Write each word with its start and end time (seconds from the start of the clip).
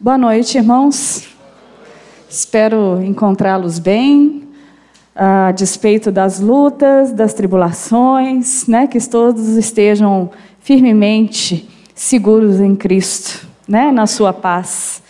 Boa 0.00 0.16
noite, 0.16 0.56
irmãos. 0.56 1.26
Espero 2.30 3.02
encontrá-los 3.02 3.80
bem, 3.80 4.44
a 5.12 5.50
despeito 5.50 6.12
das 6.12 6.38
lutas, 6.38 7.10
das 7.10 7.34
tribulações, 7.34 8.68
né? 8.68 8.86
Que 8.86 9.00
todos 9.08 9.56
estejam 9.56 10.30
firmemente 10.60 11.68
seguros 11.96 12.60
em 12.60 12.76
Cristo, 12.76 13.48
né? 13.66 13.90
Na 13.90 14.06
sua 14.06 14.32
paz. 14.32 15.02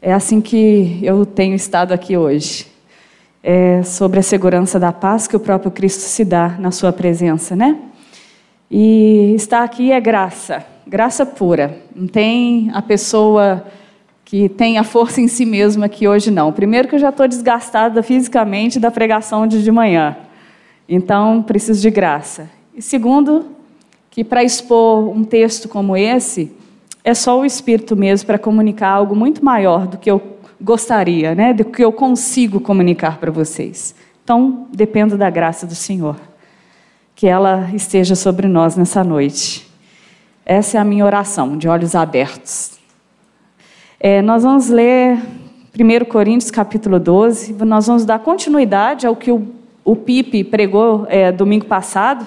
É 0.00 0.10
assim 0.10 0.40
que 0.40 0.98
eu 1.02 1.26
tenho 1.26 1.54
estado 1.54 1.92
aqui 1.92 2.16
hoje. 2.16 2.66
É 3.42 3.82
sobre 3.82 4.20
a 4.20 4.22
segurança 4.22 4.80
da 4.80 4.90
paz 4.90 5.26
que 5.26 5.36
o 5.36 5.40
próprio 5.40 5.70
Cristo 5.70 6.00
se 6.00 6.24
dá 6.24 6.56
na 6.58 6.70
sua 6.70 6.94
presença, 6.94 7.54
né? 7.54 7.76
E 8.70 9.34
estar 9.34 9.62
aqui 9.62 9.92
é 9.92 10.00
graça, 10.00 10.64
graça 10.86 11.26
pura. 11.26 11.76
Não 11.94 12.06
tem 12.06 12.70
a 12.72 12.80
pessoa 12.80 13.66
que 14.30 14.48
tem 14.48 14.78
a 14.78 14.84
força 14.84 15.20
em 15.20 15.26
si 15.26 15.44
mesma 15.44 15.86
aqui 15.86 16.06
hoje 16.06 16.30
não. 16.30 16.52
Primeiro 16.52 16.86
que 16.86 16.94
eu 16.94 17.00
já 17.00 17.08
estou 17.08 17.26
desgastada 17.26 18.00
fisicamente 18.00 18.78
da 18.78 18.88
pregação 18.88 19.44
de 19.44 19.60
de 19.60 19.72
manhã. 19.72 20.16
Então, 20.88 21.42
preciso 21.42 21.82
de 21.82 21.90
graça. 21.90 22.48
E 22.72 22.80
segundo, 22.80 23.46
que 24.08 24.22
para 24.22 24.44
expor 24.44 25.08
um 25.08 25.24
texto 25.24 25.68
como 25.68 25.96
esse, 25.96 26.52
é 27.02 27.12
só 27.12 27.40
o 27.40 27.44
Espírito 27.44 27.96
mesmo 27.96 28.28
para 28.28 28.38
comunicar 28.38 28.90
algo 28.90 29.16
muito 29.16 29.44
maior 29.44 29.88
do 29.88 29.98
que 29.98 30.08
eu 30.08 30.22
gostaria, 30.60 31.34
né? 31.34 31.52
do 31.52 31.64
que 31.64 31.82
eu 31.84 31.90
consigo 31.90 32.60
comunicar 32.60 33.18
para 33.18 33.32
vocês. 33.32 33.96
Então, 34.22 34.68
dependo 34.72 35.18
da 35.18 35.28
graça 35.28 35.66
do 35.66 35.74
Senhor 35.74 36.14
que 37.16 37.26
ela 37.26 37.68
esteja 37.74 38.14
sobre 38.14 38.46
nós 38.46 38.76
nessa 38.76 39.02
noite. 39.02 39.68
Essa 40.46 40.78
é 40.78 40.80
a 40.80 40.84
minha 40.84 41.04
oração, 41.04 41.58
de 41.58 41.66
olhos 41.68 41.96
abertos. 41.96 42.79
É, 44.02 44.22
nós 44.22 44.44
vamos 44.44 44.70
ler 44.70 45.18
1 45.78 46.06
Coríntios 46.06 46.50
capítulo 46.50 46.98
12, 46.98 47.52
nós 47.52 47.86
vamos 47.86 48.06
dar 48.06 48.18
continuidade 48.18 49.06
ao 49.06 49.14
que 49.14 49.30
o, 49.30 49.46
o 49.84 49.94
Pipe 49.94 50.42
pregou 50.42 51.04
é, 51.06 51.30
domingo 51.30 51.66
passado, 51.66 52.26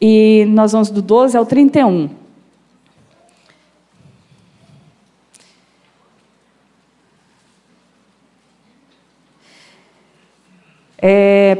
e 0.00 0.44
nós 0.48 0.72
vamos 0.72 0.90
do 0.90 1.00
12 1.00 1.36
ao 1.36 1.46
31. 1.46 2.10
É, 10.98 11.58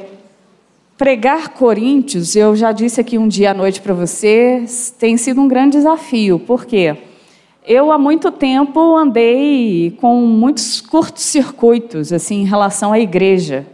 Pregar 0.99 1.51
Coríntios, 1.51 2.35
eu 2.35 2.57
já 2.57 2.73
disse 2.73 3.01
aqui 3.01 3.17
um 3.17 3.29
dia 3.29 3.53
à 3.53 3.55
noite 3.55 3.81
para 3.81 3.95
vocês, 3.95 4.93
tem 4.99 5.17
sido 5.17 5.41
um 5.41 5.47
grande 5.47 5.77
desafio. 5.77 6.41
Por 6.41 6.67
quê? 6.67 6.97
Eu 7.69 7.91
há 7.91 7.99
muito 7.99 8.31
tempo 8.31 8.97
andei 8.97 9.91
com 10.01 10.21
muitos 10.21 10.81
curtos-circuitos 10.81 12.13
assim 12.13 12.43
em 12.43 12.45
relação 12.45 12.93
à 12.93 13.01
igreja. 13.01 13.67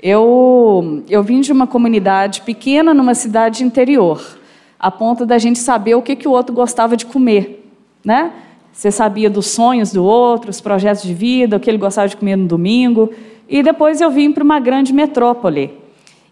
Eu 0.00 1.02
eu 1.08 1.20
vim 1.24 1.40
de 1.40 1.50
uma 1.50 1.66
comunidade 1.66 2.42
pequena 2.42 2.94
numa 2.94 3.16
cidade 3.16 3.64
interior, 3.64 4.38
a 4.78 4.88
ponto 4.88 5.26
da 5.26 5.36
gente 5.36 5.58
saber 5.58 5.96
o 5.96 6.02
que 6.02 6.14
que 6.14 6.28
o 6.28 6.30
outro 6.30 6.54
gostava 6.54 6.96
de 6.96 7.06
comer, 7.06 7.68
né? 8.04 8.30
Você 8.72 8.92
sabia 8.92 9.28
dos 9.28 9.48
sonhos 9.48 9.92
do 9.92 10.04
outro, 10.04 10.48
os 10.48 10.60
projetos 10.60 11.02
de 11.02 11.12
vida, 11.12 11.56
o 11.56 11.60
que 11.60 11.68
ele 11.68 11.76
gostava 11.76 12.06
de 12.06 12.16
comer 12.16 12.36
no 12.36 12.46
domingo. 12.46 13.12
E 13.48 13.64
depois 13.64 14.00
eu 14.00 14.12
vim 14.12 14.30
para 14.30 14.44
uma 14.44 14.60
grande 14.60 14.92
metrópole. 14.92 15.76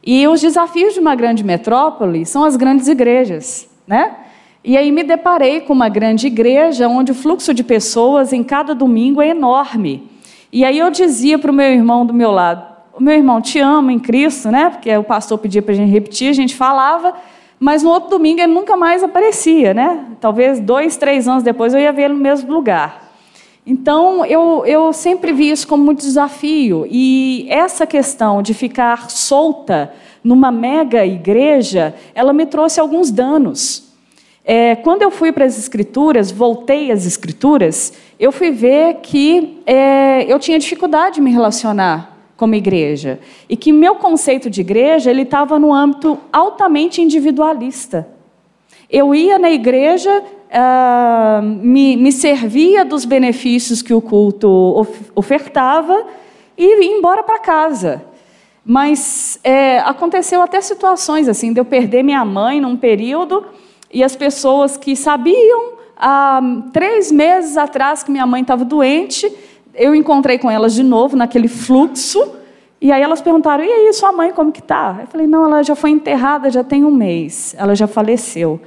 E 0.04 0.28
os 0.28 0.40
desafios 0.40 0.94
de 0.94 1.00
uma 1.00 1.16
grande 1.16 1.42
metrópole 1.42 2.24
são 2.24 2.44
as 2.44 2.54
grandes 2.54 2.86
igrejas, 2.86 3.68
né? 3.88 4.18
E 4.66 4.76
aí 4.76 4.90
me 4.90 5.04
deparei 5.04 5.60
com 5.60 5.72
uma 5.72 5.88
grande 5.88 6.26
igreja 6.26 6.88
onde 6.88 7.12
o 7.12 7.14
fluxo 7.14 7.54
de 7.54 7.62
pessoas 7.62 8.32
em 8.32 8.42
cada 8.42 8.74
domingo 8.74 9.22
é 9.22 9.28
enorme. 9.28 10.10
E 10.52 10.64
aí 10.64 10.76
eu 10.76 10.90
dizia 10.90 11.38
para 11.38 11.52
o 11.52 11.54
meu 11.54 11.70
irmão 11.70 12.04
do 12.04 12.12
meu 12.12 12.32
lado: 12.32 12.66
meu 12.98 13.14
irmão, 13.14 13.40
te 13.40 13.60
amo 13.60 13.92
em 13.92 14.00
Cristo, 14.00 14.50
né? 14.50 14.70
Porque 14.70 14.94
o 14.96 15.04
pastor 15.04 15.38
pedia 15.38 15.62
para 15.62 15.72
a 15.72 15.76
gente 15.76 15.92
repetir, 15.92 16.30
a 16.30 16.32
gente 16.32 16.56
falava, 16.56 17.14
mas 17.60 17.84
no 17.84 17.90
outro 17.90 18.10
domingo 18.10 18.40
ele 18.40 18.52
nunca 18.52 18.76
mais 18.76 19.04
aparecia, 19.04 19.72
né? 19.72 20.04
Talvez 20.20 20.58
dois, 20.58 20.96
três 20.96 21.28
anos 21.28 21.44
depois 21.44 21.72
eu 21.72 21.78
ia 21.78 21.92
ver 21.92 22.06
ele 22.06 22.14
no 22.14 22.20
mesmo 22.20 22.52
lugar. 22.52 23.12
Então, 23.64 24.26
eu, 24.26 24.66
eu 24.66 24.92
sempre 24.92 25.32
vi 25.32 25.48
isso 25.48 25.68
como 25.68 25.84
muito 25.84 26.00
desafio. 26.00 26.88
E 26.90 27.46
essa 27.48 27.86
questão 27.86 28.42
de 28.42 28.52
ficar 28.52 29.10
solta 29.10 29.92
numa 30.24 30.50
mega 30.50 31.06
igreja, 31.06 31.94
ela 32.16 32.32
me 32.32 32.46
trouxe 32.46 32.80
alguns 32.80 33.12
danos. 33.12 33.85
É, 34.48 34.76
quando 34.76 35.02
eu 35.02 35.10
fui 35.10 35.32
para 35.32 35.44
as 35.44 35.58
escrituras, 35.58 36.30
voltei 36.30 36.92
às 36.92 37.04
escrituras, 37.04 37.92
eu 38.16 38.30
fui 38.30 38.52
ver 38.52 38.98
que 39.02 39.60
é, 39.66 40.24
eu 40.32 40.38
tinha 40.38 40.56
dificuldade 40.56 41.16
de 41.16 41.20
me 41.20 41.32
relacionar 41.32 42.16
como 42.36 42.54
igreja 42.54 43.18
e 43.48 43.56
que 43.56 43.72
meu 43.72 43.96
conceito 43.96 44.48
de 44.48 44.60
igreja 44.60 45.10
ele 45.10 45.22
estava 45.22 45.58
no 45.58 45.74
âmbito 45.74 46.16
altamente 46.32 47.02
individualista. 47.02 48.08
Eu 48.88 49.12
ia 49.12 49.36
na 49.36 49.50
igreja 49.50 50.22
uh, 50.22 51.42
me, 51.42 51.96
me 51.96 52.12
servia 52.12 52.84
dos 52.84 53.04
benefícios 53.04 53.82
que 53.82 53.92
o 53.92 54.00
culto 54.00 54.48
of, 54.48 55.10
ofertava 55.16 56.06
e 56.56 56.84
ia 56.84 56.96
embora 56.96 57.24
para 57.24 57.40
casa. 57.40 58.04
Mas 58.64 59.40
é, 59.42 59.80
aconteceu 59.80 60.40
até 60.40 60.60
situações 60.60 61.28
assim, 61.28 61.52
de 61.52 61.58
eu 61.58 61.64
perder 61.64 62.04
minha 62.04 62.24
mãe 62.24 62.60
num 62.60 62.76
período 62.76 63.44
e 63.92 64.02
as 64.02 64.16
pessoas 64.16 64.76
que 64.76 64.96
sabiam 64.96 65.74
há 65.96 66.40
três 66.72 67.10
meses 67.10 67.56
atrás 67.56 68.02
que 68.02 68.10
minha 68.10 68.26
mãe 68.26 68.42
estava 68.42 68.64
doente, 68.64 69.32
eu 69.74 69.94
encontrei 69.94 70.38
com 70.38 70.50
elas 70.50 70.74
de 70.74 70.82
novo 70.82 71.16
naquele 71.16 71.48
fluxo. 71.48 72.34
E 72.80 72.92
aí 72.92 73.02
elas 73.02 73.20
perguntaram: 73.20 73.64
e 73.64 73.70
aí, 73.70 73.92
sua 73.92 74.12
mãe 74.12 74.32
como 74.32 74.52
que 74.52 74.60
está? 74.60 74.98
Eu 75.00 75.06
falei: 75.06 75.26
não, 75.26 75.44
ela 75.44 75.62
já 75.62 75.74
foi 75.74 75.90
enterrada 75.90 76.50
já 76.50 76.62
tem 76.62 76.84
um 76.84 76.90
mês, 76.90 77.54
ela 77.58 77.74
já 77.74 77.86
faleceu. 77.86 78.60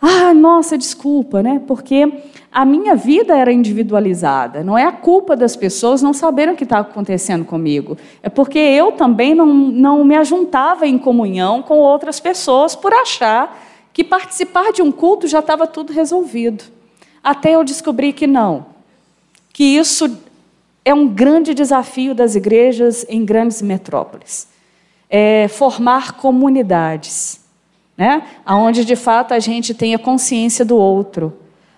Ah, 0.00 0.34
nossa, 0.34 0.76
desculpa, 0.76 1.42
né? 1.42 1.60
Porque 1.66 2.12
a 2.52 2.64
minha 2.66 2.94
vida 2.94 3.36
era 3.36 3.50
individualizada. 3.50 4.62
Não 4.62 4.76
é 4.76 4.84
a 4.84 4.92
culpa 4.92 5.34
das 5.34 5.56
pessoas 5.56 6.02
não 6.02 6.12
saberem 6.12 6.52
o 6.52 6.56
que 6.56 6.64
está 6.64 6.80
acontecendo 6.80 7.46
comigo. 7.46 7.96
É 8.22 8.28
porque 8.28 8.58
eu 8.58 8.92
também 8.92 9.34
não, 9.34 9.46
não 9.46 10.04
me 10.04 10.14
ajuntava 10.14 10.86
em 10.86 10.98
comunhão 10.98 11.62
com 11.62 11.78
outras 11.78 12.20
pessoas 12.20 12.76
por 12.76 12.92
achar 12.92 13.65
que 13.96 14.04
participar 14.04 14.72
de 14.74 14.82
um 14.82 14.92
culto 14.92 15.26
já 15.26 15.38
estava 15.38 15.66
tudo 15.66 15.90
resolvido. 15.90 16.64
Até 17.24 17.54
eu 17.54 17.64
descobri 17.64 18.12
que 18.12 18.26
não. 18.26 18.66
Que 19.54 19.64
isso 19.64 20.18
é 20.84 20.92
um 20.92 21.08
grande 21.08 21.54
desafio 21.54 22.14
das 22.14 22.34
igrejas 22.34 23.06
em 23.08 23.24
grandes 23.24 23.62
metrópoles. 23.62 24.48
É 25.08 25.48
formar 25.48 26.12
comunidades 26.12 27.40
né? 27.96 28.22
Onde 28.46 28.84
de 28.84 28.94
fato 28.94 29.32
a 29.32 29.38
gente 29.38 29.72
tenha 29.72 29.98
consciência 29.98 30.64
do 30.64 30.76
outro, 30.76 31.32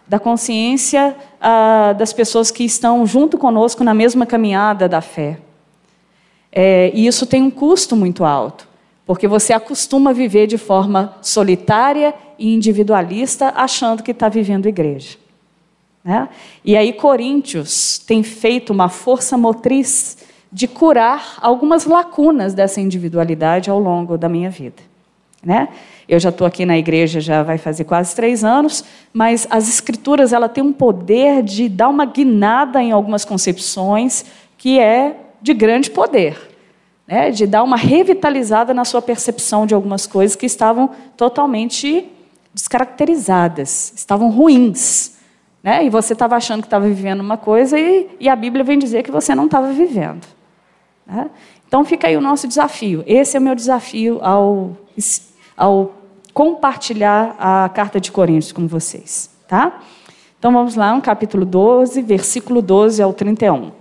da 0.06 0.18
consciência 0.18 1.14
ah, 1.40 1.94
das 1.96 2.12
pessoas 2.12 2.50
que 2.50 2.64
estão 2.64 3.06
junto 3.06 3.38
conosco 3.38 3.84
na 3.84 3.94
mesma 3.94 4.26
caminhada 4.26 4.88
da 4.88 5.00
fé. 5.00 5.38
É, 6.50 6.90
e 6.92 7.06
isso 7.06 7.26
tem 7.26 7.42
um 7.42 7.50
custo 7.50 7.94
muito 7.94 8.24
alto, 8.24 8.67
porque 9.08 9.26
você 9.26 9.54
acostuma 9.54 10.12
viver 10.12 10.46
de 10.46 10.58
forma 10.58 11.14
solitária 11.22 12.12
e 12.38 12.52
individualista, 12.54 13.54
achando 13.56 14.02
que 14.02 14.10
está 14.10 14.28
vivendo 14.28 14.66
igreja. 14.66 15.16
Né? 16.04 16.28
E 16.62 16.76
aí 16.76 16.92
Coríntios 16.92 17.98
tem 18.00 18.22
feito 18.22 18.70
uma 18.70 18.90
força 18.90 19.38
motriz 19.38 20.18
de 20.52 20.68
curar 20.68 21.38
algumas 21.40 21.86
lacunas 21.86 22.52
dessa 22.52 22.82
individualidade 22.82 23.70
ao 23.70 23.80
longo 23.80 24.18
da 24.18 24.28
minha 24.28 24.50
vida. 24.50 24.82
Né? 25.42 25.70
Eu 26.06 26.20
já 26.20 26.28
estou 26.28 26.46
aqui 26.46 26.66
na 26.66 26.76
igreja, 26.76 27.18
já 27.18 27.42
vai 27.42 27.56
fazer 27.56 27.84
quase 27.84 28.14
três 28.14 28.44
anos, 28.44 28.84
mas 29.10 29.46
as 29.48 29.70
escrituras 29.70 30.34
ela 30.34 30.50
tem 30.50 30.62
um 30.62 30.72
poder 30.72 31.42
de 31.42 31.66
dar 31.70 31.88
uma 31.88 32.04
guinada 32.04 32.82
em 32.82 32.92
algumas 32.92 33.24
concepções 33.24 34.26
que 34.58 34.78
é 34.78 35.16
de 35.40 35.54
grande 35.54 35.90
poder, 35.90 36.47
né? 37.08 37.30
de 37.30 37.46
dar 37.46 37.62
uma 37.62 37.76
revitalizada 37.76 38.74
na 38.74 38.84
sua 38.84 39.00
percepção 39.00 39.66
de 39.66 39.74
algumas 39.74 40.06
coisas 40.06 40.36
que 40.36 40.44
estavam 40.44 40.90
totalmente 41.16 42.06
descaracterizadas, 42.52 43.94
estavam 43.96 44.28
ruins. 44.28 45.16
Né? 45.62 45.86
E 45.86 45.90
você 45.90 46.12
estava 46.12 46.36
achando 46.36 46.60
que 46.60 46.66
estava 46.66 46.86
vivendo 46.86 47.20
uma 47.20 47.38
coisa 47.38 47.78
e, 47.78 48.08
e, 48.20 48.28
a 48.28 48.36
Bíblia 48.36 48.62
vem 48.62 48.78
dizer 48.78 49.02
que 49.02 49.10
você 49.10 49.34
não 49.34 49.46
estava 49.46 49.72
vivendo. 49.72 50.26
Né? 51.06 51.30
Então 51.66 51.84
fica 51.84 52.06
aí 52.06 52.16
o 52.16 52.20
nosso 52.20 52.46
desafio. 52.46 53.02
Esse 53.06 53.36
é 53.36 53.40
o 53.40 53.42
meu 53.42 53.54
desafio 53.54 54.18
ao, 54.22 54.76
ao 55.56 55.94
compartilhar 56.34 57.34
a 57.38 57.68
carta 57.70 57.98
de 57.98 58.12
Coríntios 58.12 58.52
com 58.52 58.68
vocês, 58.68 59.30
tá? 59.48 59.80
Então 60.38 60.52
vamos 60.52 60.76
lá, 60.76 60.94
no 60.94 61.02
capítulo 61.02 61.44
12, 61.44 62.00
versículo 62.02 62.62
12 62.62 63.02
ao 63.02 63.12
31. 63.12 63.72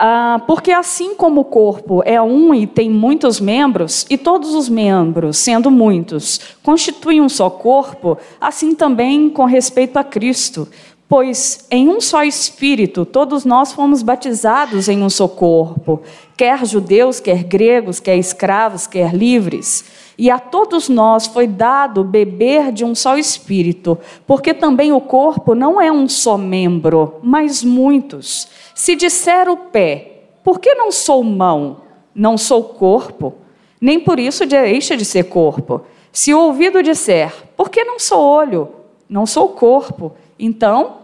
Ah, 0.00 0.40
porque 0.46 0.70
assim 0.70 1.16
como 1.16 1.40
o 1.40 1.44
corpo 1.44 2.02
é 2.04 2.22
um 2.22 2.54
e 2.54 2.68
tem 2.68 2.88
muitos 2.88 3.40
membros, 3.40 4.06
e 4.08 4.16
todos 4.16 4.54
os 4.54 4.68
membros, 4.68 5.38
sendo 5.38 5.72
muitos, 5.72 6.40
constituem 6.62 7.20
um 7.20 7.28
só 7.28 7.50
corpo, 7.50 8.16
assim 8.40 8.76
também 8.76 9.28
com 9.28 9.44
respeito 9.44 9.96
a 9.96 10.04
Cristo. 10.04 10.68
Pois 11.08 11.66
em 11.70 11.88
um 11.88 12.00
só 12.00 12.22
Espírito 12.22 13.04
todos 13.04 13.44
nós 13.44 13.72
fomos 13.72 14.02
batizados 14.02 14.88
em 14.88 15.02
um 15.02 15.10
só 15.10 15.26
corpo, 15.26 16.00
quer 16.36 16.64
judeus, 16.64 17.18
quer 17.18 17.42
gregos, 17.42 17.98
quer 17.98 18.16
escravos, 18.16 18.86
quer 18.86 19.12
livres. 19.12 19.84
E 20.18 20.32
a 20.32 20.40
todos 20.40 20.88
nós 20.88 21.28
foi 21.28 21.46
dado 21.46 22.02
beber 22.02 22.72
de 22.72 22.84
um 22.84 22.92
só 22.92 23.16
Espírito, 23.16 23.96
porque 24.26 24.52
também 24.52 24.92
o 24.92 25.00
corpo 25.00 25.54
não 25.54 25.80
é 25.80 25.92
um 25.92 26.08
só 26.08 26.36
membro, 26.36 27.20
mas 27.22 27.62
muitos. 27.62 28.48
Se 28.74 28.96
disser 28.96 29.48
o 29.48 29.56
pé, 29.56 30.24
por 30.42 30.58
que 30.58 30.74
não 30.74 30.90
sou 30.90 31.22
mão? 31.22 31.82
Não 32.12 32.36
sou 32.36 32.64
corpo? 32.64 33.34
Nem 33.80 34.00
por 34.00 34.18
isso 34.18 34.44
deixa 34.44 34.96
de 34.96 35.04
ser 35.04 35.24
corpo. 35.24 35.82
Se 36.10 36.34
o 36.34 36.40
ouvido 36.40 36.82
disser, 36.82 37.32
por 37.56 37.70
que 37.70 37.84
não 37.84 38.00
sou 38.00 38.20
olho? 38.20 38.68
Não 39.08 39.24
sou 39.24 39.50
corpo. 39.50 40.12
Então, 40.36 40.96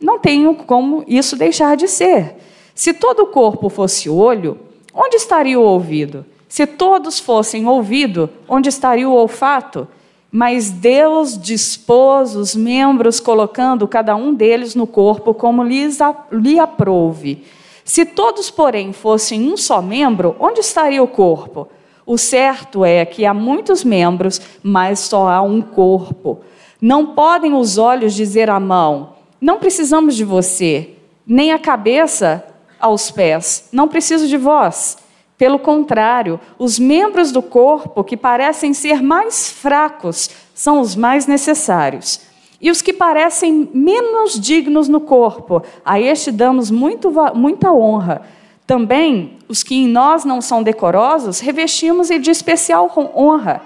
não 0.00 0.18
tenho 0.18 0.56
como 0.56 1.04
isso 1.06 1.36
deixar 1.36 1.76
de 1.76 1.86
ser. 1.86 2.34
Se 2.74 2.92
todo 2.92 3.20
o 3.20 3.26
corpo 3.26 3.68
fosse 3.68 4.10
olho, 4.10 4.58
onde 4.92 5.16
estaria 5.16 5.60
o 5.60 5.62
ouvido? 5.62 6.26
Se 6.50 6.66
todos 6.66 7.20
fossem 7.20 7.68
ouvido, 7.68 8.28
onde 8.48 8.68
estaria 8.68 9.08
o 9.08 9.14
olfato? 9.14 9.86
Mas 10.32 10.68
Deus 10.68 11.38
dispôs 11.38 12.34
os 12.34 12.56
membros, 12.56 13.20
colocando 13.20 13.86
cada 13.86 14.16
um 14.16 14.34
deles 14.34 14.74
no 14.74 14.84
corpo 14.84 15.32
como 15.32 15.62
lhe 15.62 16.58
aprouve. 16.58 17.44
Se 17.84 18.04
todos, 18.04 18.50
porém, 18.50 18.92
fossem 18.92 19.48
um 19.48 19.56
só 19.56 19.80
membro, 19.80 20.34
onde 20.40 20.58
estaria 20.58 21.00
o 21.00 21.06
corpo? 21.06 21.68
O 22.04 22.18
certo 22.18 22.84
é 22.84 23.04
que 23.04 23.24
há 23.24 23.32
muitos 23.32 23.84
membros, 23.84 24.40
mas 24.60 24.98
só 24.98 25.28
há 25.28 25.40
um 25.40 25.62
corpo. 25.62 26.40
Não 26.82 27.14
podem 27.14 27.54
os 27.54 27.78
olhos 27.78 28.12
dizer 28.12 28.50
à 28.50 28.58
mão: 28.58 29.14
não 29.40 29.60
precisamos 29.60 30.16
de 30.16 30.24
você, 30.24 30.94
nem 31.24 31.52
a 31.52 31.60
cabeça 31.60 32.44
aos 32.80 33.08
pés, 33.08 33.68
não 33.72 33.86
preciso 33.86 34.26
de 34.26 34.36
vós. 34.36 34.98
Pelo 35.40 35.58
contrário, 35.58 36.38
os 36.58 36.78
membros 36.78 37.32
do 37.32 37.40
corpo 37.40 38.04
que 38.04 38.14
parecem 38.14 38.74
ser 38.74 39.02
mais 39.02 39.48
fracos 39.48 40.28
são 40.52 40.82
os 40.82 40.94
mais 40.94 41.26
necessários. 41.26 42.20
E 42.60 42.70
os 42.70 42.82
que 42.82 42.92
parecem 42.92 43.70
menos 43.72 44.38
dignos 44.38 44.86
no 44.86 45.00
corpo, 45.00 45.62
a 45.82 45.98
este 45.98 46.30
damos 46.30 46.70
muito, 46.70 47.10
muita 47.34 47.72
honra. 47.72 48.20
Também 48.66 49.38
os 49.48 49.62
que 49.62 49.76
em 49.76 49.88
nós 49.88 50.26
não 50.26 50.42
são 50.42 50.62
decorosos, 50.62 51.40
revestimos 51.40 52.08
de 52.08 52.30
especial 52.30 52.92
honra. 53.16 53.62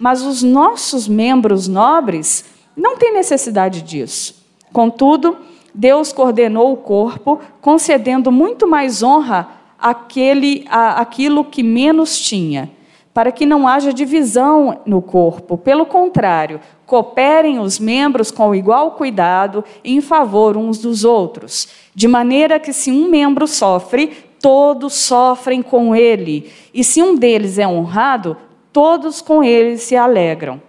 Mas 0.00 0.22
os 0.22 0.42
nossos 0.42 1.06
membros 1.06 1.68
nobres 1.68 2.44
não 2.76 2.96
têm 2.96 3.12
necessidade 3.12 3.82
disso. 3.82 4.44
Contudo, 4.72 5.36
Deus 5.72 6.12
coordenou 6.12 6.72
o 6.72 6.78
corpo, 6.78 7.38
concedendo 7.60 8.32
muito 8.32 8.66
mais 8.66 9.04
honra 9.04 9.61
àquele, 9.82 10.64
à, 10.70 11.00
àquilo 11.00 11.44
que 11.44 11.62
menos 11.62 12.18
tinha, 12.18 12.70
para 13.12 13.32
que 13.32 13.44
não 13.44 13.68
haja 13.68 13.92
divisão 13.92 14.80
no 14.86 15.02
corpo. 15.02 15.58
Pelo 15.58 15.84
contrário, 15.84 16.60
cooperem 16.86 17.58
os 17.58 17.78
membros 17.78 18.30
com 18.30 18.54
igual 18.54 18.92
cuidado 18.92 19.64
em 19.84 20.00
favor 20.00 20.56
uns 20.56 20.78
dos 20.78 21.04
outros, 21.04 21.68
de 21.94 22.06
maneira 22.06 22.60
que 22.60 22.72
se 22.72 22.90
um 22.90 23.08
membro 23.08 23.46
sofre, 23.46 24.12
todos 24.40 24.94
sofrem 24.94 25.62
com 25.62 25.94
ele, 25.94 26.50
e 26.72 26.82
se 26.82 27.02
um 27.02 27.14
deles 27.14 27.58
é 27.58 27.66
honrado, 27.66 28.36
todos 28.72 29.20
com 29.20 29.44
ele 29.44 29.76
se 29.76 29.94
alegram. 29.94 30.60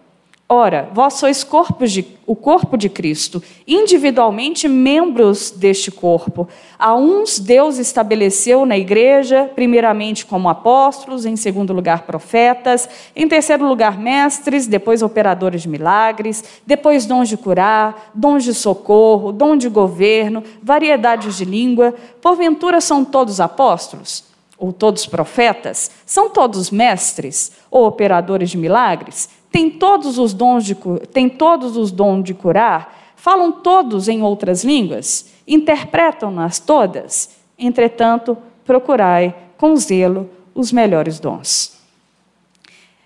Ora, 0.56 0.88
vós 0.94 1.16
sois 1.16 1.44
de, 1.88 2.06
o 2.28 2.36
corpo 2.36 2.78
de 2.78 2.88
Cristo, 2.88 3.42
individualmente 3.68 4.68
membros 4.68 5.50
deste 5.50 5.90
corpo. 5.90 6.48
A 6.78 6.94
uns 6.94 7.40
Deus 7.40 7.80
estabeleceu 7.80 8.64
na 8.64 8.78
igreja, 8.78 9.50
primeiramente 9.56 10.28
como 10.28 10.48
apóstolos, 10.48 11.26
em 11.26 11.36
segundo 11.36 11.74
lugar 11.74 12.04
profetas, 12.04 12.88
em 13.16 13.28
terceiro 13.28 13.68
lugar 13.68 13.98
mestres, 13.98 14.68
depois 14.68 15.02
operadores 15.02 15.64
de 15.64 15.70
milagres, 15.70 16.44
depois 16.68 17.08
dons 17.08 17.28
de 17.28 17.36
curar, 17.36 18.12
dons 18.14 18.44
de 18.44 18.54
socorro, 18.54 19.32
dom 19.32 19.58
de 19.58 19.68
governo, 19.68 20.44
variedades 20.62 21.36
de 21.36 21.46
língua. 21.46 21.96
Porventura 22.22 22.80
são 22.80 23.04
todos 23.04 23.40
apóstolos? 23.40 24.32
Ou 24.56 24.72
todos 24.72 25.08
profetas? 25.08 25.90
São 26.06 26.30
todos 26.30 26.70
mestres? 26.70 27.54
Ou 27.72 27.88
operadores 27.88 28.52
de 28.52 28.58
milagres? 28.58 29.28
Têm 29.54 29.70
todos 29.70 30.18
os 30.18 30.34
dons 30.34 30.66
de, 30.66 30.76
têm 31.14 31.30
todos 31.30 31.78
os 31.78 31.92
dons 31.92 32.24
de 32.24 32.34
curar, 32.34 33.14
falam 33.16 33.52
todos 33.52 34.10
em 34.10 34.24
outras 34.24 34.64
línguas, 34.64 35.32
interpretam-nas 35.48 36.60
todas. 36.60 37.38
Entretanto, 37.58 38.36
procurai 38.66 39.36
com 39.56 39.76
zelo 39.76 40.28
os 40.56 40.72
melhores 40.72 41.20
dons. 41.20 41.80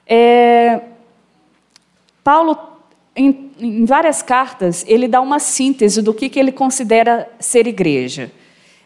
É, 0.07 0.79
Paulo, 2.23 2.57
em, 3.13 3.51
em, 3.59 3.83
várias 3.83 4.21
cartas, 4.21 4.85
ele 4.87 5.09
dá 5.09 5.19
uma 5.19 5.39
síntese 5.39 6.01
do 6.01 6.13
que, 6.13 6.29
que 6.29 6.39
ele 6.39 6.53
considera 6.53 7.29
ser 7.41 7.67
igreja. 7.67 8.31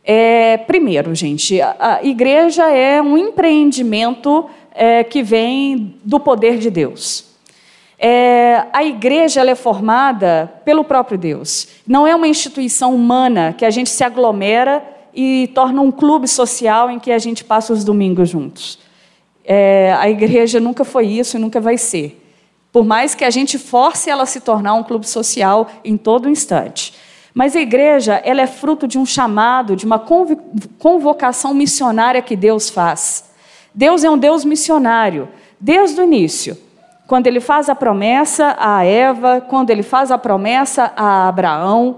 É, 0.04 0.58
primeiro, 0.58 1.14
gente, 1.14 1.62
a, 1.62 1.76
a, 1.80 2.04
igreja 2.04 2.72
é 2.72 3.00
um 3.00 3.16
empreendimento 3.16 4.50
é, 4.74 5.04
que 5.04 5.22
vem 5.22 5.96
do 6.04 6.20
poder 6.20 6.58
de 6.58 6.72
Deus. 6.72 7.31
É, 8.04 8.66
a 8.74 8.84
igreja 8.84 9.48
é 9.48 9.54
formada 9.54 10.52
pelo 10.66 10.84
próprio 10.84 11.20
Deus. 11.20 11.68
Não 11.86 12.08
é 12.08 12.16
uma 12.16 12.28
instituição 12.28 12.96
humana 12.96 13.54
que 13.56 13.64
a 13.64 13.70
gente 13.70 13.92
se 13.92 14.04
aglomera 14.04 14.84
e 15.14 15.52
torna 15.54 15.84
um 15.84 15.92
clube 15.92 16.28
social 16.28 16.90
em 16.90 16.98
que 16.98 17.12
a 17.12 17.20
gente 17.20 17.44
passa 17.44 17.72
os 17.72 17.84
domingos 17.84 18.28
juntos. 18.28 18.80
É, 19.46 19.96
a 20.00 20.10
igreja 20.10 20.60
nunca 20.60 20.84
foi 20.84 21.06
isso 21.06 21.38
e 21.38 21.40
nunca 21.40 21.62
vai 21.62 21.78
ser. 21.78 22.20
Por 22.72 22.84
mais 22.84 23.14
que 23.14 23.24
a 23.24 23.30
gente 23.30 23.60
force 23.60 24.10
ela 24.10 24.24
a 24.24 24.26
se 24.26 24.42
tornar 24.42 24.74
um 24.74 24.84
clube 24.84 25.08
social 25.08 25.70
em 25.86 25.96
todo 25.96 26.28
instante. 26.28 26.96
Mas 27.36 27.56
a 27.56 27.62
igreja 27.62 28.16
ela 28.26 28.42
é 28.42 28.48
fruto 28.48 28.88
de 28.88 28.98
um 28.98 29.06
chamado, 29.06 29.76
de 29.76 29.86
uma 29.86 30.04
convocação 30.80 31.54
missionária 31.54 32.22
que 32.24 32.36
Deus 32.36 32.68
faz. 32.68 33.30
Deus 33.76 34.04
é 34.04 34.10
um 34.10 34.18
Deus 34.18 34.44
missionário, 34.44 35.30
desde 35.60 36.02
o 36.02 36.04
início 36.04 36.58
quando 37.12 37.28
ele 37.28 37.42
faz 37.42 37.68
a 37.68 37.76
promessa 37.76 38.56
a 38.58 38.86
Eva, 38.86 39.42
quando 39.42 39.70
ele 39.70 39.84
faz 39.84 40.12
a 40.12 40.18
promessa 40.18 40.94
a 40.96 41.28
Abraão, 41.28 41.98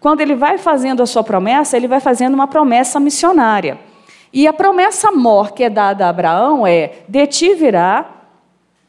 quando 0.00 0.22
ele 0.22 0.34
vai 0.34 0.56
fazendo 0.56 1.02
a 1.02 1.06
sua 1.06 1.22
promessa, 1.22 1.76
ele 1.76 1.86
vai 1.86 2.00
fazendo 2.00 2.32
uma 2.32 2.46
promessa 2.46 2.98
missionária. 2.98 3.78
E 4.32 4.46
a 4.46 4.54
promessa 4.54 5.12
mor 5.12 5.52
que 5.52 5.64
é 5.64 5.68
dada 5.68 6.06
a 6.06 6.08
Abraão 6.08 6.66
é: 6.66 7.00
de 7.06 7.26
ti 7.26 7.52
virá, 7.52 8.10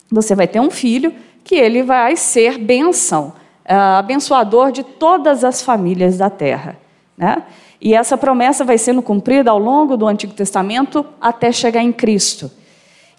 você 0.09 0.33
vai 0.33 0.47
ter 0.47 0.61
um 0.61 0.71
filho, 0.71 1.13
que 1.43 1.55
ele 1.55 1.83
vai 1.83 2.15
ser 2.15 2.57
bênção, 2.57 3.33
uh, 3.69 3.97
abençoador 3.99 4.71
de 4.71 4.81
todas 4.81 5.43
as 5.43 5.61
famílias 5.61 6.17
da 6.17 6.29
terra. 6.29 6.77
Né? 7.17 7.43
E 7.81 7.93
essa 7.93 8.17
promessa 8.17 8.63
vai 8.63 8.77
sendo 8.77 9.01
cumprida 9.01 9.51
ao 9.51 9.59
longo 9.59 9.97
do 9.97 10.07
Antigo 10.07 10.33
Testamento 10.33 11.05
até 11.19 11.51
chegar 11.51 11.83
em 11.83 11.91
Cristo. 11.91 12.49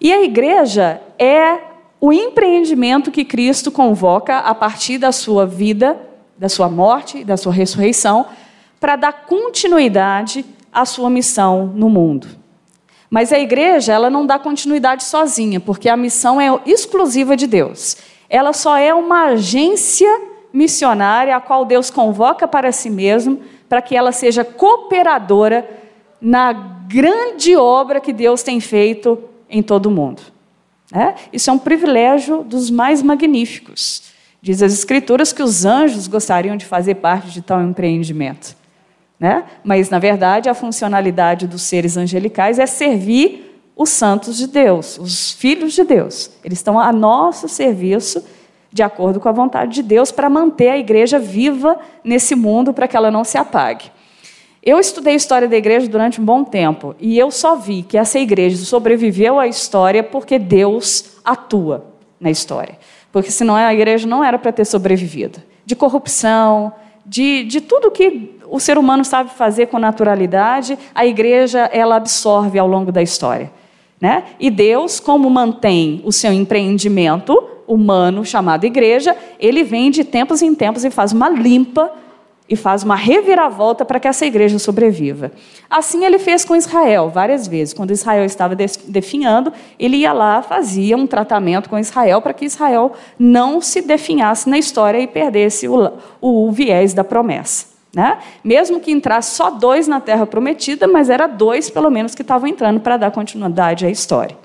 E 0.01 0.11
a 0.11 0.23
igreja 0.23 0.99
é 1.19 1.76
o 1.99 2.13
empreendimento 2.13 3.11
que 3.11 3.25
Cristo 3.25 3.71
convoca 3.71 4.37
a 4.39 4.53
partir 4.53 4.97
da 4.97 5.11
sua 5.11 5.45
vida, 5.45 5.99
da 6.37 6.47
sua 6.47 6.69
morte, 6.69 7.23
da 7.23 7.35
sua 7.35 7.51
ressurreição, 7.51 8.27
para 8.79 8.95
dar 8.95 9.25
continuidade 9.25 10.45
à 10.71 10.85
sua 10.85 11.09
missão 11.09 11.67
no 11.75 11.89
mundo. 11.89 12.27
Mas 13.09 13.31
a 13.31 13.39
igreja, 13.39 13.93
ela 13.93 14.09
não 14.09 14.25
dá 14.25 14.37
continuidade 14.37 15.03
sozinha, 15.03 15.59
porque 15.59 15.89
a 15.89 15.97
missão 15.97 16.39
é 16.39 16.59
exclusiva 16.65 17.35
de 17.35 17.47
Deus. 17.47 17.97
Ela 18.29 18.53
só 18.53 18.77
é 18.77 18.93
uma 18.93 19.29
agência 19.29 20.09
missionária 20.51 21.35
a 21.35 21.41
qual 21.41 21.65
Deus 21.65 21.89
convoca 21.89 22.47
para 22.47 22.71
si 22.71 22.89
mesmo, 22.89 23.41
para 23.67 23.81
que 23.81 23.95
ela 23.95 24.11
seja 24.11 24.43
cooperadora 24.43 25.67
na 26.21 26.51
grande 26.53 27.55
obra 27.55 27.99
que 27.99 28.13
Deus 28.13 28.43
tem 28.43 28.59
feito 28.59 29.17
em 29.49 29.63
todo 29.63 29.87
o 29.87 29.91
mundo. 29.91 30.21
É? 30.93 31.15
Isso 31.33 31.49
é 31.49 31.53
um 31.53 31.59
privilégio 31.59 32.43
dos 32.43 32.69
mais 32.69 33.01
magníficos. 33.01 34.03
Diz 34.41 34.61
as 34.61 34.73
Escrituras 34.73 35.33
que 35.33 35.43
os 35.43 35.65
anjos 35.65 36.07
gostariam 36.07 36.55
de 36.55 36.65
fazer 36.65 36.95
parte 36.95 37.29
de 37.31 37.41
tal 37.41 37.61
empreendimento. 37.61 38.55
Né? 39.19 39.43
Mas, 39.63 39.89
na 39.89 39.99
verdade, 39.99 40.47
a 40.47 40.53
funcionalidade 40.53 41.47
dos 41.47 41.63
seres 41.63 41.97
angelicais 41.97 42.59
é 42.59 42.65
servir 42.65 43.61
os 43.75 43.89
santos 43.89 44.37
de 44.37 44.47
Deus, 44.47 44.97
os 44.97 45.31
filhos 45.33 45.73
de 45.73 45.83
Deus. 45.83 46.31
Eles 46.43 46.59
estão 46.59 46.79
a 46.79 46.91
nosso 46.93 47.47
serviço, 47.49 48.23
de 48.71 48.81
acordo 48.81 49.19
com 49.19 49.27
a 49.29 49.31
vontade 49.31 49.73
de 49.73 49.83
Deus, 49.83 50.11
para 50.11 50.29
manter 50.29 50.69
a 50.69 50.77
igreja 50.77 51.19
viva 51.19 51.79
nesse 52.03 52.35
mundo, 52.35 52.73
para 52.73 52.87
que 52.87 52.95
ela 52.95 53.11
não 53.11 53.23
se 53.23 53.37
apague. 53.37 53.91
Eu 54.67 54.79
estudei 54.79 55.15
história 55.15 55.47
da 55.47 55.55
igreja 55.55 55.87
durante 55.87 56.19
um 56.19 56.25
bom 56.25 56.43
tempo 56.43 56.93
e 56.99 57.17
eu 57.17 57.31
só 57.31 57.55
vi 57.55 57.83
que 57.83 57.97
essa 57.97 58.19
igreja 58.19 58.57
sobreviveu 58.57 59.39
à 59.39 59.47
história 59.47 60.03
porque 60.03 60.37
Deus 60.37 61.11
atua 61.23 61.85
na 62.19 62.29
história. 62.29 62.77
Porque 63.09 63.31
senão 63.31 63.55
a 63.55 63.73
igreja 63.73 64.05
não 64.05 64.21
era 64.21 64.37
para 64.37 64.51
ter 64.51 64.65
sobrevivido. 64.65 65.41
De 65.65 65.73
corrupção, 65.73 66.73
de, 67.05 67.45
de 67.45 67.61
tudo 67.61 67.89
que 67.89 68.37
o 68.45 68.59
ser 68.59 68.77
humano 68.77 69.05
sabe 69.05 69.29
fazer 69.29 69.67
com 69.67 69.79
naturalidade, 69.79 70.77
a 70.93 71.05
igreja 71.05 71.69
ela 71.71 71.95
absorve 71.95 72.59
ao 72.59 72.67
longo 72.67 72.91
da 72.91 73.01
história. 73.01 73.49
Né? 74.01 74.25
E 74.37 74.51
Deus, 74.51 74.99
como 74.99 75.29
mantém 75.29 76.01
o 76.03 76.11
seu 76.11 76.33
empreendimento 76.33 77.41
humano 77.65 78.25
chamado 78.25 78.65
igreja, 78.65 79.15
ele 79.39 79.63
vem 79.63 79.89
de 79.89 80.03
tempos 80.03 80.41
em 80.41 80.53
tempos 80.53 80.83
e 80.83 80.89
faz 80.89 81.13
uma 81.13 81.29
limpa 81.29 81.89
e 82.49 82.55
faz 82.55 82.83
uma 82.83 82.95
reviravolta 82.95 83.83
para 83.83 83.99
que 83.99 84.07
essa 84.07 84.25
igreja 84.25 84.57
sobreviva. 84.57 85.31
Assim 85.69 86.05
ele 86.05 86.17
fez 86.17 86.45
com 86.45 86.55
Israel 86.55 87.09
várias 87.09 87.47
vezes. 87.47 87.73
Quando 87.73 87.91
Israel 87.91 88.23
estava 88.23 88.55
definhando, 88.55 89.51
ele 89.77 89.97
ia 89.97 90.13
lá, 90.13 90.41
fazia 90.41 90.95
um 90.95 91.05
tratamento 91.05 91.69
com 91.69 91.77
Israel 91.77 92.21
para 92.21 92.33
que 92.33 92.45
Israel 92.45 92.93
não 93.19 93.59
se 93.59 93.81
definhasse 93.81 94.49
na 94.49 94.57
história 94.57 94.99
e 94.99 95.07
perdesse 95.07 95.67
o, 95.67 95.91
o 96.21 96.51
viés 96.51 96.93
da 96.93 97.03
promessa. 97.03 97.67
Né? 97.93 98.19
Mesmo 98.43 98.79
que 98.79 98.91
entrasse 98.91 99.35
só 99.35 99.49
dois 99.49 99.87
na 99.87 99.99
terra 99.99 100.25
prometida, 100.25 100.87
mas 100.87 101.09
era 101.09 101.27
dois 101.27 101.69
pelo 101.69 101.89
menos 101.89 102.15
que 102.15 102.21
estavam 102.21 102.47
entrando 102.47 102.79
para 102.79 102.95
dar 102.95 103.11
continuidade 103.11 103.85
à 103.85 103.89
história. 103.89 104.37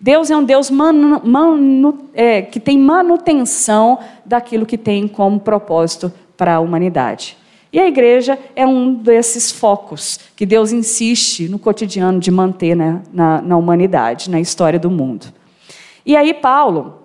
Deus 0.00 0.30
é 0.30 0.36
um 0.36 0.42
Deus 0.42 0.70
manu, 0.70 1.20
manu, 1.24 1.98
é, 2.12 2.42
que 2.42 2.58
tem 2.58 2.78
manutenção 2.78 3.98
daquilo 4.24 4.66
que 4.66 4.76
tem 4.76 5.06
como 5.06 5.38
propósito 5.38 6.12
para 6.36 6.54
a 6.54 6.60
humanidade. 6.60 7.36
E 7.72 7.80
a 7.80 7.86
igreja 7.86 8.38
é 8.54 8.66
um 8.66 8.92
desses 8.92 9.50
focos 9.50 10.20
que 10.36 10.44
Deus 10.44 10.72
insiste 10.72 11.48
no 11.48 11.58
cotidiano 11.58 12.20
de 12.20 12.30
manter 12.30 12.76
né, 12.76 13.00
na, 13.12 13.40
na 13.40 13.56
humanidade, 13.56 14.28
na 14.28 14.38
história 14.38 14.78
do 14.78 14.90
mundo. 14.90 15.26
E 16.04 16.14
aí, 16.14 16.34
Paulo 16.34 17.02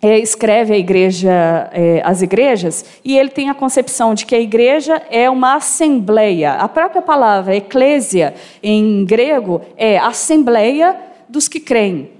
é, 0.00 0.18
escreve 0.18 0.74
igreja, 0.74 1.68
é, 1.72 2.00
as 2.04 2.22
igrejas, 2.22 3.00
e 3.04 3.18
ele 3.18 3.28
tem 3.28 3.50
a 3.50 3.54
concepção 3.54 4.14
de 4.14 4.24
que 4.24 4.34
a 4.34 4.40
igreja 4.40 5.02
é 5.10 5.28
uma 5.28 5.56
assembleia. 5.56 6.52
A 6.52 6.68
própria 6.68 7.02
palavra 7.02 7.56
eclésia, 7.56 8.34
em 8.62 9.04
grego, 9.04 9.60
é 9.76 9.98
assembleia 9.98 10.96
dos 11.28 11.48
que 11.48 11.60
creem. 11.60 12.10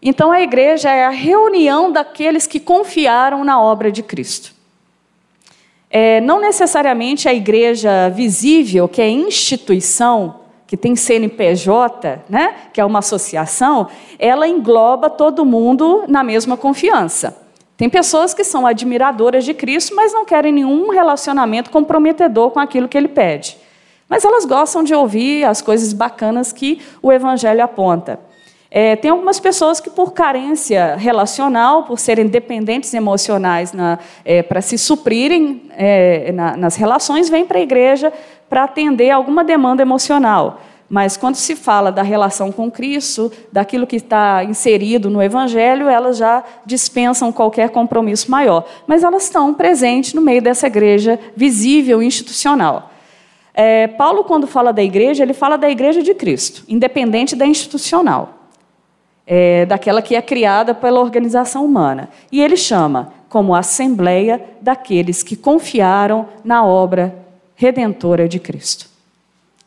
Então, 0.00 0.32
a 0.32 0.40
igreja 0.40 0.90
é 0.90 1.04
a 1.04 1.10
reunião 1.10 1.92
daqueles 1.92 2.46
que 2.46 2.58
confiaram 2.58 3.44
na 3.44 3.60
obra 3.60 3.92
de 3.92 4.02
Cristo. 4.02 4.51
É, 5.94 6.22
não 6.22 6.40
necessariamente 6.40 7.28
a 7.28 7.34
igreja 7.34 8.08
visível, 8.08 8.88
que 8.88 9.02
é 9.02 9.10
instituição, 9.10 10.36
que 10.66 10.74
tem 10.74 10.96
CNPJ, 10.96 12.22
né, 12.30 12.54
que 12.72 12.80
é 12.80 12.84
uma 12.84 13.00
associação, 13.00 13.88
ela 14.18 14.48
engloba 14.48 15.10
todo 15.10 15.44
mundo 15.44 16.04
na 16.08 16.24
mesma 16.24 16.56
confiança. 16.56 17.36
Tem 17.76 17.90
pessoas 17.90 18.32
que 18.32 18.42
são 18.42 18.66
admiradoras 18.66 19.44
de 19.44 19.52
Cristo, 19.52 19.94
mas 19.94 20.14
não 20.14 20.24
querem 20.24 20.50
nenhum 20.50 20.88
relacionamento 20.88 21.68
comprometedor 21.68 22.52
com 22.52 22.60
aquilo 22.60 22.88
que 22.88 22.96
ele 22.96 23.08
pede. 23.08 23.58
Mas 24.08 24.24
elas 24.24 24.46
gostam 24.46 24.82
de 24.82 24.94
ouvir 24.94 25.44
as 25.44 25.60
coisas 25.60 25.92
bacanas 25.92 26.52
que 26.52 26.80
o 27.02 27.12
Evangelho 27.12 27.62
aponta. 27.62 28.18
É, 28.74 28.96
tem 28.96 29.10
algumas 29.10 29.38
pessoas 29.38 29.80
que, 29.80 29.90
por 29.90 30.14
carência 30.14 30.96
relacional, 30.96 31.82
por 31.82 31.98
serem 31.98 32.26
dependentes 32.26 32.94
emocionais 32.94 33.70
é, 34.24 34.42
para 34.42 34.62
se 34.62 34.78
suprirem 34.78 35.64
é, 35.76 36.32
na, 36.32 36.56
nas 36.56 36.74
relações, 36.74 37.28
vêm 37.28 37.44
para 37.44 37.58
a 37.58 37.60
igreja 37.60 38.10
para 38.48 38.64
atender 38.64 39.10
alguma 39.10 39.44
demanda 39.44 39.82
emocional. 39.82 40.62
Mas 40.88 41.18
quando 41.18 41.34
se 41.34 41.54
fala 41.54 41.92
da 41.92 42.02
relação 42.02 42.50
com 42.50 42.70
Cristo, 42.70 43.30
daquilo 43.52 43.86
que 43.86 43.96
está 43.96 44.42
inserido 44.42 45.10
no 45.10 45.22
Evangelho, 45.22 45.86
elas 45.86 46.16
já 46.16 46.42
dispensam 46.64 47.30
qualquer 47.30 47.68
compromisso 47.68 48.30
maior. 48.30 48.64
Mas 48.86 49.04
elas 49.04 49.24
estão 49.24 49.52
presentes 49.52 50.14
no 50.14 50.22
meio 50.22 50.40
dessa 50.40 50.66
igreja 50.66 51.20
visível, 51.36 52.02
institucional. 52.02 52.90
É, 53.52 53.86
Paulo, 53.86 54.24
quando 54.24 54.46
fala 54.46 54.72
da 54.72 54.82
igreja, 54.82 55.22
ele 55.22 55.34
fala 55.34 55.58
da 55.58 55.68
igreja 55.68 56.02
de 56.02 56.14
Cristo, 56.14 56.64
independente 56.66 57.36
da 57.36 57.44
institucional 57.44 58.38
é, 59.26 59.66
daquela 59.66 60.02
que 60.02 60.14
é 60.14 60.22
criada 60.22 60.74
pela 60.74 61.00
organização 61.00 61.64
humana. 61.64 62.08
E 62.30 62.40
ele 62.40 62.56
chama 62.56 63.12
como 63.28 63.54
Assembleia 63.54 64.42
daqueles 64.60 65.22
que 65.22 65.36
confiaram 65.36 66.28
na 66.44 66.64
obra 66.64 67.14
redentora 67.54 68.28
de 68.28 68.38
Cristo. 68.38 68.90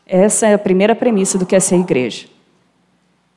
Essa 0.05 0.47
é 0.47 0.53
a 0.53 0.59
primeira 0.59 0.93
premissa 0.93 1.38
do 1.38 1.45
que 1.45 1.55
é 1.55 1.59
ser 1.59 1.77
igreja. 1.77 2.27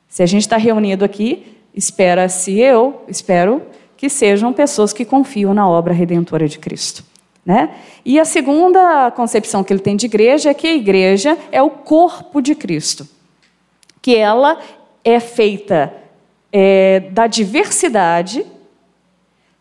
Se 0.07 0.21
a 0.21 0.25
gente 0.25 0.41
está 0.41 0.57
reunido 0.57 1.03
aqui, 1.03 1.57
espera-se 1.73 2.59
eu, 2.59 3.03
espero 3.07 3.61
que 3.97 4.09
sejam 4.09 4.53
pessoas 4.53 4.93
que 4.93 5.05
confiam 5.05 5.53
na 5.53 5.67
obra 5.67 5.93
redentora 5.93 6.47
de 6.47 6.59
Cristo. 6.59 7.03
Né? 7.45 7.75
E 8.05 8.19
a 8.19 8.25
segunda 8.25 9.11
concepção 9.11 9.63
que 9.63 9.73
ele 9.73 9.79
tem 9.79 9.95
de 9.95 10.05
igreja 10.05 10.51
é 10.51 10.53
que 10.53 10.67
a 10.67 10.75
igreja 10.75 11.37
é 11.51 11.61
o 11.61 11.69
corpo 11.69 12.41
de 12.41 12.53
Cristo, 12.53 13.07
que 14.01 14.15
ela 14.15 14.59
é 15.03 15.19
feita 15.19 15.91
é, 16.51 17.01
da 17.11 17.27
diversidade 17.27 18.45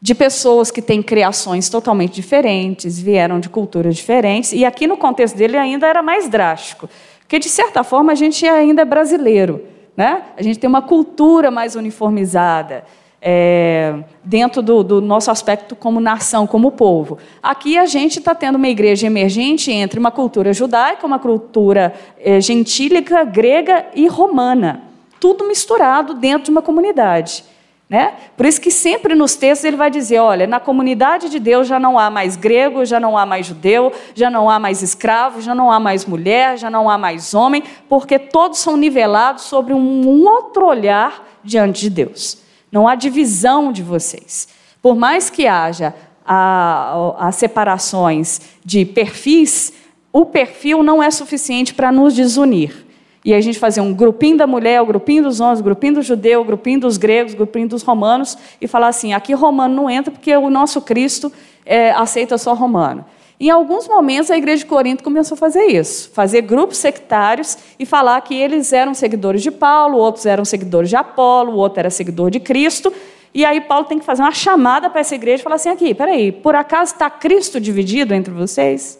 de 0.01 0.15
pessoas 0.15 0.71
que 0.71 0.81
têm 0.81 1.03
criações 1.03 1.69
totalmente 1.69 2.15
diferentes, 2.15 2.99
vieram 2.99 3.41
de 3.41 3.49
culturas 3.49 3.97
diferentes, 3.97 4.53
e 4.53 4.65
aqui 4.65 4.87
no 4.87 4.97
contexto 4.97 5.37
dele 5.37 5.57
ainda 5.57 5.87
era 5.87 6.03
mais 6.03 6.29
drástico, 6.29 6.89
porque 7.19 7.39
de 7.39 7.49
certa 7.49 7.83
forma 7.83 8.13
a 8.13 8.15
gente 8.15 8.47
ainda 8.47 8.83
é 8.83 8.85
brasileiro, 8.85 9.65
né? 9.97 10.23
a 10.37 10.43
gente 10.43 10.59
tem 10.59 10.69
uma 10.69 10.83
cultura 10.83 11.51
mais 11.51 11.75
uniformizada. 11.75 12.85
É, 13.21 13.97
dentro 14.23 14.63
do, 14.63 14.85
do, 14.85 15.01
nosso 15.01 15.29
aspecto 15.29 15.75
como 15.75 15.99
nação, 15.99 16.47
como 16.47 16.71
povo. 16.71 17.19
Aqui 17.43 17.77
a 17.77 17.85
gente 17.85 18.21
está 18.21 18.33
tendo 18.33 18.55
uma 18.55 18.69
igreja 18.69 19.09
emergente 19.09 19.73
entre 19.73 19.99
uma 19.99 20.13
cultura 20.13 20.53
judaica, 20.53 21.05
uma 21.05 21.19
cultura 21.19 21.93
é, 22.21 22.41
gentílica, 22.41 23.25
grega 23.25 23.87
e 23.93 24.07
romana 24.07 24.88
tudo 25.21 25.47
misturado 25.47 26.15
dentro 26.15 26.45
de 26.45 26.51
uma 26.51 26.63
comunidade. 26.63 27.45
Né? 27.89 28.13
Por 28.37 28.45
isso 28.45 28.61
que 28.61 28.71
sempre 28.71 29.15
nos 29.15 29.35
textos 29.35 29.65
ele 29.65 29.77
vai 29.77 29.91
dizer, 29.91 30.19
olha, 30.19 30.47
na 30.47 30.61
comunidade 30.61 31.31
de 31.31 31.39
Deus 31.39 31.67
já 31.67 31.81
não 31.81 31.99
há 31.99 32.11
mais 32.11 32.37
grego, 32.37 32.85
já 32.85 33.01
não 33.01 33.17
há 33.17 33.25
mais 33.25 33.47
judeu, 33.47 33.91
já 34.15 34.29
não 34.29 34.51
há 34.51 34.59
mais 34.59 34.83
escravo, 34.83 35.41
já 35.41 35.55
não 35.55 35.73
há 35.73 35.81
mais 35.81 36.05
mulher, 36.05 36.59
já 36.59 36.69
não 36.69 36.91
há 36.91 36.99
mais 36.99 37.33
homem, 37.33 37.63
porque 37.89 38.19
todos 38.19 38.59
são 38.59 38.77
nivelados 38.77 39.45
sobre 39.45 39.73
um 39.73 40.27
outro 40.27 40.67
olhar 40.67 41.27
diante 41.43 41.81
de 41.81 41.89
Deus. 41.89 42.39
Não 42.71 42.87
há 42.87 42.95
divisão 42.95 43.73
de 43.73 43.83
vocês. 43.83 44.49
Por 44.83 44.95
mais 44.95 45.31
que 45.31 45.47
haja 45.47 45.95
as 46.27 47.37
separações 47.37 48.43
de 48.63 48.85
perfis, 48.85 49.73
o 50.13 50.27
perfil 50.27 50.83
não 50.83 51.03
é 51.03 51.11
suficiente 51.11 51.73
para 51.73 51.91
nos 51.91 52.15
desunir. 52.15 52.87
E 53.29 53.35
a 53.35 53.43
gente 53.43 53.59
fazia 53.59 53.83
um 53.83 53.93
grupinho 53.93 54.39
da 54.39 54.47
mulher, 54.47 54.81
o 54.81 54.87
grupinho 54.87 55.23
dos 55.23 55.39
homens, 55.39 55.61
o 55.61 55.63
grupinho 55.63 55.97
do 55.97 56.01
judeu, 56.01 56.41
o 56.41 56.45
grupinho 56.45 56.81
dos 56.81 56.97
gregos, 56.97 57.35
o 57.35 57.37
grupinho 57.37 57.69
dos 57.69 57.83
romanos, 57.83 58.39
e 58.59 58.67
falar 58.67 58.89
assim: 58.89 59.13
aqui 59.13 59.35
romano 59.35 59.75
não 59.75 59.91
entra 59.91 60.11
porque 60.11 60.35
o 60.35 60.49
nosso 60.49 60.81
Cristo 60.81 61.31
é, 61.67 61.91
aceita 61.91 62.39
só 62.39 62.55
romano. 62.55 63.05
Em 63.39 63.51
alguns 63.51 63.87
momentos, 63.87 64.31
a 64.31 64.39
igreja 64.39 64.61
de 64.61 64.65
Corinto 64.65 65.05
começou 65.05 65.35
a 65.35 65.39
fazer 65.39 65.67
isso, 65.67 66.11
fazer 66.15 66.41
grupos 66.41 66.79
sectários 66.79 67.59
e 67.79 67.85
falar 67.85 68.19
que 68.23 68.35
eles 68.35 68.73
eram 68.73 68.95
seguidores 68.95 69.43
de 69.43 69.51
Paulo, 69.51 69.99
outros 69.99 70.25
eram 70.25 70.43
seguidores 70.43 70.89
de 70.89 70.97
Apolo, 70.97 71.53
outro 71.53 71.81
era 71.81 71.91
seguidor 71.91 72.31
de 72.31 72.41
Cristo. 72.41 72.91
E 73.35 73.45
aí 73.45 73.61
Paulo 73.61 73.85
tem 73.85 73.99
que 73.99 74.07
fazer 74.07 74.23
uma 74.23 74.33
chamada 74.33 74.89
para 74.89 75.03
essa 75.03 75.15
igreja 75.15 75.43
e 75.43 75.45
falar 75.45 75.57
assim: 75.57 75.69
aqui, 75.69 75.93
peraí, 75.93 76.33
por 76.33 76.55
acaso 76.55 76.95
está 76.95 77.11
Cristo 77.11 77.61
dividido 77.61 78.15
entre 78.15 78.33
vocês? 78.33 78.99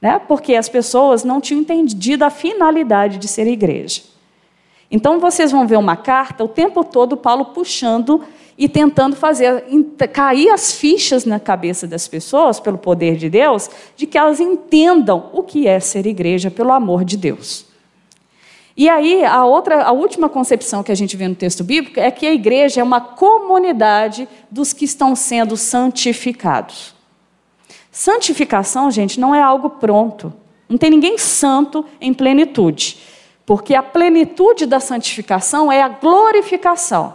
Né? 0.00 0.18
porque 0.18 0.54
as 0.54 0.68
pessoas 0.68 1.24
não 1.24 1.40
tinham 1.40 1.60
entendido 1.60 2.24
a 2.24 2.30
finalidade 2.30 3.18
de 3.18 3.28
ser 3.28 3.46
igreja. 3.46 4.02
Então 4.90 5.18
vocês 5.18 5.50
vão 5.50 5.66
ver 5.66 5.76
uma 5.76 5.96
carta 5.96 6.44
o 6.44 6.48
tempo 6.48 6.84
todo 6.84 7.16
Paulo 7.16 7.46
puxando 7.46 8.22
e 8.58 8.68
tentando 8.68 9.16
fazer 9.16 9.64
cair 10.12 10.48
as 10.50 10.72
fichas 10.72 11.24
na 11.24 11.38
cabeça 11.38 11.86
das 11.86 12.08
pessoas 12.08 12.58
pelo 12.58 12.78
poder 12.78 13.16
de 13.16 13.28
Deus, 13.28 13.68
de 13.96 14.06
que 14.06 14.16
elas 14.16 14.40
entendam 14.40 15.28
o 15.32 15.42
que 15.42 15.66
é 15.66 15.78
ser 15.78 16.06
igreja 16.06 16.50
pelo 16.50 16.72
amor 16.72 17.04
de 17.04 17.16
Deus. 17.16 17.66
E 18.76 18.88
aí 18.88 19.24
a 19.24 19.44
outra, 19.44 19.82
a 19.82 19.92
última 19.92 20.28
concepção 20.28 20.82
que 20.82 20.92
a 20.92 20.94
gente 20.94 21.16
vê 21.16 21.26
no 21.26 21.34
texto 21.34 21.64
bíblico 21.64 21.98
é 21.98 22.10
que 22.10 22.26
a 22.26 22.32
igreja 22.32 22.80
é 22.80 22.84
uma 22.84 23.00
comunidade 23.00 24.28
dos 24.50 24.72
que 24.72 24.84
estão 24.84 25.16
sendo 25.16 25.56
santificados. 25.56 26.95
Santificação, 27.96 28.90
gente, 28.90 29.18
não 29.18 29.34
é 29.34 29.40
algo 29.40 29.70
pronto. 29.70 30.30
Não 30.68 30.76
tem 30.76 30.90
ninguém 30.90 31.16
santo 31.16 31.82
em 31.98 32.12
plenitude. 32.12 32.98
Porque 33.46 33.74
a 33.74 33.82
plenitude 33.82 34.66
da 34.66 34.78
santificação 34.78 35.72
é 35.72 35.80
a 35.80 35.88
glorificação. 35.88 37.14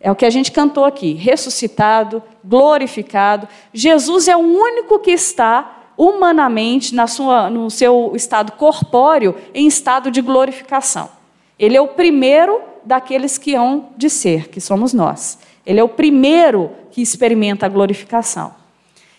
É 0.00 0.10
o 0.10 0.16
que 0.16 0.24
a 0.24 0.30
gente 0.30 0.50
cantou 0.50 0.86
aqui: 0.86 1.12
ressuscitado, 1.12 2.22
glorificado. 2.42 3.46
Jesus 3.70 4.28
é 4.28 4.34
o 4.34 4.40
único 4.40 4.98
que 4.98 5.10
está 5.10 5.80
humanamente, 5.94 6.94
na 6.94 7.06
sua, 7.06 7.50
no 7.50 7.70
seu 7.70 8.12
estado 8.14 8.52
corpóreo, 8.52 9.36
em 9.52 9.66
estado 9.66 10.10
de 10.10 10.22
glorificação. 10.22 11.10
Ele 11.58 11.76
é 11.76 11.80
o 11.82 11.88
primeiro 11.88 12.62
daqueles 12.82 13.36
que 13.36 13.54
hão 13.54 13.90
de 13.94 14.08
ser, 14.08 14.48
que 14.48 14.58
somos 14.58 14.94
nós. 14.94 15.38
Ele 15.66 15.78
é 15.78 15.84
o 15.84 15.88
primeiro 15.90 16.70
que 16.90 17.02
experimenta 17.02 17.66
a 17.66 17.68
glorificação. 17.68 18.61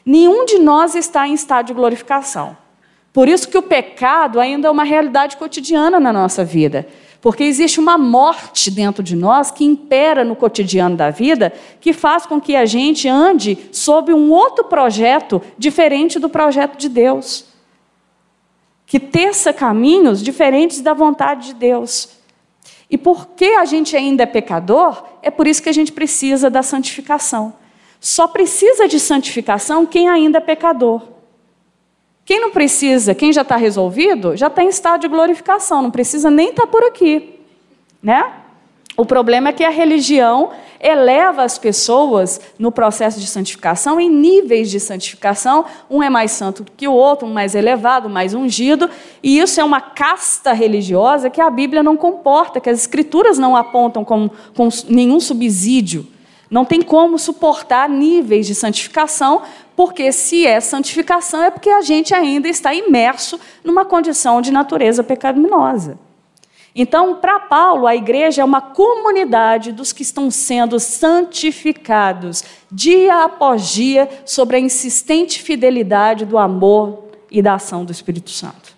Nenhum 0.05 0.45
de 0.45 0.59
nós 0.59 0.95
está 0.95 1.27
em 1.27 1.33
estado 1.33 1.67
de 1.67 1.73
glorificação. 1.73 2.57
Por 3.13 3.29
isso 3.29 3.47
que 3.47 3.57
o 3.57 3.61
pecado 3.61 4.39
ainda 4.39 4.67
é 4.67 4.71
uma 4.71 4.83
realidade 4.83 5.37
cotidiana 5.37 5.99
na 5.99 6.11
nossa 6.11 6.43
vida. 6.43 6.87
Porque 7.21 7.43
existe 7.43 7.79
uma 7.79 7.97
morte 7.97 8.69
dentro 8.69 9.01
de 9.01 9.15
nós 9.15 9.49
que 9.49 9.63
impera 9.63 10.25
no 10.25 10.35
cotidiano 10.35 10.97
da 10.97 11.09
vida, 11.09 11.53
que 11.79 11.93
faz 11.93 12.25
com 12.25 12.41
que 12.41 12.53
a 12.53 12.65
gente 12.65 13.07
ande 13.07 13.57
sob 13.71 14.11
um 14.11 14.29
outro 14.29 14.65
projeto 14.65 15.41
diferente 15.57 16.19
do 16.19 16.27
projeto 16.27 16.77
de 16.77 16.89
Deus. 16.89 17.45
Que 18.85 18.99
teça 18.99 19.53
caminhos 19.53 20.21
diferentes 20.21 20.81
da 20.81 20.93
vontade 20.93 21.47
de 21.47 21.53
Deus. 21.53 22.09
E 22.89 22.97
porque 22.97 23.45
a 23.45 23.63
gente 23.63 23.95
ainda 23.95 24.23
é 24.23 24.25
pecador, 24.25 25.05
é 25.21 25.31
por 25.31 25.47
isso 25.47 25.63
que 25.63 25.69
a 25.69 25.73
gente 25.73 25.93
precisa 25.93 26.49
da 26.49 26.61
santificação. 26.61 27.53
Só 28.03 28.27
precisa 28.27 28.85
de 28.85 28.99
santificação 28.99 29.85
quem 29.85 30.09
ainda 30.09 30.39
é 30.39 30.41
pecador. 30.41 31.01
Quem 32.25 32.37
não 32.37 32.51
precisa, 32.51 33.15
quem 33.15 33.31
já 33.31 33.43
está 33.43 33.55
resolvido, 33.55 34.35
já 34.35 34.47
está 34.47 34.61
em 34.61 34.67
estado 34.67 34.99
de 34.99 35.07
glorificação, 35.07 35.81
não 35.81 35.89
precisa 35.89 36.29
nem 36.29 36.49
estar 36.49 36.63
tá 36.63 36.67
por 36.67 36.83
aqui, 36.83 37.39
né? 38.01 38.29
O 38.97 39.05
problema 39.05 39.49
é 39.49 39.53
que 39.53 39.63
a 39.63 39.69
religião 39.69 40.49
eleva 40.81 41.43
as 41.43 41.57
pessoas 41.57 42.41
no 42.59 42.73
processo 42.73 43.21
de 43.21 43.25
santificação 43.25 43.97
em 44.01 44.09
níveis 44.09 44.69
de 44.69 44.81
santificação. 44.81 45.63
Um 45.89 46.03
é 46.03 46.09
mais 46.09 46.31
santo 46.31 46.65
que 46.75 46.89
o 46.89 46.93
outro, 46.93 47.25
um 47.25 47.33
mais 47.33 47.55
elevado, 47.55 48.09
mais 48.09 48.33
ungido, 48.33 48.89
e 49.23 49.39
isso 49.39 49.61
é 49.61 49.63
uma 49.63 49.79
casta 49.79 50.51
religiosa 50.51 51.29
que 51.29 51.39
a 51.39 51.49
Bíblia 51.49 51.81
não 51.81 51.95
comporta, 51.95 52.59
que 52.59 52.69
as 52.69 52.81
Escrituras 52.81 53.37
não 53.37 53.55
apontam 53.55 54.03
como, 54.03 54.29
nenhum 54.89 55.21
subsídio. 55.21 56.12
Não 56.53 56.63
tem 56.63 56.83
como 56.83 57.17
suportar 57.17 57.89
níveis 57.89 58.45
de 58.45 58.53
santificação, 58.53 59.41
porque 59.75 60.11
se 60.11 60.45
é 60.45 60.59
santificação 60.59 61.41
é 61.41 61.49
porque 61.49 61.71
a 61.71 61.81
gente 61.81 62.13
ainda 62.13 62.47
está 62.47 62.71
imerso 62.75 63.39
numa 63.63 63.83
condição 63.83 64.39
de 64.39 64.51
natureza 64.51 65.03
pecaminosa. 65.03 65.97
Então, 66.75 67.15
para 67.15 67.39
Paulo, 67.39 67.87
a 67.87 67.95
igreja 67.95 68.43
é 68.43 68.45
uma 68.45 68.61
comunidade 68.61 69.71
dos 69.71 69.91
que 69.91 70.03
estão 70.03 70.29
sendo 70.29 70.79
santificados 70.79 72.43
dia 72.71 73.23
após 73.23 73.69
dia 73.69 74.07
sobre 74.23 74.57
a 74.57 74.59
insistente 74.59 75.41
fidelidade 75.41 76.23
do 76.23 76.37
amor 76.37 77.05
e 77.31 77.41
da 77.41 77.55
ação 77.55 77.83
do 77.83 77.91
Espírito 77.91 78.29
Santo. 78.29 78.77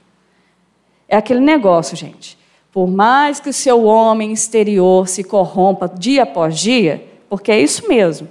É 1.09 1.17
aquele 1.17 1.41
negócio, 1.41 1.97
gente. 1.97 2.37
Por 2.71 2.87
mais 2.87 3.41
que 3.41 3.49
o 3.49 3.53
seu 3.53 3.83
homem 3.83 4.31
exterior 4.31 5.09
se 5.09 5.25
corrompa 5.25 5.89
dia 5.89 6.23
após 6.23 6.57
dia, 6.57 7.14
porque 7.35 7.51
é 7.51 7.59
isso 7.59 7.85
mesmo. 7.89 8.29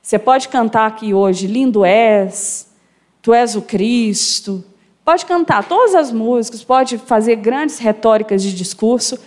Você 0.00 0.20
pode 0.20 0.48
cantar 0.48 0.86
aqui 0.86 1.12
hoje, 1.12 1.48
lindo 1.48 1.84
és, 1.84 2.72
tu 3.20 3.34
és 3.34 3.56
o 3.56 3.62
Cristo. 3.62 4.64
Pode 5.04 5.26
cantar 5.26 5.64
todas 5.64 5.96
as 5.96 6.12
músicas, 6.12 6.62
pode 6.62 6.96
fazer 6.96 7.34
grandes 7.34 7.78
retóricas 7.78 8.40
de 8.40 8.54
discurso, 8.54 9.18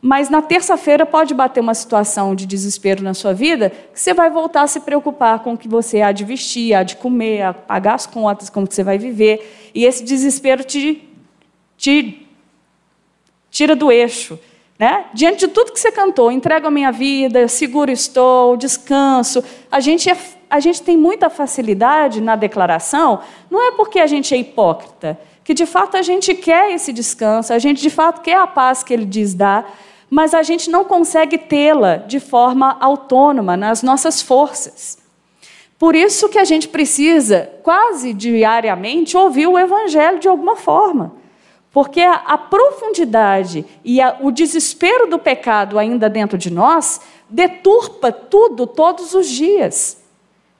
mas 0.00 0.30
na 0.30 0.40
terça-feira 0.40 1.04
pode 1.04 1.34
bater 1.34 1.58
uma 1.58 1.74
situação 1.74 2.36
de 2.36 2.46
desespero 2.46 3.02
na 3.02 3.14
sua 3.14 3.34
vida 3.34 3.70
que 3.92 3.98
você 3.98 4.14
vai 4.14 4.30
voltar 4.30 4.62
a 4.62 4.66
se 4.68 4.78
preocupar 4.78 5.40
com 5.40 5.54
o 5.54 5.58
que 5.58 5.66
você 5.66 6.00
há 6.00 6.12
de 6.12 6.24
vestir, 6.24 6.72
há 6.72 6.84
de 6.84 6.94
comer, 6.94 7.42
a 7.42 7.52
pagar 7.52 7.94
as 7.94 8.06
contas, 8.06 8.48
como 8.48 8.68
que 8.68 8.76
você 8.76 8.84
vai 8.84 8.96
viver. 8.96 9.70
E 9.74 9.84
esse 9.84 10.04
desespero 10.04 10.62
te, 10.62 11.02
te 11.76 12.28
tira 13.50 13.74
do 13.74 13.90
eixo. 13.90 14.38
Né? 14.78 15.06
Diante 15.14 15.46
de 15.46 15.48
tudo 15.48 15.72
que 15.72 15.80
você 15.80 15.90
cantou, 15.90 16.30
entrego 16.30 16.66
a 16.66 16.70
minha 16.70 16.92
vida, 16.92 17.48
seguro 17.48 17.90
estou, 17.90 18.56
descanso, 18.56 19.42
a 19.70 19.80
gente, 19.80 20.10
é, 20.10 20.16
a 20.50 20.60
gente 20.60 20.82
tem 20.82 20.96
muita 20.96 21.30
facilidade 21.30 22.20
na 22.20 22.36
declaração, 22.36 23.20
não 23.50 23.66
é 23.66 23.72
porque 23.72 23.98
a 23.98 24.06
gente 24.06 24.34
é 24.34 24.38
hipócrita, 24.38 25.18
que 25.42 25.54
de 25.54 25.64
fato 25.64 25.96
a 25.96 26.02
gente 26.02 26.34
quer 26.34 26.72
esse 26.72 26.92
descanso, 26.92 27.54
a 27.54 27.58
gente 27.58 27.80
de 27.80 27.88
fato 27.88 28.20
quer 28.20 28.36
a 28.36 28.46
paz 28.46 28.82
que 28.82 28.92
ele 28.92 29.06
diz 29.06 29.32
dar, 29.32 29.78
mas 30.10 30.34
a 30.34 30.42
gente 30.42 30.70
não 30.70 30.84
consegue 30.84 31.38
tê-la 31.38 31.96
de 31.96 32.20
forma 32.20 32.76
autônoma, 32.78 33.56
nas 33.56 33.82
nossas 33.82 34.20
forças. 34.20 34.98
Por 35.78 35.94
isso 35.94 36.28
que 36.28 36.38
a 36.38 36.44
gente 36.44 36.68
precisa, 36.68 37.50
quase 37.62 38.14
diariamente, 38.14 39.16
ouvir 39.16 39.46
o 39.46 39.58
Evangelho 39.58 40.18
de 40.18 40.28
alguma 40.28 40.56
forma. 40.56 41.12
Porque 41.76 42.00
a, 42.00 42.14
a 42.14 42.38
profundidade 42.38 43.62
e 43.84 44.00
a, 44.00 44.16
o 44.20 44.30
desespero 44.30 45.10
do 45.10 45.18
pecado 45.18 45.78
ainda 45.78 46.08
dentro 46.08 46.38
de 46.38 46.50
nós 46.50 47.02
deturpa 47.28 48.10
tudo 48.10 48.66
todos 48.66 49.12
os 49.12 49.28
dias. 49.28 50.02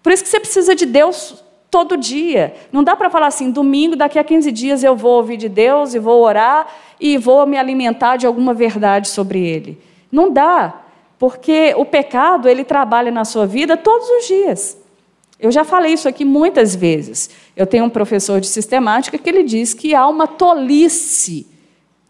Por 0.03 0.13
isso 0.13 0.23
que 0.23 0.29
você 0.29 0.39
precisa 0.39 0.75
de 0.75 0.85
Deus 0.85 1.43
todo 1.71 1.97
dia. 1.97 2.55
Não 2.71 2.85
dá 2.85 2.95
para 2.95 3.09
falar 3.09 3.29
assim, 3.29 3.51
domingo, 3.51 3.97
daqui 3.97 4.19
a 4.19 4.25
15 4.25 4.53
dias 4.53 4.85
eu 4.85 4.95
vou 4.95 5.13
ouvir 5.13 5.39
de 5.39 5.49
Deus 5.49 5.95
e 5.95 5.99
vou 5.99 6.23
orar 6.23 6.67
e 7.01 7.17
vou 7.17 7.47
me 7.47 7.57
alimentar 7.57 8.19
de 8.19 8.27
alguma 8.27 8.53
verdade 8.53 9.09
sobre 9.09 9.39
Ele. 9.43 9.81
Não 10.13 10.31
dá, 10.31 10.83
porque 11.19 11.73
o 11.79 11.87
pecado 11.87 12.47
ele 12.47 12.63
trabalha 12.63 13.11
na 13.11 13.25
sua 13.25 13.47
vida 13.47 13.75
todos 13.75 14.07
os 14.07 14.27
dias. 14.27 14.77
Eu 15.39 15.53
já 15.53 15.65
falei 15.65 15.93
isso 15.93 16.09
aqui 16.09 16.25
muitas 16.25 16.75
vezes. 16.75 17.31
Eu 17.55 17.67
tenho 17.67 17.85
um 17.85 17.91
professor 17.91 18.41
de 18.41 18.47
sistemática 18.47 19.19
que 19.19 19.29
ele 19.29 19.43
diz 19.43 19.75
que 19.75 19.95
há 19.95 20.07
uma 20.09 20.27
tolice, 20.27 21.47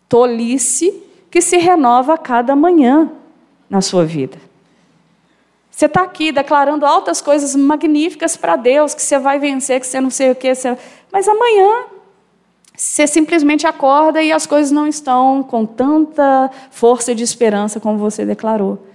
tolice 0.08 1.02
que 1.30 1.40
se 1.40 1.56
renova 1.56 2.14
a 2.14 2.18
cada 2.18 2.54
manhã 2.54 3.10
na 3.68 3.80
sua 3.80 4.04
vida. 4.04 4.38
Você 5.70 5.86
está 5.86 6.02
aqui 6.02 6.32
declarando 6.32 6.86
altas 6.86 7.20
coisas 7.20 7.54
magníficas 7.54 8.36
para 8.36 8.56
Deus, 8.56 8.94
que 8.94 9.02
você 9.02 9.18
vai 9.18 9.38
vencer, 9.38 9.80
que 9.80 9.86
você 9.86 10.00
não 10.00 10.08
sei 10.08 10.30
o 10.30 10.34
quê, 10.34 10.54
você... 10.54 10.78
mas 11.12 11.28
amanhã 11.28 11.84
você 12.74 13.06
simplesmente 13.06 13.66
acorda 13.66 14.22
e 14.22 14.30
as 14.30 14.46
coisas 14.46 14.70
não 14.70 14.86
estão 14.86 15.42
com 15.42 15.66
tanta 15.66 16.50
força 16.70 17.14
de 17.14 17.24
esperança 17.24 17.80
como 17.80 17.98
você 17.98 18.24
declarou. 18.24 18.85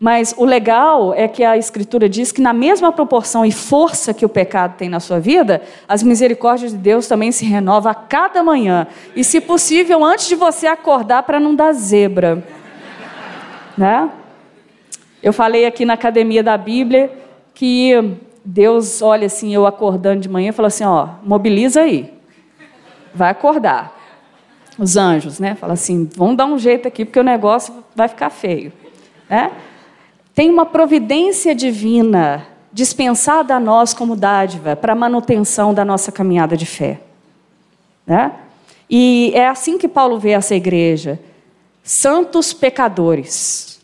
Mas 0.00 0.32
o 0.36 0.44
legal 0.44 1.12
é 1.12 1.26
que 1.26 1.42
a 1.42 1.56
Escritura 1.56 2.08
diz 2.08 2.30
que, 2.30 2.40
na 2.40 2.52
mesma 2.52 2.92
proporção 2.92 3.44
e 3.44 3.50
força 3.50 4.14
que 4.14 4.24
o 4.24 4.28
pecado 4.28 4.76
tem 4.76 4.88
na 4.88 5.00
sua 5.00 5.18
vida, 5.18 5.60
as 5.88 6.04
misericórdias 6.04 6.70
de 6.70 6.78
Deus 6.78 7.08
também 7.08 7.32
se 7.32 7.44
renovam 7.44 7.90
a 7.90 7.94
cada 7.94 8.42
manhã. 8.42 8.86
E, 9.16 9.24
se 9.24 9.40
possível, 9.40 10.04
antes 10.04 10.28
de 10.28 10.36
você 10.36 10.68
acordar, 10.68 11.24
para 11.24 11.40
não 11.40 11.52
dar 11.52 11.72
zebra. 11.72 12.46
né? 13.76 14.08
Eu 15.20 15.32
falei 15.32 15.66
aqui 15.66 15.84
na 15.84 15.94
academia 15.94 16.44
da 16.44 16.56
Bíblia 16.56 17.10
que 17.52 17.92
Deus 18.44 19.02
olha 19.02 19.26
assim, 19.26 19.52
eu 19.52 19.66
acordando 19.66 20.20
de 20.20 20.28
manhã, 20.28 20.50
e 20.50 20.52
fala 20.52 20.68
assim: 20.68 20.84
ó, 20.84 21.08
mobiliza 21.24 21.80
aí, 21.80 22.14
vai 23.12 23.30
acordar. 23.30 23.98
Os 24.78 24.96
anjos, 24.96 25.40
né? 25.40 25.56
Fala 25.56 25.72
assim: 25.72 26.08
vamos 26.14 26.36
dar 26.36 26.46
um 26.46 26.56
jeito 26.56 26.86
aqui, 26.86 27.04
porque 27.04 27.18
o 27.18 27.24
negócio 27.24 27.74
vai 27.96 28.06
ficar 28.06 28.30
feio. 28.30 28.72
Né? 29.28 29.50
Tem 30.38 30.50
uma 30.50 30.64
providência 30.64 31.52
divina 31.52 32.46
dispensada 32.72 33.56
a 33.56 33.58
nós 33.58 33.92
como 33.92 34.14
dádiva 34.14 34.76
para 34.76 34.92
a 34.92 34.94
manutenção 34.94 35.74
da 35.74 35.84
nossa 35.84 36.12
caminhada 36.12 36.56
de 36.56 36.64
fé. 36.64 37.00
Né? 38.06 38.30
E 38.88 39.32
é 39.34 39.48
assim 39.48 39.76
que 39.76 39.88
Paulo 39.88 40.16
vê 40.16 40.30
essa 40.30 40.54
igreja: 40.54 41.18
santos 41.82 42.52
pecadores, 42.52 43.80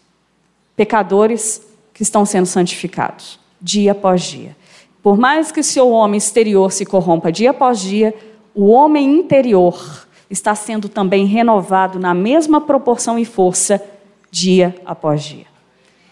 pecadores 0.76 1.60
que 1.92 2.04
estão 2.04 2.24
sendo 2.24 2.46
santificados 2.46 3.40
dia 3.60 3.90
após 3.90 4.22
dia. 4.22 4.56
Por 5.02 5.18
mais 5.18 5.50
que 5.50 5.58
o 5.58 5.64
seu 5.64 5.90
homem 5.90 6.18
exterior 6.18 6.70
se 6.70 6.86
corrompa 6.86 7.32
dia 7.32 7.50
após 7.50 7.80
dia, 7.80 8.14
o 8.54 8.68
homem 8.68 9.12
interior 9.12 10.06
está 10.30 10.54
sendo 10.54 10.88
também 10.88 11.26
renovado 11.26 11.98
na 11.98 12.14
mesma 12.14 12.60
proporção 12.60 13.18
e 13.18 13.24
força 13.24 13.82
dia 14.30 14.72
após 14.86 15.24
dia. 15.24 15.53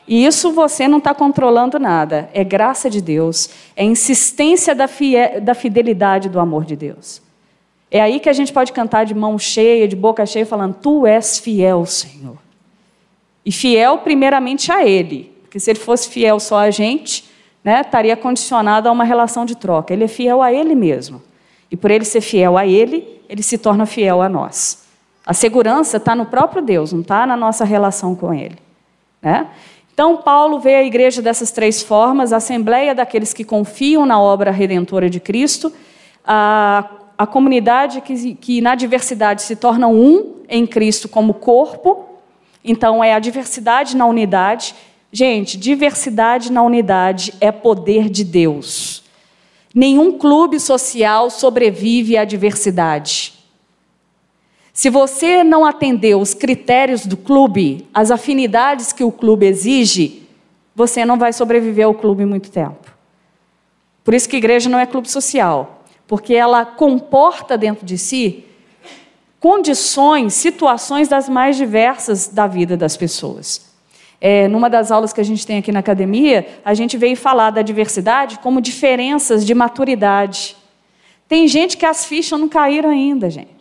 E 0.07 0.25
isso 0.25 0.51
você 0.53 0.88
não 0.88 0.99
está 0.99 1.15
controlando 1.15 1.79
nada. 1.79 2.29
É 2.35 2.43
graça 2.43 2.91
de 2.91 3.01
Deus. 3.01 3.51
É 3.77 3.85
insistência 3.85 4.75
da, 4.75 4.88
da 5.41 5.55
fidelidade 5.55 6.29
do 6.29 6.41
amor 6.41 6.65
de 6.65 6.77
Deus. 6.77 7.23
É 7.91 8.01
aí 8.01 8.19
que 8.19 8.29
a 8.29 8.33
gente 8.33 8.53
pode 8.53 8.73
cantar 8.73 9.05
de 9.05 9.15
mão 9.15 9.38
cheia, 9.38 9.87
de 9.87 9.95
boca 9.95 10.25
cheia, 10.25 10.47
falando: 10.47 10.75
Tu 10.75 11.07
és 11.07 11.38
fiel, 11.38 11.85
Senhor. 11.87 12.38
E 13.45 13.53
fiel, 13.53 13.99
primeiramente, 13.99 14.73
a 14.73 14.85
Ele. 14.85 15.33
Porque 15.43 15.61
se 15.61 15.71
Ele 15.71 15.79
fosse 15.79 16.09
fiel 16.09 16.41
só 16.41 16.59
a 16.59 16.71
gente, 16.71 17.25
né, 17.62 17.83
estaria 17.83 18.17
condicionado 18.17 18.88
a 18.88 18.93
uma 18.93 19.05
relação 19.05 19.45
de 19.45 19.55
troca. 19.57 19.93
Ele 19.93 20.05
é 20.05 20.09
fiel 20.09 20.43
a 20.43 20.53
Ele 20.53 20.75
mesmo. 20.75 21.23
E 21.71 21.77
por 21.77 21.91
Ele 21.91 22.05
ser 22.05 22.21
fiel 22.21 22.57
a 22.57 22.67
Ele, 22.67 23.21
Ele 23.29 23.43
se 23.43 23.59
torna 23.59 23.85
fiel 23.85 24.23
a 24.23 24.29
nós. 24.29 24.87
A 25.25 25.35
segurança 25.35 25.99
está 25.99 26.17
no 26.17 26.27
próprio 26.27 26.62
Deus, 26.62 26.93
não 26.93 27.03
está 27.03 27.27
na 27.27 27.37
nossa 27.37 27.65
relação 27.65 28.15
com 28.15 28.33
Ele. 28.33 28.57
Né? 29.21 29.47
Então, 29.93 30.17
Paulo 30.17 30.59
vê 30.59 30.77
a 30.77 30.83
igreja 30.83 31.21
dessas 31.21 31.51
três 31.51 31.83
formas: 31.83 32.33
a 32.33 32.37
assembleia 32.37 32.95
daqueles 32.95 33.33
que 33.35 33.45
confiam 33.45 34.07
na 34.07 34.21
obra 34.21 34.51
redentora 34.51 35.11
de 35.11 35.21
Cristo, 35.21 35.73
a, 36.25 36.89
a 37.17 37.27
comunidade 37.27 38.01
que, 38.01 38.35
que 38.35 38.61
na 38.61 38.75
diversidade 38.75 39.43
se 39.43 39.57
torna 39.57 39.89
um 39.89 40.37
em 40.49 40.67
Cristo 40.67 41.09
como 41.09 41.35
corpo, 41.35 42.05
então 42.65 43.03
é 43.03 43.13
a 43.13 43.19
diversidade 43.19 43.97
na 43.97 44.07
unidade. 44.07 44.75
Gente, 45.13 45.59
diversidade 45.59 46.51
na 46.51 46.63
unidade 46.63 47.35
é 47.39 47.53
poder 47.53 48.09
de 48.09 48.25
Deus. 48.25 49.03
Nenhum 49.75 50.13
clube 50.19 50.59
social 50.59 51.29
sobrevive 51.29 52.17
à 52.17 52.25
diversidade. 52.25 53.42
Se 54.73 54.89
você 54.89 55.45
não 55.45 55.67
atender 55.67 56.17
os 56.17 56.33
critérios 56.33 57.05
do 57.05 57.17
clube, 57.17 57.87
as 57.93 58.11
afinidades 58.11 58.93
que 58.93 59.05
o 59.05 59.13
clube 59.13 59.47
exige, 59.47 60.27
você 60.75 61.05
não 61.05 61.19
vai 61.19 61.33
sobreviver 61.33 61.87
ao 61.87 61.95
clube 61.95 62.25
muito 62.25 62.51
tempo. 62.51 62.91
Por 64.03 64.15
isso 64.15 64.29
que 64.29 64.37
igreja 64.37 64.71
não 64.71 64.79
é 64.79 64.87
clube 64.87 65.11
social, 65.11 65.85
porque 66.07 66.35
ela 66.35 66.65
comporta 66.65 67.59
dentro 67.59 67.85
de 67.85 67.99
si 67.99 68.45
condições, 69.39 70.35
situações 70.35 71.09
das 71.09 71.29
mais 71.29 71.57
diversas 71.57 72.29
da 72.29 72.47
vida 72.47 72.77
das 72.77 72.97
pessoas. 72.97 73.73
É, 74.21 74.47
numa 74.47 74.71
das 74.71 74.93
aulas 74.93 75.13
que 75.13 75.21
a 75.21 75.25
gente 75.25 75.45
tem 75.45 75.59
aqui 75.59 75.73
na 75.73 75.81
academia, 75.81 76.47
a 76.65 76.75
gente 76.75 76.97
veio 76.97 77.17
falar 77.17 77.51
da 77.51 77.61
diversidade 77.61 78.39
como 78.39 78.61
diferenças 78.61 79.45
de 79.45 79.53
maturidade. 79.53 80.57
Tem 81.29 81.49
gente 81.49 81.77
que 81.77 81.85
as 81.85 82.05
fichas 82.05 82.39
não 82.39 82.49
caíram 82.49 82.91
ainda, 82.91 83.29
gente. 83.29 83.52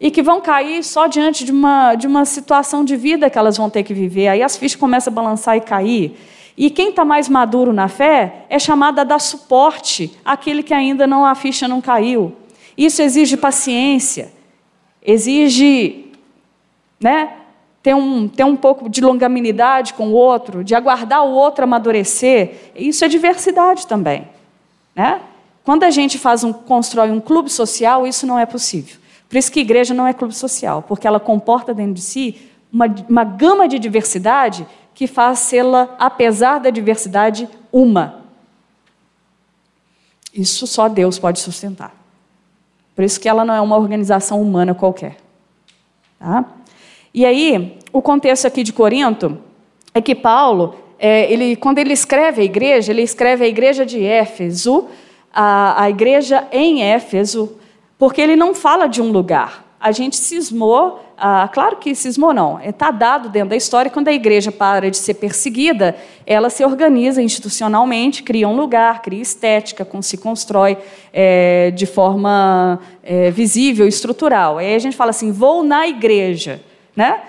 E 0.00 0.10
que 0.10 0.22
vão 0.22 0.40
cair 0.40 0.82
só 0.82 1.06
diante 1.06 1.44
de 1.44 1.52
uma, 1.52 1.94
de 1.94 2.06
uma 2.06 2.24
situação 2.24 2.82
de 2.84 2.96
vida 2.96 3.28
que 3.28 3.38
elas 3.38 3.58
vão 3.58 3.68
ter 3.68 3.82
que 3.82 3.92
viver. 3.92 4.28
Aí 4.28 4.42
as 4.42 4.56
fichas 4.56 4.80
começam 4.80 5.12
a 5.12 5.14
balançar 5.14 5.56
e 5.56 5.60
cair. 5.60 6.16
E 6.56 6.70
quem 6.70 6.88
está 6.90 7.04
mais 7.04 7.28
maduro 7.28 7.72
na 7.72 7.88
fé 7.88 8.44
é 8.48 8.58
chamado 8.58 8.98
a 8.98 9.04
dar 9.04 9.18
suporte 9.18 10.18
àquele 10.24 10.62
que 10.62 10.74
ainda 10.74 11.06
não 11.06 11.24
a 11.24 11.34
ficha 11.34 11.68
não 11.68 11.80
caiu. 11.80 12.34
Isso 12.76 13.02
exige 13.02 13.36
paciência, 13.36 14.32
exige 15.02 16.06
né, 17.00 17.34
ter, 17.82 17.94
um, 17.94 18.28
ter 18.28 18.44
um 18.44 18.56
pouco 18.56 18.88
de 18.88 19.00
longanimidade 19.00 19.94
com 19.94 20.08
o 20.08 20.12
outro, 20.12 20.62
de 20.62 20.74
aguardar 20.74 21.24
o 21.24 21.32
outro 21.32 21.64
amadurecer. 21.64 22.72
Isso 22.74 23.04
é 23.04 23.08
diversidade 23.08 23.86
também. 23.86 24.28
Né? 24.94 25.20
Quando 25.64 25.84
a 25.84 25.90
gente 25.90 26.18
faz 26.18 26.44
um, 26.44 26.52
constrói 26.52 27.10
um 27.10 27.20
clube 27.20 27.50
social, 27.50 28.06
isso 28.06 28.26
não 28.26 28.38
é 28.38 28.44
possível. 28.44 28.99
Por 29.30 29.38
isso 29.38 29.52
que 29.52 29.60
igreja 29.60 29.94
não 29.94 30.08
é 30.08 30.12
clube 30.12 30.34
social, 30.34 30.82
porque 30.82 31.06
ela 31.06 31.20
comporta 31.20 31.72
dentro 31.72 31.94
de 31.94 32.00
si 32.00 32.50
uma, 32.72 32.86
uma 33.08 33.22
gama 33.22 33.68
de 33.68 33.78
diversidade 33.78 34.66
que 34.92 35.06
faz 35.06 35.38
sê-la, 35.38 35.94
apesar 36.00 36.58
da 36.58 36.68
diversidade, 36.68 37.48
uma. 37.72 38.24
Isso 40.34 40.66
só 40.66 40.88
Deus 40.88 41.16
pode 41.16 41.38
sustentar. 41.38 41.94
Por 42.94 43.04
isso 43.04 43.20
que 43.20 43.28
ela 43.28 43.44
não 43.44 43.54
é 43.54 43.60
uma 43.60 43.76
organização 43.76 44.42
humana 44.42 44.74
qualquer. 44.74 45.16
Tá? 46.18 46.44
E 47.14 47.24
aí, 47.24 47.78
o 47.92 48.02
contexto 48.02 48.46
aqui 48.46 48.64
de 48.64 48.72
Corinto 48.72 49.38
é 49.94 50.00
que 50.00 50.14
Paulo, 50.14 50.74
é, 50.98 51.32
ele, 51.32 51.54
quando 51.54 51.78
ele 51.78 51.92
escreve 51.92 52.42
a 52.42 52.44
igreja, 52.44 52.90
ele 52.90 53.02
escreve 53.02 53.44
a 53.44 53.48
igreja 53.48 53.86
de 53.86 54.04
Éfeso, 54.04 54.88
a, 55.32 55.84
a 55.84 55.88
igreja 55.88 56.48
em 56.50 56.82
Éfeso, 56.82 57.59
porque 58.00 58.22
ele 58.22 58.34
não 58.34 58.54
fala 58.54 58.86
de 58.86 59.02
um 59.02 59.12
lugar. 59.12 59.62
A 59.78 59.92
gente 59.92 60.16
cismou, 60.16 61.04
ah, 61.18 61.46
claro 61.52 61.76
que 61.76 61.94
cismou 61.94 62.32
não, 62.32 62.58
está 62.58 62.88
é, 62.88 62.92
dado 62.92 63.28
dentro 63.28 63.50
da 63.50 63.56
história, 63.56 63.90
quando 63.90 64.08
a 64.08 64.12
igreja 64.12 64.50
para 64.50 64.90
de 64.90 64.96
ser 64.96 65.14
perseguida, 65.14 65.94
ela 66.26 66.48
se 66.48 66.64
organiza 66.64 67.20
institucionalmente, 67.20 68.22
cria 68.22 68.48
um 68.48 68.56
lugar, 68.56 69.02
cria 69.02 69.20
estética, 69.20 69.86
se 70.00 70.16
constrói 70.16 70.78
é, 71.12 71.70
de 71.72 71.84
forma 71.84 72.80
é, 73.02 73.30
visível, 73.30 73.86
estrutural. 73.86 74.56
Aí 74.56 74.74
a 74.74 74.78
gente 74.78 74.96
fala 74.96 75.10
assim, 75.10 75.30
vou 75.30 75.62
na 75.62 75.86
igreja. 75.86 76.62
Né? 76.96 77.20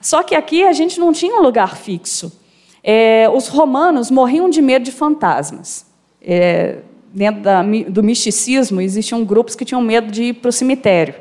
Só 0.00 0.22
que 0.22 0.36
aqui 0.36 0.62
a 0.64 0.72
gente 0.72 1.00
não 1.00 1.12
tinha 1.12 1.34
um 1.36 1.42
lugar 1.42 1.76
fixo. 1.76 2.40
É, 2.82 3.28
os 3.32 3.48
romanos 3.48 4.08
morriam 4.08 4.48
de 4.48 4.62
medo 4.62 4.84
de 4.84 4.92
fantasmas. 4.92 5.84
É, 6.20 6.78
dentro 7.12 7.42
da, 7.42 7.62
do 7.62 8.02
misticismo, 8.02 8.80
existiam 8.80 9.24
grupos 9.24 9.54
que 9.54 9.64
tinham 9.64 9.82
medo 9.82 10.10
de 10.10 10.24
ir 10.24 10.32
para 10.34 10.48
o 10.48 10.52
cemitério. 10.52 11.14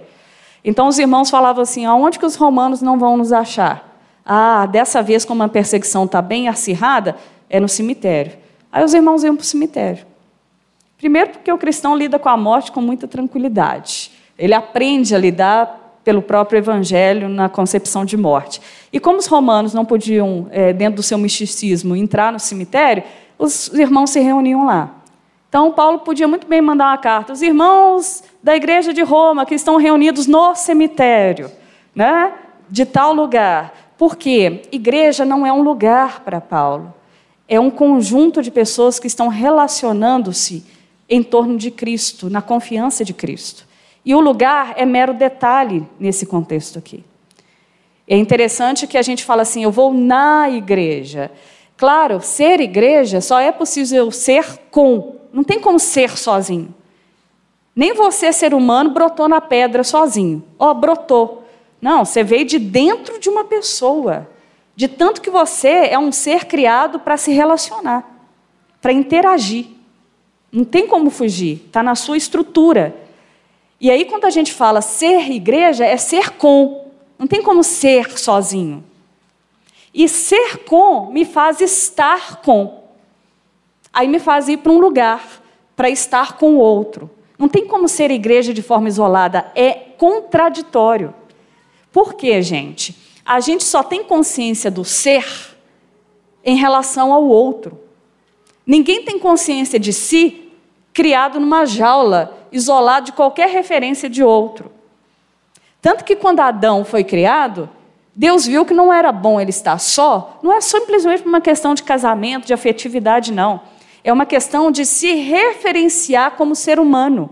Então 0.63 0.87
os 0.87 0.97
irmãos 0.97 1.29
falavam 1.29 1.61
assim: 1.61 1.85
aonde 1.85 2.19
que 2.19 2.25
os 2.25 2.35
romanos 2.35 2.81
não 2.81 2.97
vão 2.97 3.17
nos 3.17 3.31
achar? 3.33 3.89
Ah, 4.25 4.65
dessa 4.65 5.01
vez, 5.01 5.25
como 5.25 5.43
a 5.43 5.49
perseguição 5.49 6.05
está 6.05 6.21
bem 6.21 6.47
acirrada, 6.47 7.15
é 7.49 7.59
no 7.59 7.67
cemitério. 7.67 8.33
Aí 8.71 8.83
os 8.83 8.93
irmãos 8.93 9.23
iam 9.23 9.35
para 9.35 9.43
o 9.43 9.45
cemitério. 9.45 10.05
Primeiro, 10.97 11.31
porque 11.31 11.51
o 11.51 11.57
cristão 11.57 11.97
lida 11.97 12.19
com 12.19 12.29
a 12.29 12.37
morte 12.37 12.71
com 12.71 12.79
muita 12.79 13.07
tranquilidade. 13.07 14.11
Ele 14.37 14.53
aprende 14.53 15.15
a 15.15 15.17
lidar 15.17 15.99
pelo 16.03 16.21
próprio 16.21 16.57
evangelho 16.57 17.27
na 17.27 17.49
concepção 17.49 18.05
de 18.05 18.15
morte. 18.15 18.61
E 18.93 18.99
como 18.99 19.17
os 19.17 19.27
romanos 19.27 19.73
não 19.73 19.83
podiam, 19.83 20.47
é, 20.51 20.71
dentro 20.71 20.97
do 20.97 21.03
seu 21.03 21.17
misticismo, 21.17 21.95
entrar 21.95 22.31
no 22.31 22.39
cemitério, 22.39 23.03
os 23.37 23.67
irmãos 23.73 24.11
se 24.11 24.19
reuniam 24.19 24.65
lá. 24.65 25.00
Então, 25.51 25.73
Paulo 25.73 25.99
podia 25.99 26.29
muito 26.29 26.47
bem 26.47 26.61
mandar 26.61 26.91
uma 26.91 26.97
carta. 26.97 27.33
Os 27.33 27.41
irmãos 27.41 28.23
da 28.41 28.55
igreja 28.55 28.93
de 28.93 29.01
Roma 29.01 29.45
que 29.45 29.53
estão 29.53 29.75
reunidos 29.75 30.25
no 30.25 30.55
cemitério, 30.55 31.51
né? 31.93 32.31
de 32.69 32.85
tal 32.85 33.13
lugar. 33.13 33.73
Por 33.97 34.15
quê? 34.15 34.61
Igreja 34.71 35.25
não 35.25 35.45
é 35.45 35.51
um 35.51 35.61
lugar 35.61 36.21
para 36.21 36.39
Paulo. 36.39 36.93
É 37.49 37.59
um 37.59 37.69
conjunto 37.69 38.41
de 38.41 38.49
pessoas 38.49 38.97
que 38.97 39.07
estão 39.07 39.27
relacionando-se 39.27 40.65
em 41.09 41.21
torno 41.21 41.57
de 41.57 41.69
Cristo, 41.69 42.29
na 42.29 42.41
confiança 42.41 43.03
de 43.03 43.13
Cristo. 43.13 43.67
E 44.05 44.15
o 44.15 44.21
lugar 44.21 44.75
é 44.77 44.85
mero 44.85 45.13
detalhe 45.13 45.85
nesse 45.99 46.25
contexto 46.25 46.79
aqui. 46.79 47.03
É 48.07 48.15
interessante 48.15 48.87
que 48.87 48.97
a 48.97 49.01
gente 49.01 49.25
fala 49.25 49.41
assim: 49.41 49.63
eu 49.63 49.71
vou 49.71 49.93
na 49.93 50.49
igreja. 50.49 51.29
Claro, 51.75 52.21
ser 52.21 52.61
igreja 52.61 53.19
só 53.19 53.37
é 53.37 53.51
possível 53.51 54.09
ser 54.11 54.45
com, 54.71 55.17
não 55.31 55.43
tem 55.43 55.59
como 55.59 55.79
ser 55.79 56.17
sozinho. 56.17 56.73
Nem 57.75 57.93
você, 57.93 58.33
ser 58.33 58.53
humano, 58.53 58.89
brotou 58.89 59.29
na 59.29 59.39
pedra 59.39 59.83
sozinho. 59.83 60.43
Ó, 60.59 60.71
oh, 60.71 60.73
brotou. 60.73 61.47
Não, 61.81 62.03
você 62.05 62.23
veio 62.23 62.45
de 62.45 62.59
dentro 62.59 63.19
de 63.19 63.29
uma 63.29 63.45
pessoa. 63.45 64.29
De 64.75 64.87
tanto 64.87 65.21
que 65.21 65.29
você 65.29 65.87
é 65.89 65.97
um 65.97 66.11
ser 66.11 66.45
criado 66.45 66.99
para 66.99 67.17
se 67.17 67.31
relacionar, 67.31 68.03
para 68.81 68.93
interagir. 68.93 69.67
Não 70.51 70.65
tem 70.65 70.85
como 70.85 71.09
fugir, 71.09 71.63
está 71.65 71.81
na 71.81 71.95
sua 71.95 72.17
estrutura. 72.17 72.95
E 73.79 73.89
aí, 73.89 74.05
quando 74.05 74.25
a 74.25 74.29
gente 74.29 74.53
fala 74.53 74.81
ser 74.81 75.31
igreja, 75.31 75.85
é 75.85 75.97
ser 75.97 76.31
com. 76.31 76.91
Não 77.17 77.25
tem 77.25 77.41
como 77.41 77.63
ser 77.63 78.17
sozinho. 78.19 78.83
E 79.93 80.07
ser 80.07 80.59
com 80.65 81.11
me 81.11 81.25
faz 81.25 81.61
estar 81.61 82.37
com. 82.37 82.80
Aí 83.93 84.07
me 84.07 84.19
faz 84.19 84.47
ir 84.47 84.57
para 84.57 84.71
um 84.71 84.79
lugar, 84.79 85.41
para 85.75 85.89
estar 85.89 86.37
com 86.37 86.55
o 86.55 86.57
outro. 86.57 87.09
Não 87.37 87.49
tem 87.49 87.65
como 87.65 87.87
ser 87.87 88.11
igreja 88.11 88.53
de 88.53 88.61
forma 88.61 88.87
isolada, 88.87 89.51
é 89.55 89.73
contraditório. 89.73 91.13
Por 91.91 92.13
quê, 92.13 92.41
gente? 92.41 92.95
A 93.25 93.39
gente 93.39 93.63
só 93.63 93.83
tem 93.83 94.03
consciência 94.03 94.71
do 94.71 94.85
ser 94.85 95.25
em 96.43 96.55
relação 96.55 97.11
ao 97.11 97.23
outro. 97.23 97.79
Ninguém 98.65 99.03
tem 99.03 99.19
consciência 99.19 99.79
de 99.79 99.91
si 99.91 100.51
criado 100.93 101.39
numa 101.39 101.65
jaula, 101.65 102.37
isolado 102.51 103.07
de 103.07 103.11
qualquer 103.11 103.49
referência 103.49 104.09
de 104.09 104.23
outro. 104.23 104.71
Tanto 105.81 106.03
que 106.03 106.15
quando 106.15 106.41
Adão 106.41 106.85
foi 106.85 107.03
criado, 107.03 107.69
Deus 108.15 108.45
viu 108.45 108.65
que 108.65 108.73
não 108.73 108.93
era 108.93 109.11
bom 109.11 109.39
ele 109.39 109.49
estar 109.49 109.79
só, 109.79 110.37
não 110.43 110.53
é 110.53 110.61
simplesmente 110.61 111.25
uma 111.25 111.41
questão 111.41 111.73
de 111.73 111.81
casamento, 111.81 112.45
de 112.45 112.53
afetividade, 112.53 113.31
não. 113.31 113.61
É 114.03 114.11
uma 114.11 114.25
questão 114.25 114.71
de 114.71 114.85
se 114.85 115.13
referenciar 115.13 116.31
como 116.31 116.55
ser 116.55 116.79
humano. 116.79 117.29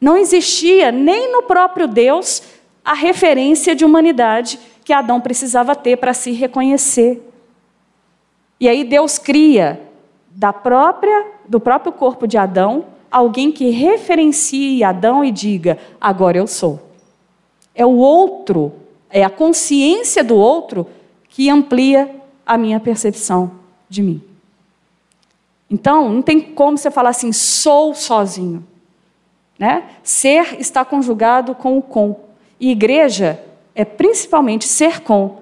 Não 0.00 0.16
existia 0.16 0.92
nem 0.92 1.30
no 1.32 1.42
próprio 1.42 1.86
Deus 1.86 2.42
a 2.84 2.94
referência 2.94 3.74
de 3.74 3.84
humanidade 3.84 4.58
que 4.84 4.92
Adão 4.92 5.20
precisava 5.20 5.76
ter 5.76 5.96
para 5.96 6.12
se 6.12 6.32
reconhecer. 6.32 7.22
E 8.58 8.68
aí 8.68 8.84
Deus 8.84 9.18
cria 9.18 9.80
da 10.30 10.52
própria 10.52 11.26
do 11.48 11.60
próprio 11.60 11.92
corpo 11.92 12.26
de 12.26 12.38
Adão 12.38 12.86
alguém 13.10 13.52
que 13.52 13.70
referencie 13.70 14.82
Adão 14.82 15.24
e 15.24 15.30
diga: 15.30 15.78
agora 16.00 16.38
eu 16.38 16.46
sou. 16.46 16.80
É 17.74 17.84
o 17.84 17.96
outro, 17.96 18.72
é 19.10 19.22
a 19.22 19.30
consciência 19.30 20.24
do 20.24 20.36
outro 20.36 20.86
que 21.28 21.48
amplia 21.48 22.10
a 22.44 22.58
minha 22.58 22.80
percepção 22.80 23.52
de 23.88 24.02
mim. 24.02 24.22
Então, 25.72 26.10
não 26.10 26.20
tem 26.20 26.38
como 26.38 26.76
você 26.76 26.90
falar 26.90 27.08
assim, 27.08 27.32
sou 27.32 27.94
sozinho. 27.94 28.62
Né? 29.58 29.84
Ser 30.02 30.60
está 30.60 30.84
conjugado 30.84 31.54
com 31.54 31.78
o 31.78 31.82
com. 31.82 32.20
E 32.60 32.70
igreja 32.70 33.42
é 33.74 33.82
principalmente 33.82 34.66
ser 34.66 35.00
com. 35.00 35.40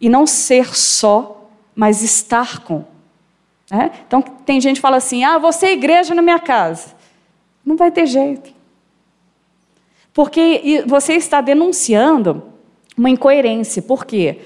E 0.00 0.08
não 0.08 0.26
ser 0.26 0.74
só, 0.74 1.50
mas 1.74 2.02
estar 2.02 2.60
com. 2.60 2.82
Né? 3.70 3.90
Então, 4.06 4.22
tem 4.22 4.58
gente 4.58 4.76
que 4.76 4.80
fala 4.80 4.96
assim: 4.96 5.22
ah, 5.22 5.36
você 5.36 5.66
é 5.66 5.72
igreja 5.74 6.14
na 6.14 6.22
minha 6.22 6.38
casa. 6.38 6.94
Não 7.62 7.76
vai 7.76 7.90
ter 7.90 8.06
jeito. 8.06 8.54
Porque 10.14 10.82
você 10.86 11.12
está 11.12 11.42
denunciando 11.42 12.42
uma 12.96 13.10
incoerência. 13.10 13.82
Por 13.82 14.06
quê? 14.06 14.40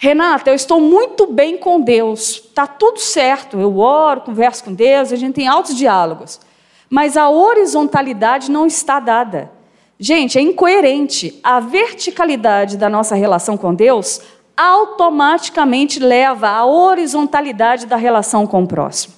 Renata, 0.00 0.48
eu 0.48 0.54
estou 0.54 0.80
muito 0.80 1.26
bem 1.26 1.58
com 1.58 1.80
Deus, 1.80 2.44
está 2.46 2.68
tudo 2.68 3.00
certo, 3.00 3.58
eu 3.58 3.78
oro, 3.78 4.20
converso 4.20 4.62
com 4.62 4.72
Deus, 4.72 5.12
a 5.12 5.16
gente 5.16 5.34
tem 5.34 5.48
altos 5.48 5.76
diálogos. 5.76 6.40
mas 6.88 7.16
a 7.18 7.28
horizontalidade 7.28 8.50
não 8.50 8.64
está 8.66 8.98
dada. 8.98 9.50
Gente, 9.98 10.38
é 10.38 10.40
incoerente. 10.40 11.38
A 11.42 11.60
verticalidade 11.60 12.78
da 12.78 12.88
nossa 12.88 13.14
relação 13.14 13.58
com 13.58 13.74
Deus 13.74 14.22
automaticamente 14.56 15.98
leva 16.00 16.48
à 16.48 16.64
horizontalidade 16.64 17.84
da 17.84 17.96
relação 17.96 18.46
com 18.46 18.62
o 18.62 18.66
próximo. 18.66 19.12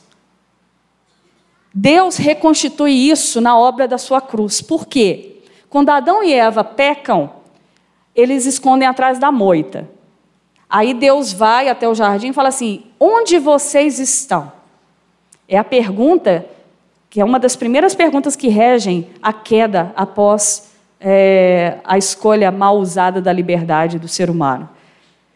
Deus 1.72 2.16
reconstitui 2.16 3.08
isso 3.08 3.40
na 3.40 3.56
obra 3.56 3.86
da 3.86 3.98
sua 3.98 4.20
cruz. 4.20 4.60
Por 4.60 4.86
quê? 4.86 5.42
Quando 5.68 5.90
Adão 5.90 6.24
e 6.24 6.32
Eva 6.34 6.64
pecam, 6.64 7.30
eles 8.16 8.46
escondem 8.46 8.88
atrás 8.88 9.20
da 9.20 9.30
moita. 9.30 9.88
Aí 10.70 10.94
Deus 10.94 11.32
vai 11.32 11.68
até 11.68 11.88
o 11.88 11.94
jardim 11.94 12.28
e 12.28 12.32
fala 12.32 12.48
assim: 12.48 12.84
Onde 12.98 13.38
vocês 13.38 13.98
estão? 13.98 14.52
É 15.48 15.58
a 15.58 15.64
pergunta 15.64 16.46
que 17.10 17.20
é 17.20 17.24
uma 17.24 17.40
das 17.40 17.56
primeiras 17.56 17.92
perguntas 17.92 18.36
que 18.36 18.46
regem 18.46 19.08
a 19.20 19.32
queda 19.32 19.92
após 19.96 20.70
é, 21.00 21.78
a 21.82 21.98
escolha 21.98 22.52
mal 22.52 22.78
usada 22.78 23.20
da 23.20 23.32
liberdade 23.32 23.98
do 23.98 24.06
ser 24.06 24.30
humano. 24.30 24.68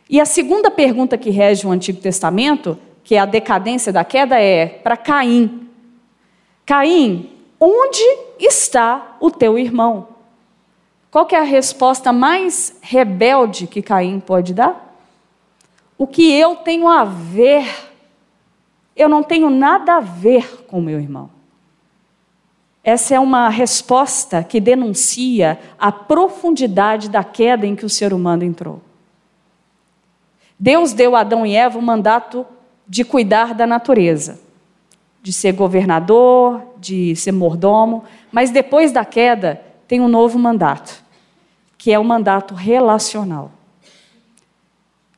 E 0.09 0.21
a 0.21 0.25
segunda 0.25 0.71
pergunta 0.71 1.19
que 1.19 1.31
rege 1.31 1.67
o 1.67 1.73
Antigo 1.73 2.01
Testamento, 2.01 2.79
que 3.03 3.17
é 3.17 3.19
a 3.19 3.27
decadência 3.27 3.93
da 3.93 4.05
queda, 4.05 4.41
é 4.41 4.67
para 4.67 4.97
Caim: 4.97 5.69
Caim, 6.65 7.29
onde 7.59 8.05
está 8.39 9.17
o 9.19 9.33
teu 9.33 9.59
irmão? 9.59 10.07
Qual 11.11 11.27
é 11.33 11.37
a 11.37 11.43
resposta 11.43 12.13
mais 12.13 12.77
rebelde 12.81 13.67
que 13.67 13.83
Caim 13.83 14.21
pode 14.21 14.55
dar? 14.55 14.84
O 15.97 16.07
que 16.07 16.33
eu 16.33 16.57
tenho 16.57 16.89
a 16.89 17.05
ver? 17.05 17.93
Eu 18.97 19.09
não 19.09 19.23
tenho 19.23 19.51
nada 19.51 19.95
a 19.95 20.01
ver 20.01 20.65
com 20.67 20.81
meu 20.81 21.01
irmão. 21.01 21.31
Essa 22.83 23.15
é 23.15 23.21
uma 23.21 23.49
resposta 23.49 24.45
que 24.45 24.61
denuncia 24.61 25.59
a 25.79 25.91
profundidade 25.91 27.09
da 27.09 27.25
queda 27.25 27.67
em 27.67 27.75
que 27.75 27.87
o 27.87 27.91
ser 27.91 28.13
humano 28.13 28.45
entrou. 28.45 28.83
Deus 30.59 30.93
deu 30.93 31.17
a 31.17 31.21
Adão 31.21 31.47
e 31.47 31.57
Eva 31.57 31.79
o 31.79 31.83
mandato 31.83 32.47
de 32.87 33.03
cuidar 33.03 33.55
da 33.55 33.67
natureza, 33.67 34.39
de 35.23 35.33
ser 35.33 35.53
governador, 35.53 36.63
de 36.79 37.17
ser 37.17 37.33
mordomo, 37.33 38.05
mas 38.31 38.51
depois 38.51 38.93
da 38.93 39.05
queda 39.05 39.63
tem 39.89 40.01
um 40.01 40.09
novo 40.09 40.39
mandato 40.39 41.03
que 41.85 41.93
é 41.93 41.99
o 41.99 42.05
mandato 42.05 42.55
relacional. 42.55 43.51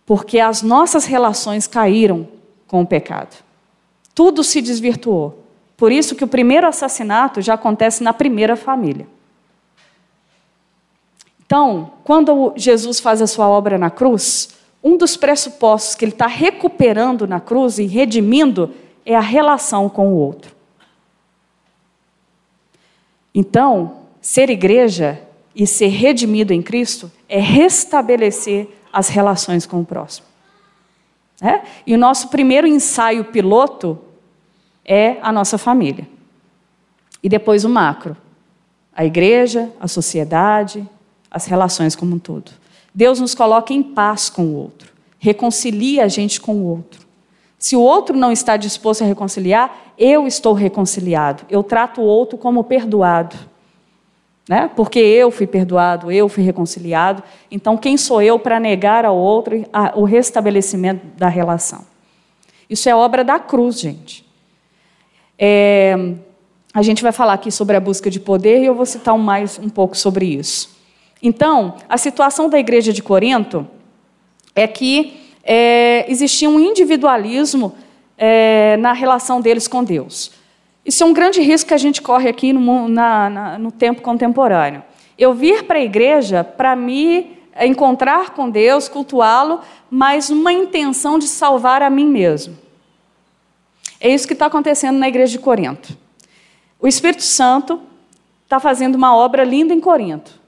Porque 0.06 0.38
as 0.38 0.62
nossas 0.62 1.04
relações 1.04 1.66
caíram 1.66 2.26
com 2.66 2.80
o 2.80 2.86
pecado. 2.86 3.36
Tudo 4.14 4.42
se 4.42 4.62
desvirtuou. 4.62 5.42
Por 5.76 5.92
isso 5.92 6.14
que 6.14 6.24
o 6.24 6.28
primeiro 6.28 6.66
assassinato 6.66 7.42
já 7.42 7.54
acontece 7.54 8.02
na 8.02 8.14
primeira 8.14 8.56
família. 8.56 9.06
Então, 11.44 11.92
quando 12.02 12.52
Jesus 12.56 12.98
faz 12.98 13.20
a 13.20 13.26
sua 13.26 13.48
obra 13.48 13.76
na 13.76 13.90
cruz, 13.90 14.56
um 14.82 14.96
dos 14.96 15.16
pressupostos 15.16 15.94
que 15.94 16.04
ele 16.04 16.12
está 16.12 16.26
recuperando 16.26 17.26
na 17.26 17.40
cruz 17.40 17.78
e 17.78 17.86
redimindo 17.86 18.72
é 19.04 19.14
a 19.14 19.20
relação 19.20 19.88
com 19.88 20.08
o 20.08 20.16
outro. 20.16 20.54
Então, 23.34 23.98
ser 24.20 24.48
igreja 24.48 25.20
e 25.54 25.66
ser 25.66 25.88
redimido 25.88 26.52
em 26.52 26.62
Cristo 26.62 27.10
é 27.28 27.38
restabelecer 27.38 28.68
as 28.96 29.10
relações 29.10 29.66
com 29.66 29.78
o 29.80 29.84
próximo. 29.84 30.26
É? 31.42 31.60
E 31.86 31.94
o 31.94 31.98
nosso 31.98 32.28
primeiro 32.28 32.66
ensaio 32.66 33.24
piloto 33.24 33.98
é 34.82 35.18
a 35.20 35.30
nossa 35.30 35.58
família. 35.58 36.08
E 37.22 37.28
depois 37.28 37.62
o 37.62 37.68
macro. 37.68 38.16
A 38.94 39.04
igreja, 39.04 39.70
a 39.78 39.86
sociedade, 39.86 40.88
as 41.30 41.44
relações 41.44 41.94
como 41.94 42.16
um 42.16 42.18
todo. 42.18 42.50
Deus 42.94 43.20
nos 43.20 43.34
coloca 43.34 43.74
em 43.74 43.82
paz 43.82 44.30
com 44.30 44.46
o 44.46 44.54
outro, 44.54 44.90
reconcilia 45.18 46.04
a 46.04 46.08
gente 46.08 46.40
com 46.40 46.54
o 46.54 46.64
outro. 46.64 47.06
Se 47.58 47.76
o 47.76 47.80
outro 47.82 48.16
não 48.16 48.32
está 48.32 48.56
disposto 48.56 49.04
a 49.04 49.06
reconciliar, 49.06 49.92
eu 49.98 50.26
estou 50.26 50.54
reconciliado. 50.54 51.44
Eu 51.50 51.62
trato 51.62 52.00
o 52.00 52.04
outro 52.04 52.38
como 52.38 52.64
perdoado 52.64 53.36
né? 54.48 54.70
Porque 54.74 54.98
eu 54.98 55.30
fui 55.30 55.46
perdoado, 55.46 56.10
eu 56.10 56.28
fui 56.28 56.42
reconciliado. 56.42 57.22
Então, 57.50 57.76
quem 57.76 57.96
sou 57.96 58.22
eu 58.22 58.38
para 58.38 58.60
negar 58.60 59.04
ao 59.04 59.16
outro 59.16 59.64
o 59.94 60.04
restabelecimento 60.04 61.04
da 61.16 61.28
relação? 61.28 61.84
Isso 62.68 62.88
é 62.88 62.94
obra 62.94 63.24
da 63.24 63.38
cruz, 63.38 63.80
gente. 63.80 64.24
É, 65.38 66.14
a 66.72 66.82
gente 66.82 67.02
vai 67.02 67.12
falar 67.12 67.34
aqui 67.34 67.50
sobre 67.50 67.76
a 67.76 67.80
busca 67.80 68.10
de 68.10 68.20
poder 68.20 68.60
e 68.60 68.66
eu 68.66 68.74
vou 68.74 68.86
citar 68.86 69.16
mais 69.18 69.58
um 69.58 69.68
pouco 69.68 69.96
sobre 69.96 70.26
isso. 70.26 70.76
Então, 71.22 71.76
a 71.88 71.96
situação 71.96 72.48
da 72.48 72.58
igreja 72.58 72.92
de 72.92 73.02
Corinto 73.02 73.66
é 74.54 74.66
que 74.66 75.20
é, 75.42 76.10
existia 76.10 76.48
um 76.48 76.60
individualismo 76.60 77.74
é, 78.18 78.76
na 78.78 78.92
relação 78.92 79.40
deles 79.40 79.66
com 79.66 79.82
Deus. 79.82 80.32
Isso 80.86 81.02
é 81.02 81.06
um 81.06 81.12
grande 81.12 81.40
risco 81.40 81.68
que 81.68 81.74
a 81.74 81.78
gente 81.78 82.00
corre 82.00 82.28
aqui 82.28 82.52
no, 82.52 82.88
na, 82.88 83.28
na, 83.28 83.58
no 83.58 83.72
tempo 83.72 84.00
contemporâneo. 84.00 84.84
Eu 85.18 85.34
vir 85.34 85.64
para 85.64 85.78
a 85.78 85.82
igreja 85.82 86.44
para 86.44 86.76
me 86.76 87.36
encontrar 87.60 88.30
com 88.30 88.48
Deus, 88.48 88.88
cultuá-lo, 88.88 89.60
mas 89.90 90.30
uma 90.30 90.52
intenção 90.52 91.18
de 91.18 91.26
salvar 91.26 91.82
a 91.82 91.90
mim 91.90 92.06
mesmo. 92.06 92.56
É 94.00 94.10
isso 94.10 94.28
que 94.28 94.34
está 94.34 94.46
acontecendo 94.46 94.96
na 94.98 95.08
igreja 95.08 95.32
de 95.32 95.38
Corinto. 95.40 95.96
O 96.78 96.86
Espírito 96.86 97.22
Santo 97.22 97.80
está 98.44 98.60
fazendo 98.60 98.94
uma 98.94 99.16
obra 99.16 99.42
linda 99.42 99.74
em 99.74 99.80
Corinto. 99.80 100.38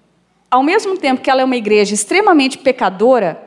Ao 0.48 0.62
mesmo 0.62 0.96
tempo 0.96 1.20
que 1.20 1.30
ela 1.30 1.40
é 1.40 1.44
uma 1.44 1.56
igreja 1.56 1.94
extremamente 1.94 2.58
pecadora, 2.58 3.42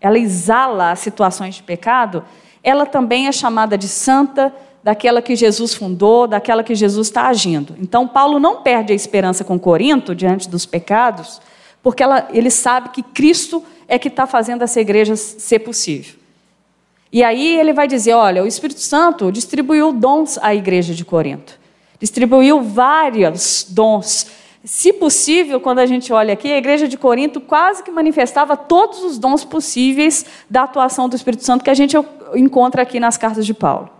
ela 0.00 0.18
exala 0.18 0.92
as 0.92 1.00
situações 1.00 1.56
de 1.56 1.62
pecado, 1.64 2.24
ela 2.62 2.86
também 2.86 3.26
é 3.26 3.32
chamada 3.32 3.76
de 3.76 3.88
santa, 3.88 4.54
daquela 4.88 5.20
que 5.20 5.36
Jesus 5.36 5.74
fundou, 5.74 6.26
daquela 6.26 6.64
que 6.64 6.74
Jesus 6.74 7.08
está 7.08 7.28
agindo. 7.28 7.76
Então, 7.78 8.08
Paulo 8.08 8.38
não 8.38 8.62
perde 8.62 8.90
a 8.90 8.96
esperança 8.96 9.44
com 9.44 9.58
Corinto 9.58 10.14
diante 10.14 10.48
dos 10.48 10.64
pecados, 10.64 11.42
porque 11.82 12.02
ela, 12.02 12.26
ele 12.32 12.50
sabe 12.50 12.88
que 12.88 13.02
Cristo 13.02 13.62
é 13.86 13.98
que 13.98 14.08
está 14.08 14.26
fazendo 14.26 14.62
essa 14.62 14.80
igreja 14.80 15.14
ser 15.14 15.58
possível. 15.58 16.14
E 17.12 17.22
aí 17.22 17.58
ele 17.58 17.74
vai 17.74 17.86
dizer: 17.86 18.14
olha, 18.14 18.42
o 18.42 18.46
Espírito 18.46 18.80
Santo 18.80 19.30
distribuiu 19.30 19.92
dons 19.92 20.38
à 20.38 20.54
igreja 20.54 20.94
de 20.94 21.04
Corinto, 21.04 21.60
distribuiu 22.00 22.62
vários 22.62 23.66
dons. 23.68 24.28
Se 24.64 24.90
possível, 24.94 25.60
quando 25.60 25.80
a 25.80 25.86
gente 25.86 26.10
olha 26.14 26.32
aqui, 26.32 26.50
a 26.50 26.56
igreja 26.56 26.88
de 26.88 26.96
Corinto 26.96 27.42
quase 27.42 27.82
que 27.82 27.90
manifestava 27.90 28.56
todos 28.56 29.04
os 29.04 29.18
dons 29.18 29.44
possíveis 29.44 30.24
da 30.48 30.62
atuação 30.62 31.10
do 31.10 31.14
Espírito 31.14 31.44
Santo 31.44 31.62
que 31.62 31.70
a 31.70 31.74
gente 31.74 31.94
encontra 32.34 32.80
aqui 32.80 32.98
nas 32.98 33.18
cartas 33.18 33.44
de 33.44 33.52
Paulo. 33.52 33.97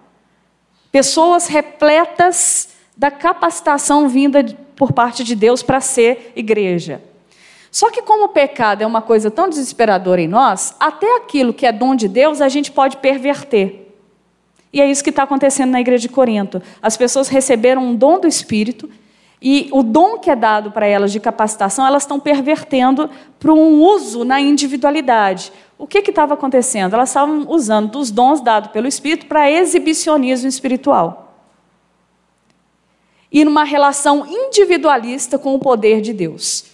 Pessoas 0.91 1.47
repletas 1.47 2.71
da 2.97 3.11
capacitação 3.11 4.09
vinda 4.09 4.45
por 4.75 4.93
parte 4.93 5.23
de 5.23 5.35
Deus 5.35 5.63
para 5.63 5.81
ser 5.81 6.33
igreja. 6.35 7.03
Só 7.71 7.91
que, 7.91 8.03
como 8.03 8.25
o 8.25 8.29
pecado 8.29 8.83
é 8.83 8.87
uma 8.87 9.03
coisa 9.03 9.31
tão 9.31 9.49
desesperadora 9.49 10.21
em 10.21 10.29
nós, 10.29 10.75
até 10.81 11.17
aquilo 11.17 11.53
que 11.53 11.67
é 11.67 11.73
dom 11.73 11.95
de 11.95 12.09
Deus 12.09 12.41
a 12.41 12.49
gente 12.49 12.73
pode 12.73 12.97
perverter. 12.97 13.93
E 14.73 14.81
é 14.81 14.91
isso 14.91 15.05
que 15.05 15.11
está 15.11 15.23
acontecendo 15.23 15.71
na 15.71 15.81
igreja 15.81 16.03
de 16.03 16.09
Corinto. 16.09 16.63
As 16.83 16.97
pessoas 16.97 17.29
receberam 17.29 17.83
um 17.83 17.95
dom 17.95 18.19
do 18.19 18.27
Espírito 18.27 18.89
e 19.41 19.69
o 19.73 19.83
dom 19.83 20.19
que 20.19 20.31
é 20.31 20.37
dado 20.37 20.73
para 20.73 20.87
elas 20.87 21.13
de 21.13 21.21
capacitação, 21.21 21.87
elas 21.87 22.03
estão 22.03 22.19
pervertendo 22.19 23.09
para 23.39 23.53
um 23.53 23.81
uso 23.81 24.25
na 24.25 24.41
individualidade. 24.41 25.53
O 25.79 25.87
que 25.87 25.99
estava 25.99 26.35
acontecendo? 26.35 26.95
Elas 26.95 27.11
estavam 27.11 27.47
usando 27.49 27.93
dos 27.93 28.11
dons 28.11 28.41
dados 28.41 28.73
pelo 28.73 28.89
Espírito 28.89 29.27
para 29.27 29.49
exibicionismo 29.49 30.49
espiritual. 30.49 31.37
E 33.31 33.45
numa 33.45 33.63
relação 33.63 34.27
individualista 34.27 35.39
com 35.39 35.55
o 35.55 35.59
poder 35.59 36.01
de 36.01 36.13
Deus. 36.13 36.65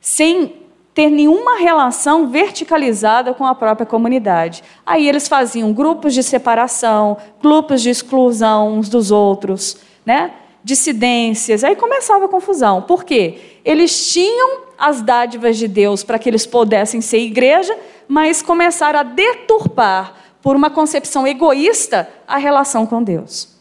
Sem 0.00 0.60
ter 0.94 1.10
nenhuma 1.10 1.58
relação 1.58 2.28
verticalizada 2.28 3.34
com 3.34 3.44
a 3.44 3.54
própria 3.54 3.86
comunidade. 3.86 4.62
Aí 4.84 5.08
eles 5.08 5.26
faziam 5.26 5.72
grupos 5.72 6.14
de 6.14 6.22
separação, 6.22 7.16
grupos 7.42 7.82
de 7.82 7.90
exclusão 7.90 8.78
uns 8.78 8.88
dos 8.88 9.10
outros, 9.10 9.78
né? 10.04 10.32
Dissidências, 10.62 11.64
aí 11.64 11.74
começava 11.74 12.26
a 12.26 12.28
confusão. 12.28 12.82
Por 12.82 13.04
quê? 13.04 13.38
Eles 13.64 14.12
tinham 14.12 14.62
as 14.78 15.02
dádivas 15.02 15.56
de 15.56 15.68
Deus 15.68 16.02
para 16.02 16.18
que 16.18 16.28
eles 16.28 16.46
pudessem 16.46 17.00
ser 17.00 17.18
igreja, 17.18 17.76
mas 18.08 18.42
começaram 18.42 19.00
a 19.00 19.02
deturpar, 19.02 20.14
por 20.42 20.56
uma 20.56 20.70
concepção 20.70 21.26
egoísta, 21.26 22.08
a 22.26 22.38
relação 22.38 22.86
com 22.86 23.02
Deus. 23.02 23.56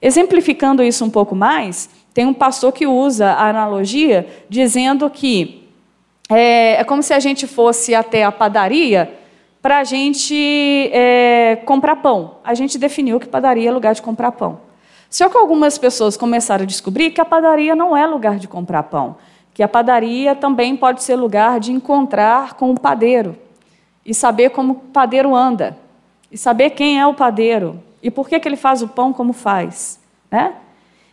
Exemplificando 0.00 0.82
isso 0.82 1.04
um 1.04 1.10
pouco 1.10 1.34
mais, 1.34 1.90
tem 2.14 2.24
um 2.24 2.34
pastor 2.34 2.72
que 2.72 2.86
usa 2.86 3.30
a 3.32 3.48
analogia 3.48 4.26
dizendo 4.48 5.10
que 5.10 5.68
é, 6.28 6.80
é 6.80 6.84
como 6.84 7.02
se 7.02 7.12
a 7.12 7.18
gente 7.18 7.46
fosse 7.46 7.94
até 7.94 8.22
a 8.22 8.30
padaria 8.30 9.12
para 9.60 9.78
a 9.78 9.84
gente 9.84 10.34
é, 10.92 11.56
comprar 11.64 11.96
pão. 11.96 12.36
A 12.44 12.54
gente 12.54 12.78
definiu 12.78 13.18
que 13.18 13.26
padaria 13.26 13.68
é 13.68 13.72
lugar 13.72 13.94
de 13.94 14.02
comprar 14.02 14.32
pão. 14.32 14.67
Só 15.10 15.28
que 15.28 15.36
algumas 15.36 15.78
pessoas 15.78 16.16
começaram 16.16 16.64
a 16.64 16.66
descobrir 16.66 17.10
que 17.10 17.20
a 17.20 17.24
padaria 17.24 17.74
não 17.74 17.96
é 17.96 18.06
lugar 18.06 18.38
de 18.38 18.46
comprar 18.46 18.82
pão, 18.84 19.16
que 19.54 19.62
a 19.62 19.68
padaria 19.68 20.34
também 20.34 20.76
pode 20.76 21.02
ser 21.02 21.16
lugar 21.16 21.58
de 21.58 21.72
encontrar 21.72 22.54
com 22.54 22.70
o 22.70 22.78
padeiro 22.78 23.36
e 24.04 24.14
saber 24.14 24.50
como 24.50 24.72
o 24.72 24.76
padeiro 24.76 25.34
anda, 25.34 25.76
e 26.30 26.36
saber 26.36 26.70
quem 26.70 27.00
é 27.00 27.06
o 27.06 27.14
padeiro 27.14 27.82
e 28.02 28.10
por 28.10 28.28
que, 28.28 28.38
que 28.38 28.46
ele 28.46 28.56
faz 28.56 28.82
o 28.82 28.88
pão 28.88 29.12
como 29.12 29.32
faz. 29.32 29.98
Né? 30.30 30.52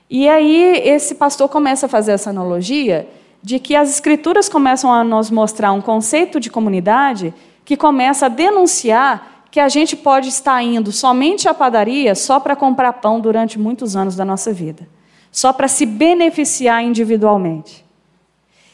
E 0.10 0.30
aí 0.30 0.82
esse 0.86 1.16
pastor 1.16 1.50
começa 1.50 1.86
a 1.86 1.90
fazer 1.90 2.12
essa 2.12 2.30
analogia 2.30 3.08
de 3.42 3.60
que 3.60 3.76
as 3.76 3.90
escrituras 3.90 4.50
começam 4.50 4.94
a 4.94 5.04
nos 5.04 5.30
mostrar 5.30 5.72
um 5.72 5.82
conceito 5.82 6.40
de 6.40 6.50
comunidade 6.50 7.34
que 7.64 7.78
começa 7.78 8.28
a 8.28 8.30
denunciar 8.30 9.35
que 9.56 9.60
a 9.62 9.70
gente 9.70 9.96
pode 9.96 10.28
estar 10.28 10.62
indo 10.62 10.92
somente 10.92 11.48
à 11.48 11.54
padaria 11.54 12.14
só 12.14 12.42
para 12.42 12.58
comprar 12.58 12.92
pão 12.92 13.22
durante 13.22 13.58
muitos 13.58 13.96
anos 13.96 14.14
da 14.14 14.26
nossa 14.26 14.52
vida, 14.52 14.86
só 15.32 15.54
para 15.54 15.70
se 15.70 15.86
beneficiar 15.86 16.84
individualmente. 16.84 17.86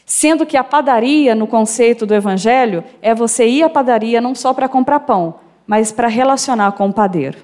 Sendo 0.04 0.44
que 0.44 0.56
a 0.56 0.64
padaria, 0.64 1.36
no 1.36 1.46
conceito 1.46 2.04
do 2.04 2.12
evangelho, 2.12 2.82
é 3.00 3.14
você 3.14 3.46
ir 3.46 3.62
à 3.62 3.70
padaria 3.70 4.20
não 4.20 4.34
só 4.34 4.52
para 4.52 4.68
comprar 4.68 4.98
pão, 4.98 5.36
mas 5.68 5.92
para 5.92 6.08
relacionar 6.08 6.72
com 6.72 6.88
o 6.88 6.92
padeiro. 6.92 7.38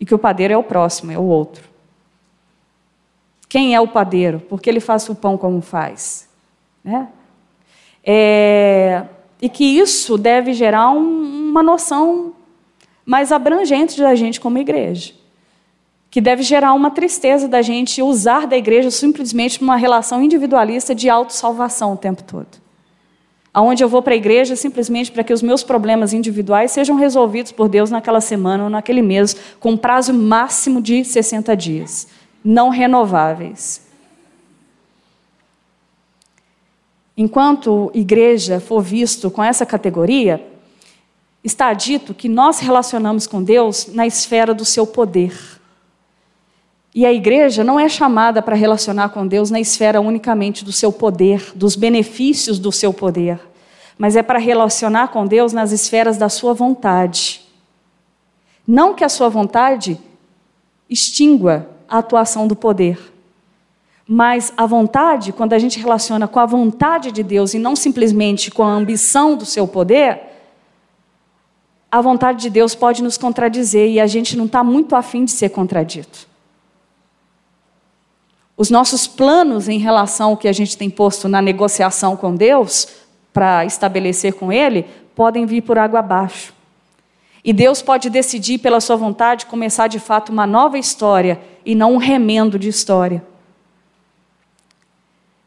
E 0.00 0.04
que 0.04 0.12
o 0.12 0.18
padeiro 0.18 0.52
é 0.52 0.56
o 0.56 0.64
próximo, 0.64 1.12
é 1.12 1.18
o 1.18 1.22
outro. 1.22 1.62
Quem 3.48 3.72
é 3.72 3.80
o 3.80 3.86
padeiro? 3.86 4.40
Porque 4.48 4.68
ele 4.68 4.80
faz 4.80 5.08
o 5.08 5.14
pão 5.14 5.38
como 5.38 5.60
faz. 5.60 6.28
Né? 6.82 7.06
É, 8.02 9.04
e 9.40 9.48
que 9.48 9.64
isso 9.64 10.16
deve 10.16 10.52
gerar 10.52 10.90
um, 10.90 11.50
uma 11.50 11.62
noção 11.62 12.32
mais 13.04 13.30
abrangente 13.30 14.00
da 14.00 14.14
gente 14.14 14.40
como 14.40 14.58
igreja. 14.58 15.12
Que 16.10 16.20
deve 16.20 16.42
gerar 16.42 16.72
uma 16.72 16.90
tristeza 16.90 17.46
da 17.46 17.62
gente 17.62 18.02
usar 18.02 18.46
da 18.46 18.56
igreja 18.56 18.90
simplesmente 18.90 19.62
uma 19.62 19.76
relação 19.76 20.22
individualista 20.22 20.94
de 20.94 21.08
autossalvação 21.08 21.92
o 21.92 21.96
tempo 21.96 22.22
todo. 22.22 22.66
Aonde 23.52 23.82
eu 23.82 23.88
vou 23.88 24.02
para 24.02 24.12
a 24.12 24.16
igreja 24.16 24.56
simplesmente 24.56 25.10
para 25.10 25.24
que 25.24 25.32
os 25.32 25.40
meus 25.40 25.62
problemas 25.62 26.12
individuais 26.12 26.72
sejam 26.72 26.96
resolvidos 26.96 27.52
por 27.52 27.68
Deus 27.68 27.90
naquela 27.90 28.20
semana 28.20 28.64
ou 28.64 28.70
naquele 28.70 29.00
mês, 29.00 29.34
com 29.58 29.70
um 29.70 29.76
prazo 29.76 30.12
máximo 30.12 30.82
de 30.82 31.04
60 31.04 31.56
dias, 31.56 32.08
não 32.44 32.68
renováveis. 32.68 33.85
Enquanto 37.16 37.90
igreja 37.94 38.60
for 38.60 38.82
visto 38.82 39.30
com 39.30 39.42
essa 39.42 39.64
categoria, 39.64 40.46
está 41.42 41.72
dito 41.72 42.12
que 42.12 42.28
nós 42.28 42.58
relacionamos 42.58 43.26
com 43.26 43.42
Deus 43.42 43.86
na 43.86 44.06
esfera 44.06 44.52
do 44.52 44.64
seu 44.64 44.86
poder. 44.86 45.32
E 46.94 47.06
a 47.06 47.12
igreja 47.12 47.62
não 47.62 47.78
é 47.78 47.88
chamada 47.88 48.42
para 48.42 48.56
relacionar 48.56 49.10
com 49.10 49.26
Deus 49.26 49.50
na 49.50 49.60
esfera 49.60 50.00
unicamente 50.00 50.64
do 50.64 50.72
seu 50.72 50.92
poder, 50.92 51.52
dos 51.54 51.76
benefícios 51.76 52.58
do 52.58 52.72
seu 52.72 52.92
poder, 52.92 53.40
mas 53.96 54.16
é 54.16 54.22
para 54.22 54.38
relacionar 54.38 55.08
com 55.08 55.26
Deus 55.26 55.52
nas 55.52 55.72
esferas 55.72 56.16
da 56.16 56.28
sua 56.28 56.52
vontade. 56.52 57.42
Não 58.66 58.94
que 58.94 59.04
a 59.04 59.08
sua 59.08 59.28
vontade 59.28 59.98
extingua 60.88 61.68
a 61.88 61.98
atuação 61.98 62.48
do 62.48 62.56
poder, 62.56 62.98
mas 64.08 64.52
a 64.56 64.66
vontade, 64.66 65.32
quando 65.32 65.52
a 65.52 65.58
gente 65.58 65.80
relaciona 65.80 66.28
com 66.28 66.38
a 66.38 66.46
vontade 66.46 67.10
de 67.10 67.24
Deus 67.24 67.54
e 67.54 67.58
não 67.58 67.74
simplesmente 67.74 68.50
com 68.50 68.62
a 68.62 68.70
ambição 68.70 69.36
do 69.36 69.44
seu 69.44 69.66
poder, 69.66 70.20
a 71.90 72.00
vontade 72.00 72.40
de 72.42 72.50
Deus 72.50 72.74
pode 72.74 73.02
nos 73.02 73.18
contradizer 73.18 73.90
e 73.90 73.98
a 73.98 74.06
gente 74.06 74.36
não 74.36 74.44
está 74.44 74.62
muito 74.62 74.94
afim 74.94 75.24
de 75.24 75.32
ser 75.32 75.48
contradito. 75.48 76.28
Os 78.56 78.70
nossos 78.70 79.06
planos 79.06 79.68
em 79.68 79.78
relação 79.78 80.30
ao 80.30 80.36
que 80.36 80.48
a 80.48 80.52
gente 80.52 80.78
tem 80.78 80.88
posto 80.88 81.28
na 81.28 81.42
negociação 81.42 82.16
com 82.16 82.34
Deus, 82.34 82.88
para 83.32 83.66
estabelecer 83.66 84.34
com 84.34 84.52
Ele, 84.52 84.86
podem 85.14 85.44
vir 85.44 85.62
por 85.62 85.78
água 85.78 85.98
abaixo. 85.98 86.54
E 87.44 87.52
Deus 87.52 87.82
pode 87.82 88.08
decidir, 88.08 88.58
pela 88.58 88.80
sua 88.80 88.96
vontade, 88.96 89.46
começar 89.46 89.88
de 89.88 89.98
fato 89.98 90.32
uma 90.32 90.46
nova 90.46 90.78
história 90.78 91.40
e 91.64 91.74
não 91.74 91.94
um 91.94 91.98
remendo 91.98 92.58
de 92.58 92.68
história. 92.68 93.22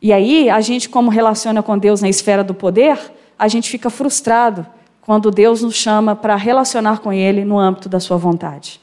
E 0.02 0.14
aí, 0.14 0.50
a 0.50 0.62
gente, 0.62 0.88
como 0.88 1.10
relaciona 1.10 1.62
com 1.62 1.78
Deus 1.78 2.02
na 2.02 2.08
esfera 2.08 2.44
do 2.44 2.54
poder, 2.54 3.12
a 3.38 3.48
gente 3.48 3.70
fica 3.70 3.90
frustrado 3.90 4.66
quando 5.02 5.32
Deus 5.32 5.62
nos 5.62 5.76
chama 5.76 6.16
para 6.16 6.36
relacionar 6.36 7.00
com 7.00 7.12
Ele 7.12 7.44
no 7.44 7.60
âmbito 7.60 7.90
da 7.90 8.00
Sua 8.00 8.18
vontade. 8.18 8.80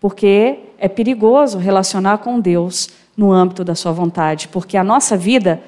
Porque 0.00 0.58
é 0.78 0.88
perigoso 0.88 1.58
relacionar 1.58 2.18
com 2.18 2.40
Deus 2.40 2.90
no 3.16 3.32
âmbito 3.32 3.64
da 3.64 3.74
Sua 3.74 3.92
vontade, 3.92 4.48
porque 4.48 4.76
a 4.76 4.84
nossa 4.84 5.16
vida 5.16 5.62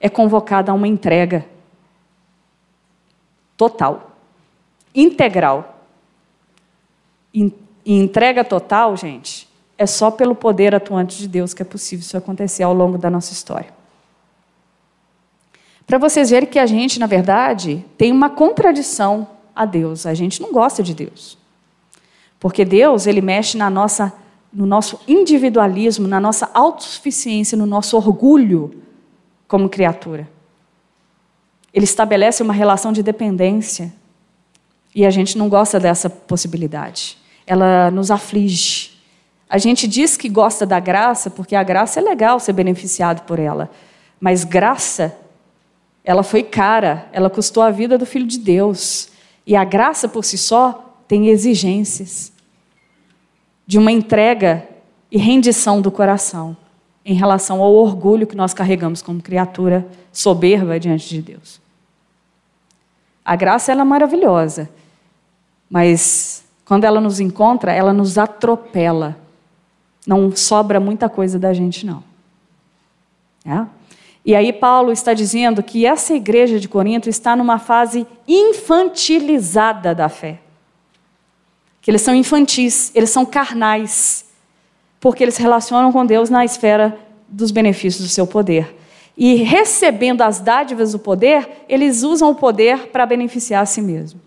é 0.00 0.08
convocada 0.08 0.72
a 0.72 0.74
uma 0.74 0.88
entrega 0.88 1.46
total, 3.56 4.10
integral. 4.94 5.78
E 7.32 7.52
entrega 7.86 8.44
total, 8.44 8.96
gente, 8.96 9.48
é 9.82 9.86
só 9.86 10.10
pelo 10.10 10.34
poder 10.34 10.74
atuante 10.74 11.18
de 11.18 11.28
Deus 11.28 11.52
que 11.52 11.62
é 11.62 11.64
possível 11.64 12.02
isso 12.02 12.16
acontecer 12.16 12.62
ao 12.62 12.72
longo 12.72 12.96
da 12.96 13.10
nossa 13.10 13.32
história. 13.32 13.72
Para 15.86 15.98
vocês 15.98 16.30
verem 16.30 16.48
que 16.48 16.58
a 16.58 16.66
gente, 16.66 16.98
na 16.98 17.06
verdade, 17.06 17.84
tem 17.98 18.12
uma 18.12 18.30
contradição 18.30 19.28
a 19.54 19.64
Deus. 19.64 20.06
A 20.06 20.14
gente 20.14 20.40
não 20.40 20.52
gosta 20.52 20.82
de 20.82 20.94
Deus. 20.94 21.36
Porque 22.40 22.64
Deus, 22.64 23.06
ele 23.06 23.20
mexe 23.20 23.56
na 23.56 23.68
nossa, 23.68 24.12
no 24.52 24.64
nosso 24.64 25.00
individualismo, 25.06 26.08
na 26.08 26.20
nossa 26.20 26.50
autossuficiência, 26.54 27.58
no 27.58 27.66
nosso 27.66 27.96
orgulho 27.96 28.82
como 29.46 29.68
criatura. 29.68 30.28
Ele 31.74 31.84
estabelece 31.84 32.42
uma 32.42 32.52
relação 32.52 32.92
de 32.92 33.02
dependência. 33.02 33.92
E 34.94 35.04
a 35.06 35.10
gente 35.10 35.36
não 35.36 35.48
gosta 35.48 35.80
dessa 35.80 36.08
possibilidade. 36.08 37.18
Ela 37.46 37.90
nos 37.90 38.10
aflige. 38.10 38.91
A 39.52 39.58
gente 39.58 39.86
diz 39.86 40.16
que 40.16 40.30
gosta 40.30 40.64
da 40.64 40.80
graça 40.80 41.28
porque 41.28 41.54
a 41.54 41.62
graça 41.62 42.00
é 42.00 42.02
legal 42.02 42.40
ser 42.40 42.54
beneficiado 42.54 43.26
por 43.26 43.38
ela. 43.38 43.70
Mas 44.18 44.44
graça, 44.44 45.14
ela 46.02 46.22
foi 46.22 46.42
cara, 46.42 47.06
ela 47.12 47.28
custou 47.28 47.62
a 47.62 47.70
vida 47.70 47.98
do 47.98 48.06
Filho 48.06 48.26
de 48.26 48.38
Deus. 48.38 49.10
E 49.46 49.54
a 49.54 49.62
graça 49.62 50.08
por 50.08 50.24
si 50.24 50.38
só 50.38 50.96
tem 51.06 51.28
exigências 51.28 52.32
de 53.66 53.76
uma 53.76 53.92
entrega 53.92 54.66
e 55.10 55.18
rendição 55.18 55.82
do 55.82 55.90
coração 55.90 56.56
em 57.04 57.12
relação 57.12 57.60
ao 57.60 57.74
orgulho 57.74 58.26
que 58.26 58.34
nós 58.34 58.54
carregamos 58.54 59.02
como 59.02 59.20
criatura 59.20 59.86
soberba 60.10 60.80
diante 60.80 61.10
de 61.10 61.20
Deus. 61.20 61.60
A 63.22 63.36
graça 63.36 63.70
ela 63.70 63.82
é 63.82 63.84
maravilhosa, 63.84 64.70
mas 65.68 66.42
quando 66.64 66.84
ela 66.84 67.02
nos 67.02 67.20
encontra, 67.20 67.70
ela 67.70 67.92
nos 67.92 68.16
atropela 68.16 69.20
não 70.06 70.34
sobra 70.34 70.80
muita 70.80 71.08
coisa 71.08 71.38
da 71.38 71.52
gente, 71.52 71.86
não. 71.86 72.02
É? 73.44 73.66
E 74.24 74.36
aí, 74.36 74.52
Paulo 74.52 74.92
está 74.92 75.12
dizendo 75.14 75.62
que 75.62 75.84
essa 75.84 76.14
igreja 76.14 76.60
de 76.60 76.68
Corinto 76.68 77.08
está 77.08 77.34
numa 77.34 77.58
fase 77.58 78.06
infantilizada 78.26 79.94
da 79.94 80.08
fé. 80.08 80.38
Que 81.80 81.90
eles 81.90 82.02
são 82.02 82.14
infantis, 82.14 82.92
eles 82.94 83.10
são 83.10 83.26
carnais, 83.26 84.26
porque 85.00 85.24
eles 85.24 85.36
relacionam 85.36 85.90
com 85.90 86.06
Deus 86.06 86.30
na 86.30 86.44
esfera 86.44 86.96
dos 87.26 87.50
benefícios 87.50 88.06
do 88.06 88.12
seu 88.12 88.26
poder. 88.26 88.76
E 89.16 89.34
recebendo 89.34 90.22
as 90.22 90.38
dádivas 90.38 90.92
do 90.92 90.98
poder, 90.98 91.64
eles 91.68 92.04
usam 92.04 92.30
o 92.30 92.34
poder 92.34 92.88
para 92.88 93.04
beneficiar 93.04 93.62
a 93.62 93.66
si 93.66 93.82
mesmo. 93.82 94.20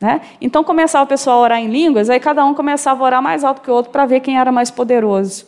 Né? 0.00 0.22
Então 0.40 0.64
começava 0.64 1.04
o 1.04 1.06
pessoal 1.06 1.40
a 1.40 1.42
orar 1.42 1.58
em 1.58 1.68
línguas, 1.68 2.08
aí 2.08 2.18
cada 2.18 2.44
um 2.44 2.54
começava 2.54 3.02
a 3.02 3.06
orar 3.06 3.22
mais 3.22 3.44
alto 3.44 3.60
que 3.60 3.70
o 3.70 3.74
outro 3.74 3.92
para 3.92 4.06
ver 4.06 4.20
quem 4.20 4.38
era 4.38 4.50
mais 4.50 4.70
poderoso. 4.70 5.46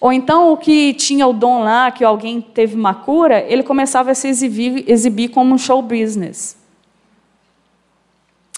Ou 0.00 0.10
então 0.10 0.50
o 0.52 0.56
que 0.56 0.94
tinha 0.94 1.26
o 1.26 1.32
dom 1.32 1.62
lá, 1.62 1.90
que 1.90 2.02
alguém 2.02 2.40
teve 2.40 2.74
uma 2.74 2.94
cura, 2.94 3.40
ele 3.40 3.62
começava 3.62 4.12
a 4.12 4.14
se 4.14 4.28
exibir, 4.28 4.84
exibir 4.88 5.28
como 5.28 5.54
um 5.54 5.58
show 5.58 5.82
business. 5.82 6.56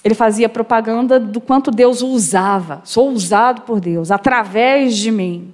Ele 0.04 0.14
fazia 0.14 0.48
propaganda 0.48 1.18
do 1.18 1.40
quanto 1.40 1.70
Deus 1.70 2.00
o 2.00 2.08
usava. 2.08 2.80
Sou 2.84 3.10
usado 3.10 3.62
por 3.62 3.80
Deus, 3.80 4.12
através 4.12 4.96
de 4.96 5.10
mim. 5.10 5.52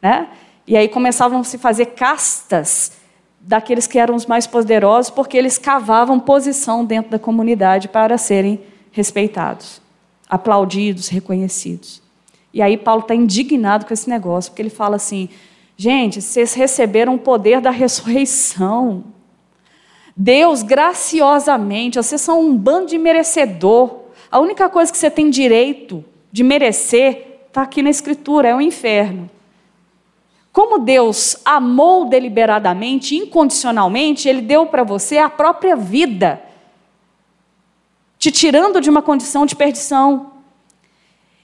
Né? 0.00 0.28
E 0.66 0.76
aí 0.76 0.88
começavam 0.88 1.40
a 1.40 1.44
se 1.44 1.58
fazer 1.58 1.86
castas 1.86 3.01
daqueles 3.42 3.86
que 3.86 3.98
eram 3.98 4.14
os 4.14 4.26
mais 4.26 4.46
poderosos, 4.46 5.10
porque 5.10 5.36
eles 5.36 5.58
cavavam 5.58 6.18
posição 6.18 6.84
dentro 6.84 7.10
da 7.10 7.18
comunidade 7.18 7.88
para 7.88 8.16
serem 8.16 8.60
respeitados, 8.90 9.82
aplaudidos, 10.28 11.08
reconhecidos. 11.08 12.00
E 12.54 12.62
aí 12.62 12.76
Paulo 12.76 13.02
está 13.02 13.14
indignado 13.14 13.84
com 13.84 13.92
esse 13.92 14.08
negócio, 14.08 14.50
porque 14.50 14.62
ele 14.62 14.70
fala 14.70 14.96
assim: 14.96 15.28
gente, 15.76 16.22
vocês 16.22 16.54
receberam 16.54 17.14
o 17.14 17.18
poder 17.18 17.60
da 17.60 17.70
ressurreição. 17.70 19.04
Deus, 20.16 20.62
graciosamente, 20.62 21.96
vocês 21.96 22.20
são 22.20 22.40
um 22.40 22.56
bando 22.56 22.86
de 22.88 22.98
merecedor. 22.98 24.02
A 24.30 24.38
única 24.38 24.68
coisa 24.68 24.92
que 24.92 24.98
você 24.98 25.10
tem 25.10 25.30
direito 25.30 26.04
de 26.30 26.42
merecer 26.42 27.32
Está 27.52 27.60
aqui 27.60 27.82
na 27.82 27.90
Escritura, 27.90 28.48
é 28.48 28.56
o 28.56 28.62
inferno. 28.62 29.28
Como 30.52 30.78
Deus 30.78 31.36
amou 31.46 32.04
deliberadamente, 32.04 33.16
incondicionalmente, 33.16 34.28
Ele 34.28 34.42
deu 34.42 34.66
para 34.66 34.84
você 34.84 35.16
a 35.16 35.30
própria 35.30 35.74
vida, 35.74 36.42
te 38.18 38.30
tirando 38.30 38.80
de 38.80 38.90
uma 38.90 39.00
condição 39.00 39.46
de 39.46 39.56
perdição. 39.56 40.32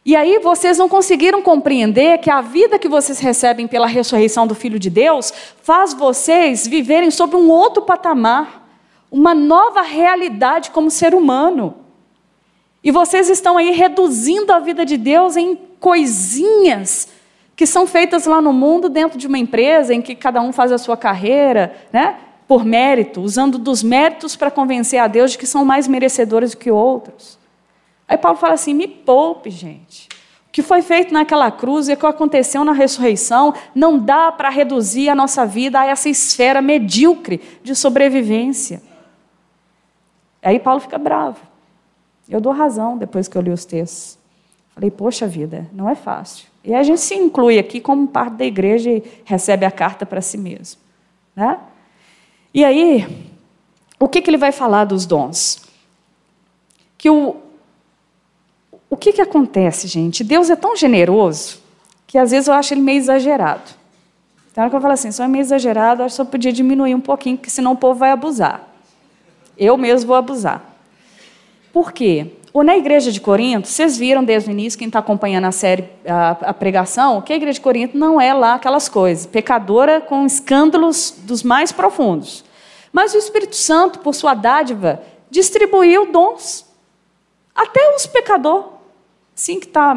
E 0.04 0.14
aí 0.14 0.38
vocês 0.38 0.76
não 0.76 0.88
conseguiram 0.88 1.42
compreender 1.42 2.18
que 2.18 2.30
a 2.30 2.42
vida 2.42 2.78
que 2.78 2.88
vocês 2.88 3.18
recebem 3.18 3.66
pela 3.66 3.86
ressurreição 3.86 4.46
do 4.46 4.54
Filho 4.54 4.78
de 4.78 4.90
Deus 4.90 5.32
faz 5.62 5.94
vocês 5.94 6.66
viverem 6.66 7.10
sob 7.10 7.34
um 7.34 7.50
outro 7.50 7.82
patamar, 7.82 8.68
uma 9.10 9.34
nova 9.34 9.80
realidade 9.80 10.70
como 10.70 10.90
ser 10.90 11.14
humano. 11.14 11.76
E 12.84 12.90
vocês 12.90 13.28
estão 13.28 13.56
aí 13.56 13.70
reduzindo 13.70 14.52
a 14.52 14.58
vida 14.58 14.84
de 14.84 14.96
Deus 14.96 15.36
em 15.36 15.56
coisinhas 15.80 17.08
que 17.58 17.66
são 17.66 17.88
feitas 17.88 18.24
lá 18.24 18.40
no 18.40 18.52
mundo 18.52 18.88
dentro 18.88 19.18
de 19.18 19.26
uma 19.26 19.36
empresa 19.36 19.92
em 19.92 20.00
que 20.00 20.14
cada 20.14 20.40
um 20.40 20.52
faz 20.52 20.70
a 20.70 20.78
sua 20.78 20.96
carreira, 20.96 21.74
né? 21.92 22.16
Por 22.46 22.64
mérito, 22.64 23.20
usando 23.20 23.58
dos 23.58 23.82
méritos 23.82 24.36
para 24.36 24.48
convencer 24.48 25.00
a 25.00 25.08
Deus 25.08 25.32
de 25.32 25.38
que 25.38 25.46
são 25.46 25.64
mais 25.64 25.88
merecedores 25.88 26.52
do 26.52 26.56
que 26.56 26.70
outros. 26.70 27.36
Aí 28.06 28.16
Paulo 28.16 28.38
fala 28.38 28.54
assim: 28.54 28.72
me 28.72 28.86
poupe, 28.86 29.50
gente. 29.50 30.06
O 30.46 30.52
que 30.52 30.62
foi 30.62 30.82
feito 30.82 31.12
naquela 31.12 31.50
cruz 31.50 31.88
e 31.88 31.94
o 31.94 31.96
que 31.96 32.06
aconteceu 32.06 32.64
na 32.64 32.70
ressurreição 32.70 33.52
não 33.74 33.98
dá 33.98 34.30
para 34.30 34.50
reduzir 34.50 35.08
a 35.08 35.14
nossa 35.16 35.44
vida 35.44 35.80
a 35.80 35.86
essa 35.86 36.08
esfera 36.08 36.62
medíocre 36.62 37.40
de 37.64 37.74
sobrevivência. 37.74 38.80
Aí 40.40 40.60
Paulo 40.60 40.78
fica 40.78 40.96
bravo. 40.96 41.40
Eu 42.28 42.40
dou 42.40 42.52
razão 42.52 42.96
depois 42.96 43.26
que 43.26 43.36
eu 43.36 43.42
li 43.42 43.50
os 43.50 43.64
textos. 43.64 44.16
Falei, 44.68 44.92
poxa 44.92 45.26
vida, 45.26 45.66
não 45.72 45.88
é 45.88 45.96
fácil. 45.96 46.46
E 46.68 46.74
a 46.74 46.82
gente 46.82 47.00
se 47.00 47.14
inclui 47.14 47.58
aqui 47.58 47.80
como 47.80 48.06
parte 48.06 48.34
da 48.34 48.44
igreja 48.44 48.90
e 48.90 49.02
recebe 49.24 49.64
a 49.64 49.70
carta 49.70 50.04
para 50.04 50.20
si 50.20 50.36
mesmo. 50.36 50.78
Né? 51.34 51.58
E 52.52 52.62
aí, 52.62 53.26
o 53.98 54.06
que, 54.06 54.20
que 54.20 54.28
ele 54.28 54.36
vai 54.36 54.52
falar 54.52 54.84
dos 54.84 55.06
dons? 55.06 55.62
Que 56.98 57.08
o, 57.08 57.36
o 58.90 58.98
que, 58.98 59.14
que 59.14 59.22
acontece, 59.22 59.88
gente? 59.88 60.22
Deus 60.22 60.50
é 60.50 60.56
tão 60.56 60.76
generoso 60.76 61.62
que 62.06 62.18
às 62.18 62.32
vezes 62.32 62.48
eu 62.48 62.52
acho 62.52 62.74
ele 62.74 62.82
meio 62.82 62.98
exagerado. 62.98 63.70
Então, 64.52 64.68
que 64.68 64.76
eu 64.76 64.80
falo 64.82 64.92
assim, 64.92 65.10
só 65.10 65.24
é 65.24 65.28
meio 65.28 65.40
exagerado, 65.40 66.02
acho 66.02 66.12
que 66.12 66.16
só 66.16 66.24
podia 66.26 66.52
diminuir 66.52 66.94
um 66.94 67.00
pouquinho, 67.00 67.38
porque 67.38 67.48
senão 67.48 67.72
o 67.72 67.76
povo 67.76 68.00
vai 68.00 68.10
abusar. 68.10 68.68
Eu 69.56 69.78
mesmo 69.78 70.08
vou 70.08 70.16
abusar. 70.16 70.62
Por 71.72 71.92
quê? 71.92 72.32
Ou 72.52 72.62
na 72.62 72.76
igreja 72.76 73.12
de 73.12 73.20
Corinto, 73.20 73.68
vocês 73.68 73.96
viram 73.96 74.24
desde 74.24 74.48
o 74.48 74.52
início, 74.52 74.78
quem 74.78 74.88
está 74.88 74.98
acompanhando 74.98 75.44
a 75.44 75.52
série, 75.52 75.88
a, 76.06 76.30
a, 76.30 76.54
pregação, 76.54 77.20
que 77.20 77.32
a 77.32 77.36
igreja 77.36 77.54
de 77.54 77.60
Corinto 77.60 77.96
não 77.96 78.20
é 78.20 78.32
lá 78.32 78.54
aquelas 78.54 78.88
coisas, 78.88 79.26
pecadora 79.26 80.00
com 80.00 80.24
escândalos 80.24 81.14
dos 81.18 81.42
mais 81.42 81.72
profundos. 81.72 82.44
Mas 82.92 83.14
o 83.14 83.18
Espírito 83.18 83.54
Santo, 83.54 83.98
por 83.98 84.14
sua 84.14 84.34
dádiva, 84.34 85.02
distribuiu 85.30 86.10
dons. 86.10 86.66
Até 87.54 87.94
os 87.94 88.06
pecadores 88.06 88.78
sim 89.38 89.60
que 89.60 89.66
está 89.66 89.94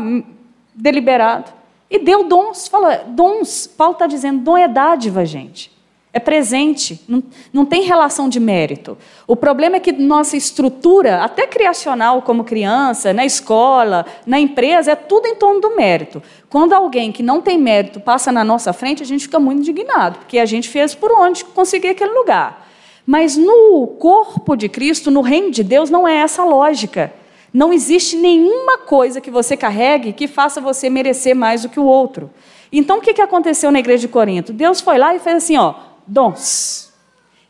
deliberado. 0.73 1.51
E 1.89 1.99
deu 1.99 2.23
dons, 2.23 2.67
fala, 2.67 3.03
dons. 3.07 3.67
Paulo 3.67 3.93
está 3.93 4.07
dizendo, 4.07 4.43
dom 4.43 4.57
é 4.57 4.67
dádiva, 4.67 5.25
gente. 5.25 5.70
É 6.13 6.19
presente, 6.19 6.99
não, 7.07 7.23
não 7.53 7.65
tem 7.65 7.83
relação 7.83 8.27
de 8.27 8.37
mérito. 8.37 8.97
O 9.25 9.33
problema 9.33 9.77
é 9.77 9.79
que 9.79 9.93
nossa 9.93 10.35
estrutura, 10.35 11.23
até 11.23 11.47
criacional 11.47 12.21
como 12.21 12.43
criança, 12.43 13.13
na 13.13 13.25
escola, 13.25 14.05
na 14.25 14.37
empresa, 14.37 14.91
é 14.91 14.95
tudo 14.95 15.25
em 15.27 15.35
torno 15.35 15.61
do 15.61 15.73
mérito. 15.73 16.21
Quando 16.49 16.73
alguém 16.73 17.13
que 17.13 17.23
não 17.23 17.41
tem 17.41 17.57
mérito 17.57 18.01
passa 18.01 18.29
na 18.29 18.43
nossa 18.43 18.73
frente, 18.73 19.01
a 19.01 19.05
gente 19.05 19.23
fica 19.23 19.39
muito 19.39 19.59
indignado, 19.59 20.19
porque 20.19 20.37
a 20.37 20.45
gente 20.45 20.67
fez 20.67 20.93
por 20.93 21.13
onde 21.13 21.45
conseguir 21.45 21.89
aquele 21.89 22.11
lugar. 22.11 22.67
Mas 23.05 23.37
no 23.37 23.87
corpo 23.97 24.57
de 24.57 24.67
Cristo, 24.67 25.09
no 25.09 25.21
reino 25.21 25.49
de 25.49 25.63
Deus, 25.63 25.89
não 25.89 26.05
é 26.05 26.17
essa 26.17 26.43
lógica. 26.43 27.13
Não 27.53 27.71
existe 27.71 28.17
nenhuma 28.17 28.79
coisa 28.79 29.21
que 29.21 29.31
você 29.31 29.55
carregue 29.55 30.11
que 30.11 30.27
faça 30.27 30.59
você 30.59 30.89
merecer 30.89 31.35
mais 31.35 31.61
do 31.61 31.69
que 31.69 31.79
o 31.79 31.85
outro. 31.85 32.29
Então, 32.71 32.99
o 32.99 33.01
que 33.01 33.21
aconteceu 33.21 33.71
na 33.71 33.79
igreja 33.79 34.01
de 34.01 34.07
Corinto? 34.07 34.53
Deus 34.53 34.79
foi 34.79 34.97
lá 34.97 35.13
e 35.13 35.19
fez 35.19 35.37
assim: 35.37 35.57
ó, 35.57 35.73
dons. 36.07 36.91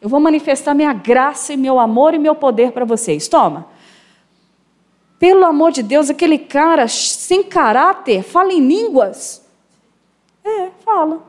Eu 0.02 0.10
vou 0.10 0.20
manifestar 0.20 0.74
minha 0.74 0.94
graça 0.94 1.54
e 1.54 1.58
meu 1.58 1.80
amor 1.80 2.14
e 2.14 2.20
meu 2.20 2.34
poder 2.34 2.72
para 2.72 2.86
vocês. 2.86 3.28
Toma. 3.28 3.68
Pelo 5.20 5.46
amor 5.46 5.72
de 5.72 5.84
Deus, 5.84 6.10
aquele 6.10 6.40
cara 6.40 6.88
sem 6.88 7.44
caráter 7.44 8.24
fala 8.24 8.52
em 8.52 8.60
línguas. 8.60 9.46
É, 10.44 10.70
fala. 10.84 11.22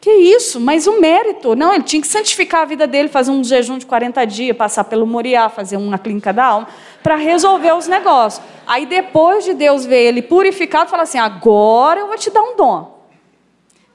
Que 0.00 0.10
isso? 0.10 0.58
Mas 0.58 0.86
o 0.86 0.98
mérito. 0.98 1.54
Não, 1.54 1.74
ele 1.74 1.84
tinha 1.84 2.00
que 2.00 2.08
santificar 2.08 2.62
a 2.62 2.64
vida 2.64 2.86
dele, 2.86 3.08
fazer 3.08 3.30
um 3.30 3.44
jejum 3.44 3.78
de 3.78 3.86
40 3.86 4.24
dias, 4.24 4.56
passar 4.56 4.82
pelo 4.82 5.06
Moriá, 5.06 5.48
fazer 5.48 5.76
uma 5.76 5.96
clínica 5.96 6.32
da 6.32 6.44
alma, 6.44 6.68
para 7.02 7.14
resolver 7.14 7.72
os 7.72 7.86
negócios. 7.86 8.44
Aí 8.66 8.84
depois 8.84 9.44
de 9.44 9.54
Deus 9.54 9.84
ver 9.84 10.02
ele 10.08 10.22
purificado, 10.22 10.90
fala 10.90 11.04
assim: 11.04 11.18
agora 11.18 12.00
eu 12.00 12.08
vou 12.08 12.16
te 12.16 12.30
dar 12.30 12.42
um 12.42 12.56
dom. 12.56 12.91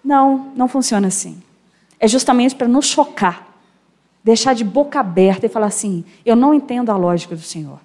Não, 0.07 0.53
não 0.55 0.69
funciona 0.69 1.09
assim. 1.09 1.37
É 1.99 2.07
justamente 2.07 2.55
para 2.55 2.65
nos 2.65 2.85
chocar, 2.85 3.45
deixar 4.23 4.53
de 4.53 4.63
boca 4.63 5.01
aberta 5.01 5.45
e 5.45 5.49
falar 5.49 5.67
assim: 5.67 6.05
eu 6.25 6.33
não 6.33 6.53
entendo 6.53 6.89
a 6.93 6.95
lógica 6.95 7.35
do 7.35 7.41
Senhor. 7.41 7.77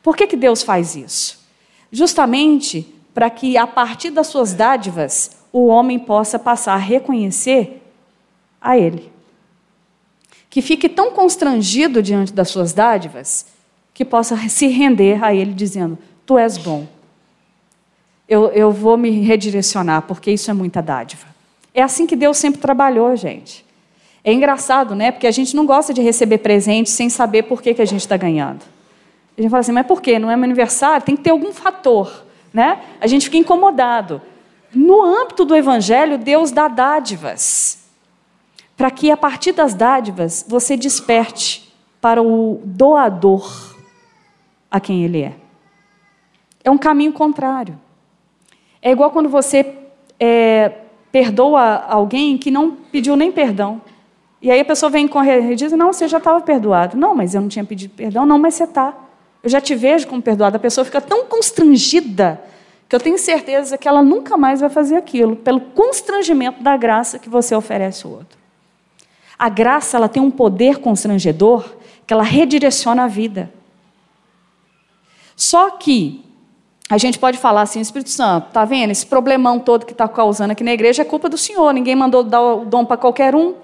Por 0.00 0.16
que, 0.16 0.28
que 0.28 0.36
Deus 0.36 0.62
faz 0.62 0.94
isso? 0.94 1.44
Justamente 1.90 2.94
para 3.12 3.28
que, 3.28 3.56
a 3.56 3.66
partir 3.66 4.10
das 4.10 4.28
suas 4.28 4.54
dádivas, 4.54 5.32
o 5.52 5.66
homem 5.66 5.98
possa 5.98 6.38
passar 6.38 6.74
a 6.74 6.76
reconhecer 6.76 7.82
a 8.60 8.78
Ele. 8.78 9.10
Que 10.48 10.62
fique 10.62 10.88
tão 10.88 11.10
constrangido 11.10 12.00
diante 12.00 12.32
das 12.32 12.50
suas 12.50 12.72
dádivas 12.72 13.46
que 13.92 14.04
possa 14.04 14.36
se 14.48 14.68
render 14.68 15.24
a 15.24 15.34
Ele 15.34 15.52
dizendo: 15.52 15.98
Tu 16.24 16.38
és 16.38 16.56
bom. 16.56 16.86
Eu, 18.28 18.46
eu 18.50 18.70
vou 18.70 18.96
me 18.96 19.10
redirecionar, 19.10 20.02
porque 20.02 20.30
isso 20.30 20.52
é 20.52 20.54
muita 20.54 20.80
dádiva. 20.80 21.37
É 21.74 21.82
assim 21.82 22.06
que 22.06 22.16
Deus 22.16 22.36
sempre 22.36 22.60
trabalhou, 22.60 23.14
gente. 23.16 23.64
É 24.24 24.32
engraçado, 24.32 24.94
né? 24.94 25.10
Porque 25.10 25.26
a 25.26 25.30
gente 25.30 25.54
não 25.54 25.64
gosta 25.64 25.94
de 25.94 26.02
receber 26.02 26.38
presente 26.38 26.90
sem 26.90 27.08
saber 27.08 27.44
por 27.44 27.62
que, 27.62 27.74
que 27.74 27.82
a 27.82 27.86
gente 27.86 28.00
está 28.00 28.16
ganhando. 28.16 28.62
A 29.36 29.40
gente 29.40 29.50
fala 29.50 29.60
assim, 29.60 29.72
mas 29.72 29.86
por 29.86 30.02
quê? 30.02 30.18
Não 30.18 30.30
é 30.30 30.36
meu 30.36 30.44
aniversário? 30.44 31.06
Tem 31.06 31.16
que 31.16 31.22
ter 31.22 31.30
algum 31.30 31.52
fator, 31.52 32.24
né? 32.52 32.82
A 33.00 33.06
gente 33.06 33.26
fica 33.26 33.36
incomodado. 33.36 34.20
No 34.74 35.02
âmbito 35.02 35.44
do 35.44 35.54
Evangelho, 35.56 36.18
Deus 36.18 36.50
dá 36.50 36.68
dádivas, 36.68 37.88
para 38.76 38.90
que 38.90 39.10
a 39.10 39.16
partir 39.16 39.52
das 39.52 39.74
dádivas 39.74 40.44
você 40.46 40.76
desperte 40.76 41.72
para 42.00 42.22
o 42.22 42.60
doador 42.64 43.76
a 44.70 44.78
quem 44.78 45.04
ele 45.04 45.22
é. 45.22 45.34
É 46.62 46.70
um 46.70 46.78
caminho 46.78 47.12
contrário. 47.12 47.78
É 48.82 48.90
igual 48.90 49.10
quando 49.10 49.28
você 49.28 49.74
é, 50.20 50.72
perdoa 51.10 51.84
alguém 51.88 52.36
que 52.36 52.50
não 52.50 52.72
pediu 52.72 53.16
nem 53.16 53.32
perdão. 53.32 53.80
E 54.40 54.50
aí 54.50 54.60
a 54.60 54.64
pessoa 54.64 54.90
vem 54.90 55.08
correr 55.08 55.50
e 55.50 55.56
diz: 55.56 55.72
Não, 55.72 55.92
você 55.92 56.06
já 56.06 56.18
estava 56.18 56.40
perdoado. 56.40 56.96
Não, 56.96 57.14
mas 57.14 57.34
eu 57.34 57.40
não 57.40 57.48
tinha 57.48 57.64
pedido 57.64 57.94
perdão. 57.94 58.24
Não, 58.24 58.38
mas 58.38 58.54
você 58.54 58.64
está. 58.64 58.94
Eu 59.42 59.50
já 59.50 59.60
te 59.60 59.74
vejo 59.74 60.06
como 60.06 60.22
perdoado. 60.22 60.56
A 60.56 60.60
pessoa 60.60 60.84
fica 60.84 61.00
tão 61.00 61.24
constrangida 61.26 62.40
que 62.88 62.96
eu 62.96 63.00
tenho 63.00 63.18
certeza 63.18 63.76
que 63.76 63.86
ela 63.86 64.02
nunca 64.02 64.36
mais 64.36 64.60
vai 64.60 64.70
fazer 64.70 64.96
aquilo, 64.96 65.36
pelo 65.36 65.60
constrangimento 65.60 66.62
da 66.62 66.76
graça 66.76 67.18
que 67.18 67.28
você 67.28 67.54
oferece 67.54 68.06
ao 68.06 68.12
outro. 68.12 68.38
A 69.38 69.48
graça 69.48 69.96
ela 69.96 70.08
tem 70.08 70.22
um 70.22 70.30
poder 70.30 70.78
constrangedor 70.78 71.76
que 72.06 72.14
ela 72.14 72.22
redireciona 72.22 73.04
a 73.04 73.06
vida. 73.06 73.52
Só 75.36 75.72
que 75.72 76.24
a 76.90 76.96
gente 76.96 77.18
pode 77.18 77.36
falar 77.36 77.62
assim, 77.62 77.80
Espírito 77.80 78.10
Santo, 78.10 78.50
tá 78.50 78.64
vendo? 78.64 78.90
Esse 78.90 79.04
problemão 79.04 79.58
todo 79.58 79.84
que 79.84 79.92
está 79.92 80.08
causando 80.08 80.52
aqui 80.52 80.64
na 80.64 80.72
igreja 80.72 81.02
é 81.02 81.04
culpa 81.04 81.28
do 81.28 81.36
Senhor. 81.36 81.72
Ninguém 81.72 81.94
mandou 81.94 82.22
dar 82.22 82.40
o 82.40 82.64
dom 82.64 82.84
para 82.84 82.96
qualquer 82.96 83.34
um, 83.34 83.54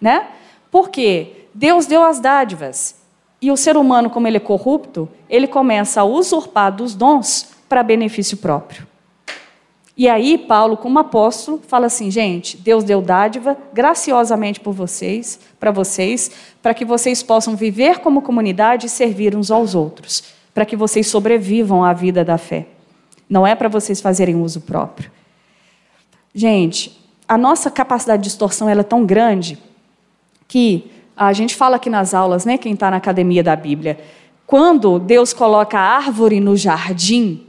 né? 0.00 0.28
Por 0.70 0.90
quê? 0.90 1.46
Deus 1.54 1.86
deu 1.86 2.02
as 2.02 2.20
dádivas 2.20 2.96
e 3.40 3.50
o 3.50 3.56
ser 3.56 3.76
humano, 3.76 4.10
como 4.10 4.26
ele 4.26 4.36
é 4.36 4.40
corrupto, 4.40 5.08
ele 5.28 5.46
começa 5.46 6.00
a 6.00 6.04
usurpar 6.04 6.72
dos 6.72 6.94
dons 6.94 7.50
para 7.68 7.82
benefício 7.82 8.36
próprio. 8.36 8.86
E 9.96 10.08
aí, 10.08 10.36
Paulo, 10.36 10.76
como 10.76 10.98
apóstolo, 10.98 11.60
fala 11.66 11.86
assim: 11.86 12.10
gente, 12.10 12.56
Deus 12.56 12.82
deu 12.82 13.00
dádiva 13.00 13.56
graciosamente 13.72 14.58
por 14.58 14.72
vocês, 14.72 15.38
para 15.60 15.70
vocês, 15.70 16.30
para 16.60 16.74
que 16.74 16.84
vocês 16.84 17.22
possam 17.22 17.54
viver 17.54 18.00
como 18.00 18.20
comunidade 18.20 18.86
e 18.86 18.90
servir 18.90 19.36
uns 19.36 19.50
aos 19.50 19.74
outros, 19.74 20.33
para 20.54 20.64
que 20.64 20.76
vocês 20.76 21.08
sobrevivam 21.08 21.84
à 21.84 21.92
vida 21.92 22.24
da 22.24 22.38
fé. 22.38 22.66
Não 23.28 23.44
é 23.44 23.54
para 23.56 23.68
vocês 23.68 24.00
fazerem 24.00 24.36
uso 24.36 24.60
próprio. 24.60 25.10
Gente, 26.32 26.96
a 27.28 27.36
nossa 27.36 27.70
capacidade 27.70 28.22
de 28.22 28.28
distorção 28.28 28.68
é 28.68 28.82
tão 28.82 29.04
grande 29.04 29.58
que 30.46 30.90
a 31.16 31.32
gente 31.32 31.54
fala 31.54 31.76
aqui 31.76 31.90
nas 31.90 32.14
aulas, 32.14 32.44
né, 32.44 32.56
quem 32.56 32.74
está 32.74 32.90
na 32.90 32.96
academia 32.96 33.42
da 33.42 33.56
Bíblia, 33.56 33.98
quando 34.46 34.98
Deus 34.98 35.32
coloca 35.32 35.78
a 35.78 35.96
árvore 35.96 36.38
no 36.38 36.56
jardim, 36.56 37.46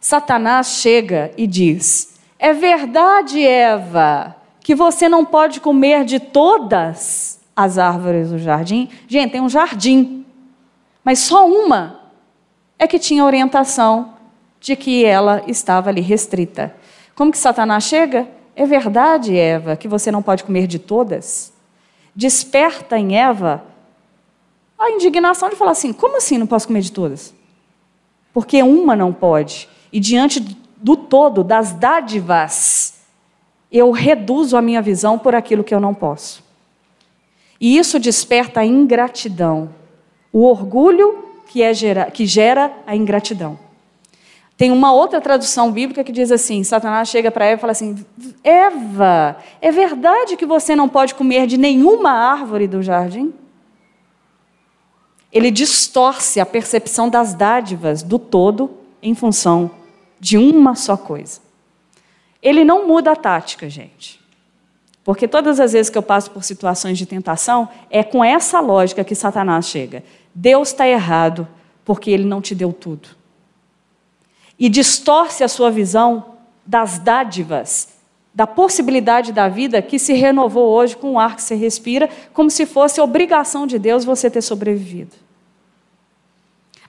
Satanás 0.00 0.68
chega 0.68 1.32
e 1.36 1.46
diz: 1.46 2.18
É 2.38 2.52
verdade, 2.52 3.44
Eva, 3.44 4.36
que 4.60 4.74
você 4.74 5.08
não 5.08 5.24
pode 5.24 5.60
comer 5.60 6.04
de 6.04 6.20
todas 6.20 7.40
as 7.54 7.78
árvores 7.78 8.30
do 8.30 8.38
jardim? 8.38 8.88
Gente, 9.08 9.32
tem 9.32 9.40
um 9.40 9.48
jardim, 9.48 10.24
mas 11.02 11.18
só 11.20 11.48
uma 11.48 11.95
é 12.78 12.86
que 12.86 12.98
tinha 12.98 13.24
orientação 13.24 14.14
de 14.60 14.76
que 14.76 15.04
ela 15.04 15.42
estava 15.46 15.90
ali 15.90 16.00
restrita. 16.00 16.74
Como 17.14 17.30
que 17.30 17.38
Satanás 17.38 17.84
chega? 17.84 18.28
É 18.54 18.66
verdade, 18.66 19.36
Eva, 19.36 19.76
que 19.76 19.88
você 19.88 20.10
não 20.10 20.22
pode 20.22 20.44
comer 20.44 20.66
de 20.66 20.78
todas? 20.78 21.52
Desperta 22.14 22.98
em 22.98 23.16
Eva 23.16 23.64
a 24.78 24.90
indignação 24.90 25.48
de 25.48 25.56
falar 25.56 25.72
assim: 25.72 25.92
como 25.92 26.16
assim 26.16 26.38
não 26.38 26.46
posso 26.46 26.66
comer 26.66 26.80
de 26.80 26.92
todas? 26.92 27.34
Porque 28.32 28.62
uma 28.62 28.94
não 28.94 29.12
pode. 29.12 29.68
E 29.92 30.00
diante 30.00 30.40
do 30.76 30.96
todo, 30.96 31.42
das 31.42 31.72
dádivas, 31.72 32.94
eu 33.70 33.90
reduzo 33.90 34.56
a 34.56 34.62
minha 34.62 34.82
visão 34.82 35.18
por 35.18 35.34
aquilo 35.34 35.64
que 35.64 35.74
eu 35.74 35.80
não 35.80 35.94
posso. 35.94 36.44
E 37.60 37.78
isso 37.78 37.98
desperta 37.98 38.60
a 38.60 38.66
ingratidão, 38.66 39.70
o 40.32 40.44
orgulho 40.44 41.25
que, 41.46 41.62
é 41.62 41.72
gera, 41.72 42.10
que 42.10 42.26
gera 42.26 42.72
a 42.86 42.94
ingratidão. 42.94 43.58
Tem 44.56 44.70
uma 44.70 44.92
outra 44.92 45.20
tradução 45.20 45.70
bíblica 45.70 46.02
que 46.02 46.12
diz 46.12 46.32
assim: 46.32 46.64
Satanás 46.64 47.08
chega 47.08 47.30
para 47.30 47.44
Eva 47.44 47.58
e 47.58 47.60
fala 47.60 47.72
assim: 47.72 48.04
Eva, 48.42 49.36
é 49.60 49.70
verdade 49.70 50.36
que 50.36 50.46
você 50.46 50.74
não 50.74 50.88
pode 50.88 51.14
comer 51.14 51.46
de 51.46 51.58
nenhuma 51.58 52.10
árvore 52.10 52.66
do 52.66 52.82
jardim? 52.82 53.34
Ele 55.30 55.50
distorce 55.50 56.40
a 56.40 56.46
percepção 56.46 57.10
das 57.10 57.34
dádivas 57.34 58.02
do 58.02 58.18
todo 58.18 58.70
em 59.02 59.14
função 59.14 59.70
de 60.18 60.38
uma 60.38 60.74
só 60.74 60.96
coisa. 60.96 61.40
Ele 62.42 62.64
não 62.64 62.86
muda 62.86 63.12
a 63.12 63.16
tática, 63.16 63.68
gente. 63.68 64.18
Porque 65.04 65.28
todas 65.28 65.60
as 65.60 65.72
vezes 65.72 65.90
que 65.90 65.98
eu 65.98 66.02
passo 66.02 66.30
por 66.30 66.42
situações 66.42 66.96
de 66.96 67.04
tentação, 67.04 67.68
é 67.90 68.02
com 68.02 68.24
essa 68.24 68.58
lógica 68.60 69.04
que 69.04 69.14
Satanás 69.14 69.66
chega. 69.66 70.02
Deus 70.38 70.68
está 70.68 70.86
errado 70.86 71.48
porque 71.84 72.10
ele 72.10 72.24
não 72.24 72.42
te 72.42 72.54
deu 72.54 72.72
tudo 72.72 73.08
e 74.58 74.68
distorce 74.68 75.44
a 75.44 75.48
sua 75.48 75.70
visão 75.70 76.36
das 76.64 76.98
dádivas, 76.98 77.88
da 78.34 78.46
possibilidade 78.46 79.32
da 79.32 79.48
vida 79.48 79.80
que 79.80 79.98
se 79.98 80.12
renovou 80.12 80.68
hoje 80.68 80.96
com 80.96 81.12
o 81.12 81.18
ar 81.18 81.36
que 81.36 81.42
você 81.42 81.54
respira, 81.54 82.08
como 82.32 82.50
se 82.50 82.66
fosse 82.66 83.00
obrigação 83.00 83.66
de 83.66 83.78
Deus 83.78 84.04
você 84.04 84.30
ter 84.30 84.42
sobrevivido. 84.42 85.12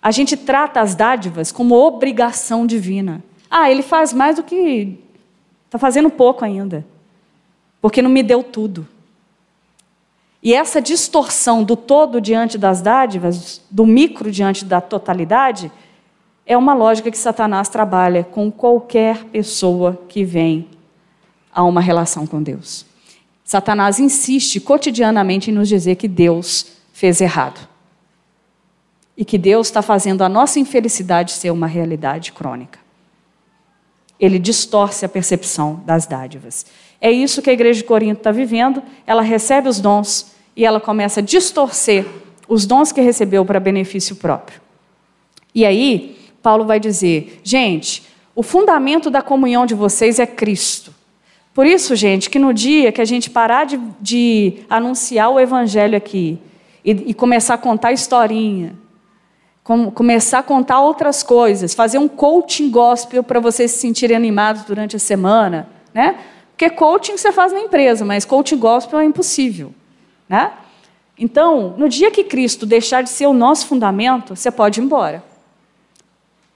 A 0.02 0.12
gente 0.12 0.38
trata 0.38 0.80
as 0.82 0.96
dádivas 0.96 1.52
como 1.52 1.76
obrigação 1.76 2.66
divina. 2.66 3.24
Ah, 3.50 3.72
ele 3.72 3.82
faz 3.82 4.14
mais 4.14 4.36
do 4.36 4.44
que. 4.44 5.00
Está 5.66 5.78
fazendo 5.78 6.10
pouco 6.10 6.46
ainda. 6.46 6.86
Porque 7.82 8.02
não 8.02 8.10
me 8.10 8.24
deu 8.24 8.44
tudo. 8.44 8.88
E 10.48 10.54
essa 10.54 10.82
distorção 10.82 11.62
do 11.62 11.76
todo 11.76 12.22
diante 12.22 12.58
das 12.58 12.82
dádivas, 12.82 13.62
do 13.70 13.86
micro 13.86 14.32
diante 14.32 14.64
da 14.64 14.80
totalidade, 14.80 15.70
é 16.46 16.56
uma 16.56 16.74
lógica 16.74 17.12
que 17.12 17.18
Satanás 17.18 17.68
trabalha 17.68 18.24
com 18.24 18.50
qualquer 18.50 19.26
pessoa 19.26 20.02
que 20.08 20.24
vem 20.24 20.70
a 21.54 21.66
uma 21.66 21.82
relação 21.82 22.26
com 22.26 22.42
Deus. 22.42 22.86
Satanás 23.44 24.00
insiste 24.00 24.62
cotidianamente 24.62 25.52
em 25.52 25.54
nos 25.54 25.68
dizer 25.68 25.96
que 25.96 26.08
Deus 26.08 26.68
fez 26.94 27.20
errado. 27.20 27.68
E 29.18 29.26
que 29.26 29.38
Deus 29.38 29.68
está 29.68 29.82
fazendo 29.82 30.22
a 30.22 30.30
nossa 30.30 30.62
infelicidade 30.62 31.34
ser 31.34 31.52
uma 31.52 31.68
realidade 31.68 32.32
crônica. 32.32 32.80
Ele 34.18 34.40
distorce 34.40 35.04
a 35.04 35.10
percepção 35.10 35.84
das 35.86 36.06
dádivas. 36.08 36.66
É 37.02 37.12
isso 37.12 37.42
que 37.42 37.50
a 37.50 37.54
igreja 37.54 37.82
de 37.82 37.86
Corinto 37.86 38.20
está 38.20 38.32
vivendo. 38.32 38.82
Ela 39.06 39.22
recebe 39.22 39.68
os 39.68 39.82
dons 39.82 40.37
e 40.58 40.66
ela 40.66 40.82
começa 40.82 41.20
a 41.20 41.24
distorcer 41.24 42.04
os 42.50 42.66
dons 42.66 42.92
que 42.92 43.00
recebeu 43.00 43.46
para 43.46 43.60
benefício 43.60 44.16
próprio. 44.16 44.60
E 45.54 45.64
aí, 45.64 46.18
Paulo 46.42 46.66
vai 46.66 46.80
dizer: 46.80 47.40
gente, 47.44 48.04
o 48.36 48.42
fundamento 48.42 49.12
da 49.12 49.22
comunhão 49.22 49.68
de 49.68 49.76
vocês 49.76 50.18
é 50.18 50.26
Cristo. 50.26 50.94
Por 51.54 51.66
isso, 51.66 51.96
gente, 51.96 52.30
que 52.30 52.40
no 52.40 52.54
dia 52.54 52.92
que 52.92 53.02
a 53.02 53.06
gente 53.06 53.30
parar 53.30 53.66
de, 53.66 53.80
de 54.02 54.60
anunciar 54.70 55.30
o 55.30 55.40
evangelho 55.40 55.98
aqui 55.98 56.40
e, 56.84 56.92
e, 56.92 57.14
começar 57.14 57.56
a 57.56 57.58
contar 57.58 57.92
historinha, 57.92 58.76
com, 59.64 59.90
começar 59.90 60.40
a 60.40 60.44
contar 60.44 60.80
outras 60.80 61.24
coisas, 61.24 61.74
fazer 61.74 61.98
um 61.98 62.08
coaching 62.08 62.70
gospel 62.70 63.24
para 63.24 63.40
vocês 63.40 63.72
se 63.72 63.80
sentirem 63.80 64.16
animados 64.16 64.64
durante 64.64 64.96
a 64.96 65.00
semana, 65.00 65.68
né? 65.94 66.20
Porque 66.52 66.70
coaching 66.70 67.18
você 67.18 67.32
faz 67.32 67.52
na 67.52 67.60
empresa, 67.60 68.06
mas 68.06 68.24
coaching 68.24 68.58
gospel 68.58 69.00
é 69.00 69.06
impossível, 69.06 69.74
né? 70.28 70.54
Então, 71.18 71.74
no 71.78 71.90
dia 71.90 72.12
que 72.12 72.24
Cristo 72.24 72.66
deixar 72.66 73.02
de 73.02 73.10
ser 73.10 73.26
o 73.26 73.34
nosso 73.34 73.66
fundamento, 73.66 74.36
você 74.36 74.52
pode 74.52 74.80
ir 74.80 74.84
embora. 74.84 75.24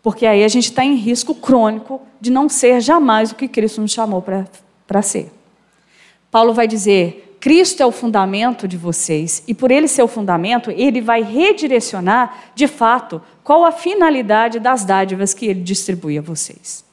Porque 0.03 0.26
aí 0.26 0.43
a 0.43 0.47
gente 0.47 0.65
está 0.65 0.84
em 0.84 0.95
risco 0.95 1.34
crônico 1.34 2.01
de 2.19 2.32
não 2.32 2.49
ser 2.49 2.82
jamais 2.82 3.32
o 3.32 3.36
que 3.36 3.47
Cristo 3.47 3.82
nos 3.82 3.91
chamou 3.91 4.22
para 4.22 5.01
ser. 5.01 5.32
Paulo 6.30 6.53
vai 6.53 6.67
dizer: 6.67 7.38
Cristo 7.39 7.82
é 7.82 7.86
o 7.86 7.91
fundamento 7.91 8.67
de 8.67 8.78
vocês, 8.78 9.43
e 9.47 9.53
por 9.53 9.72
ele 9.72 9.88
ser 9.88 10.03
o 10.03 10.07
fundamento, 10.07 10.69
ele 10.72 11.01
vai 11.01 11.24
redirecionar, 11.24 12.51
de 12.53 12.67
fato, 12.67 13.22
qual 13.43 13.65
a 13.65 13.72
finalidade 13.72 14.59
das 14.59 14.86
dádivas 14.86 15.34
que 15.34 15.47
ele 15.47 15.61
distribui 15.61 16.17
a 16.17 16.22
vocês. 16.22 16.84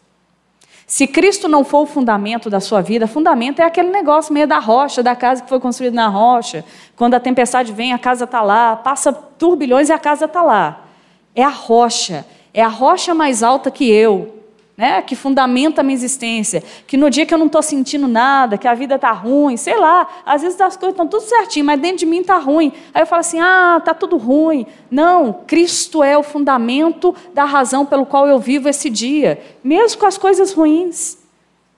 Se 0.89 1.07
Cristo 1.07 1.49
não 1.49 1.65
for 1.65 1.83
o 1.83 1.87
fundamento 1.87 2.49
da 2.49 2.61
sua 2.61 2.81
vida, 2.81 3.07
fundamento 3.07 3.61
é 3.61 3.65
aquele 3.67 3.91
negócio 3.91 4.33
meio 4.33 4.49
da 4.49 4.59
rocha, 4.59 5.03
da 5.03 5.15
casa 5.15 5.43
que 5.43 5.49
foi 5.49 5.61
construída 5.61 5.95
na 5.95 6.09
rocha. 6.09 6.65
Quando 6.97 7.13
a 7.13 7.21
tempestade 7.21 7.75
vem, 7.75 7.93
a 7.93 7.99
casa 7.99 8.25
está 8.25 8.41
lá, 8.41 8.75
passa 8.75 9.13
turbilhões 9.13 9.91
e 9.91 9.93
a 9.93 9.99
casa 9.99 10.25
está 10.25 10.43
lá. 10.43 10.87
É 11.35 11.45
a 11.45 11.51
rocha, 11.51 12.25
é 12.55 12.63
a 12.63 12.69
rocha 12.69 13.15
mais 13.15 13.43
alta 13.43 13.71
que 13.71 13.87
eu, 13.87 14.38
né? 14.79 15.03
que 15.03 15.17
fundamenta 15.17 15.81
a 15.81 15.85
minha 15.85 15.97
existência. 15.97 16.63
Que 16.87 16.97
no 16.97 17.11
dia 17.11 17.27
que 17.27 17.35
eu 17.35 17.39
não 17.39 17.47
estou 17.47 17.61
sentindo 17.61 18.07
nada, 18.07 18.57
que 18.57 18.69
a 18.69 18.75
vida 18.75 18.95
está 18.95 19.11
ruim, 19.11 19.57
sei 19.57 19.77
lá, 19.77 20.07
às 20.25 20.43
vezes 20.43 20.61
as 20.61 20.77
coisas 20.77 20.93
estão 20.93 21.09
tudo 21.09 21.23
certinho, 21.23 21.67
mas 21.67 21.81
dentro 21.81 21.99
de 21.99 22.07
mim 22.07 22.21
está 22.21 22.39
ruim. 22.39 22.73
Aí 22.95 23.03
eu 23.03 23.07
falo 23.07 23.21
assim: 23.21 23.41
ah, 23.41 23.79
está 23.81 23.93
tudo 23.93 24.17
ruim. 24.17 24.65
Não, 24.89 25.33
Cristo 25.49 26.01
é 26.01 26.17
o 26.17 26.23
fundamento 26.23 27.13
da 27.35 27.45
razão 27.45 27.85
pelo 27.85 28.07
qual 28.07 28.29
eu 28.29 28.39
vivo 28.39 28.69
esse 28.69 28.89
dia, 28.89 29.43
mesmo 29.65 29.99
com 29.99 30.07
as 30.07 30.17
coisas 30.17 30.53
ruins. 30.53 31.19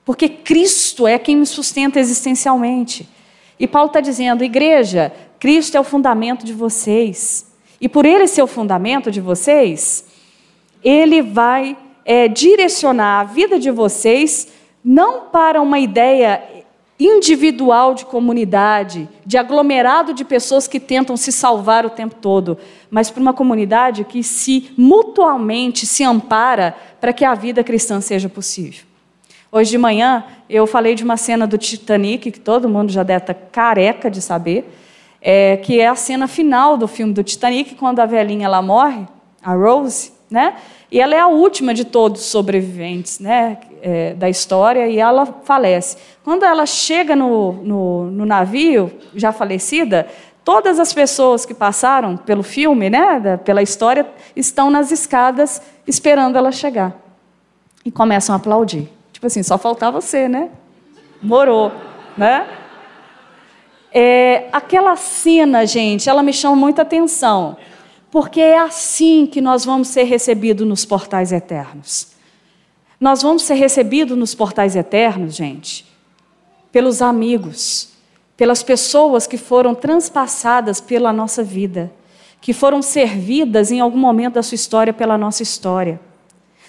Porque 0.05 0.29
Cristo 0.29 1.07
é 1.07 1.17
quem 1.17 1.35
me 1.35 1.45
sustenta 1.47 1.99
existencialmente. 1.99 3.09
E 3.59 3.65
Paulo 3.65 3.87
está 3.87 3.99
dizendo: 3.99 4.43
igreja, 4.43 5.11
Cristo 5.39 5.75
é 5.75 5.79
o 5.79 5.83
fundamento 5.83 6.45
de 6.45 6.53
vocês. 6.53 7.51
E 7.79 7.89
por 7.89 8.05
ele 8.05 8.27
ser 8.27 8.43
o 8.43 8.47
fundamento 8.47 9.09
de 9.09 9.19
vocês, 9.19 10.05
ele 10.83 11.23
vai 11.23 11.75
é, 12.05 12.27
direcionar 12.27 13.21
a 13.21 13.23
vida 13.23 13.59
de 13.59 13.71
vocês 13.71 14.47
não 14.83 15.21
para 15.21 15.61
uma 15.61 15.79
ideia 15.79 16.41
individual 16.99 17.95
de 17.95 18.05
comunidade, 18.05 19.09
de 19.25 19.37
aglomerado 19.37 20.13
de 20.13 20.23
pessoas 20.23 20.67
que 20.67 20.79
tentam 20.79 21.17
se 21.17 21.31
salvar 21.31 21.85
o 21.85 21.89
tempo 21.89 22.15
todo, 22.15 22.57
mas 22.91 23.09
para 23.09 23.21
uma 23.21 23.33
comunidade 23.33 24.03
que 24.03 24.21
se 24.21 24.71
mutualmente 24.77 25.87
se 25.87 26.03
ampara 26.03 26.75
para 26.99 27.11
que 27.11 27.25
a 27.25 27.33
vida 27.33 27.63
cristã 27.63 27.99
seja 27.99 28.29
possível. 28.29 28.83
Hoje 29.51 29.71
de 29.71 29.77
manhã 29.77 30.23
eu 30.47 30.67
falei 30.67 30.93
de 30.93 31.03
uma 31.03 31.17
cena 31.17 31.47
do 31.47 31.57
Titanic 31.57 32.31
que 32.31 32.39
todo 32.39 32.69
mundo 32.69 32.91
já 32.91 33.03
deve 33.03 33.23
estar 33.23 33.33
careca 33.33 34.09
de 34.09 34.21
saber, 34.21 34.71
é, 35.19 35.57
que 35.57 35.79
é 35.79 35.87
a 35.87 35.95
cena 35.95 36.27
final 36.27 36.77
do 36.77 36.87
filme 36.87 37.13
do 37.13 37.23
Titanic 37.23 37.75
quando 37.75 37.99
a 37.99 38.05
velhinha 38.05 38.47
lá 38.47 38.61
morre, 38.61 39.07
a 39.43 39.53
Rose 39.53 40.11
né? 40.31 40.55
E 40.91 40.99
ela 40.99 41.15
é 41.15 41.19
a 41.19 41.27
última 41.27 41.73
de 41.73 41.85
todos 41.85 42.19
os 42.19 42.27
sobreviventes 42.27 43.17
né, 43.17 43.59
é, 43.81 44.13
da 44.13 44.29
história 44.29 44.89
e 44.89 44.99
ela 44.99 45.25
falece. 45.25 45.95
Quando 46.21 46.43
ela 46.43 46.65
chega 46.65 47.15
no, 47.15 47.53
no, 47.53 48.11
no, 48.11 48.25
navio, 48.25 48.91
já 49.15 49.31
falecida, 49.31 50.05
todas 50.43 50.79
as 50.79 50.91
pessoas 50.91 51.45
que 51.45 51.53
passaram 51.53 52.17
pelo 52.17 52.43
filme, 52.43 52.89
né, 52.89 53.21
da, 53.21 53.37
pela 53.37 53.61
história, 53.61 54.05
estão 54.35 54.69
nas 54.69 54.91
escadas 54.91 55.61
esperando 55.87 56.37
ela 56.37 56.51
chegar. 56.51 56.93
E 57.85 57.89
começam 57.89 58.35
a 58.35 58.37
aplaudir. 58.37 58.89
Tipo 59.13 59.27
assim, 59.27 59.41
só 59.43 59.57
faltar 59.57 59.93
você, 59.93 60.27
né? 60.27 60.49
Morou, 61.23 61.71
né? 62.17 62.45
É, 63.93 64.49
aquela 64.51 64.97
cena, 64.97 65.65
gente, 65.65 66.09
ela 66.09 66.21
me 66.21 66.33
chama 66.33 66.55
muita 66.55 66.81
atenção 66.81 67.55
porque 68.11 68.41
é 68.41 68.59
assim 68.59 69.25
que 69.25 69.39
nós 69.39 69.63
vamos 69.63 69.87
ser 69.87 70.03
recebidos 70.03 70.67
nos 70.67 70.83
portais 70.83 71.31
eternos. 71.31 72.09
Nós 72.99 73.23
vamos 73.23 73.43
ser 73.43 73.55
recebidos 73.55 74.17
nos 74.17 74.35
portais 74.35 74.75
eternos, 74.75 75.33
gente, 75.33 75.85
pelos 76.71 77.01
amigos, 77.01 77.93
pelas 78.35 78.61
pessoas 78.61 79.25
que 79.25 79.37
foram 79.37 79.73
transpassadas 79.73 80.81
pela 80.81 81.13
nossa 81.13 81.41
vida, 81.41 81.91
que 82.41 82.53
foram 82.53 82.81
servidas 82.81 83.71
em 83.71 83.79
algum 83.79 83.97
momento 83.97 84.33
da 84.33 84.43
sua 84.43 84.55
história 84.55 84.91
pela 84.91 85.17
nossa 85.17 85.41
história. 85.41 85.99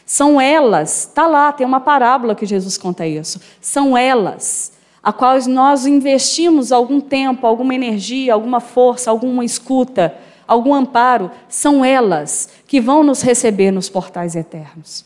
São 0.06 0.40
elas, 0.40 1.06
está 1.08 1.26
lá, 1.26 1.52
tem 1.52 1.66
uma 1.66 1.80
parábola 1.80 2.34
que 2.34 2.46
Jesus 2.46 2.78
conta 2.78 3.06
isso. 3.06 3.40
São 3.60 3.96
elas 3.96 4.72
a 5.02 5.12
quais 5.12 5.46
nós 5.48 5.86
investimos 5.86 6.70
algum 6.70 7.00
tempo, 7.00 7.46
alguma 7.46 7.74
energia, 7.74 8.32
alguma 8.32 8.60
força, 8.60 9.10
alguma 9.10 9.44
escuta, 9.44 10.16
algum 10.52 10.74
amparo, 10.74 11.30
são 11.48 11.84
elas 11.84 12.48
que 12.66 12.80
vão 12.80 13.02
nos 13.02 13.22
receber 13.22 13.70
nos 13.70 13.88
portais 13.88 14.36
eternos. 14.36 15.04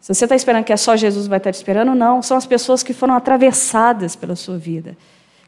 Se 0.00 0.14
você 0.14 0.24
está 0.24 0.36
esperando 0.36 0.64
que 0.64 0.72
é 0.72 0.76
só 0.76 0.94
Jesus 0.94 1.26
vai 1.26 1.38
estar 1.38 1.50
te 1.50 1.56
esperando, 1.56 1.94
não. 1.94 2.22
São 2.22 2.36
as 2.36 2.46
pessoas 2.46 2.82
que 2.82 2.92
foram 2.92 3.14
atravessadas 3.14 4.14
pela 4.14 4.36
sua 4.36 4.56
vida, 4.56 4.96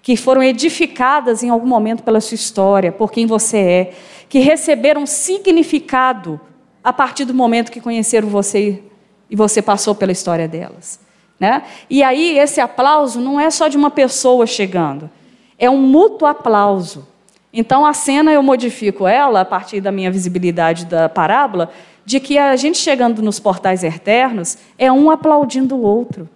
que 0.03 0.16
foram 0.16 0.42
edificadas 0.42 1.44
em 1.44 1.49
algum 1.49 1.66
momento 1.66 2.03
pela 2.03 2.20
sua 2.20 2.34
história, 2.34 2.90
por 2.90 3.12
quem 3.12 3.24
você 3.24 3.59
é, 3.59 3.94
que 4.28 4.40
receberam 4.40 5.07
significado 5.07 6.40
a 6.82 6.92
partir 6.92 7.24
do 7.24 7.32
momento 7.32 7.70
que 7.70 7.80
conheceram 7.80 8.28
você 8.28 8.82
e 9.30 9.36
você 9.36 9.62
passou 9.62 9.94
pela 9.94 10.11
história 10.11 10.49
delas. 10.49 10.99
Né? 11.38 11.62
E 11.88 12.03
aí, 12.03 12.36
esse 12.36 12.61
aplauso 12.61 13.20
não 13.20 13.38
é 13.38 13.51
só 13.51 13.68
de 13.68 13.76
uma 13.76 13.90
pessoa 13.90 14.44
chegando, 14.44 15.09
é 15.57 15.70
um 15.70 15.80
mútuo 15.80 16.26
aplauso. 16.26 17.07
Então, 17.53 17.86
a 17.86 17.92
cena 17.92 18.32
eu 18.32 18.42
modifico 18.42 19.07
ela, 19.07 19.40
a 19.40 19.44
partir 19.44 19.80
da 19.80 19.90
minha 19.90 20.11
visibilidade 20.11 20.84
da 20.84 21.09
parábola, 21.09 21.70
de 22.05 22.20
que 22.20 22.38
a 22.38 22.57
gente 22.57 22.78
chegando 22.78 23.22
nos 23.22 23.38
portais 23.38 23.84
eternos 23.84 24.59
é 24.78 24.90
um 24.90 25.11
aplaudindo 25.11 25.76
o 25.76 25.82
outro, 25.82 26.28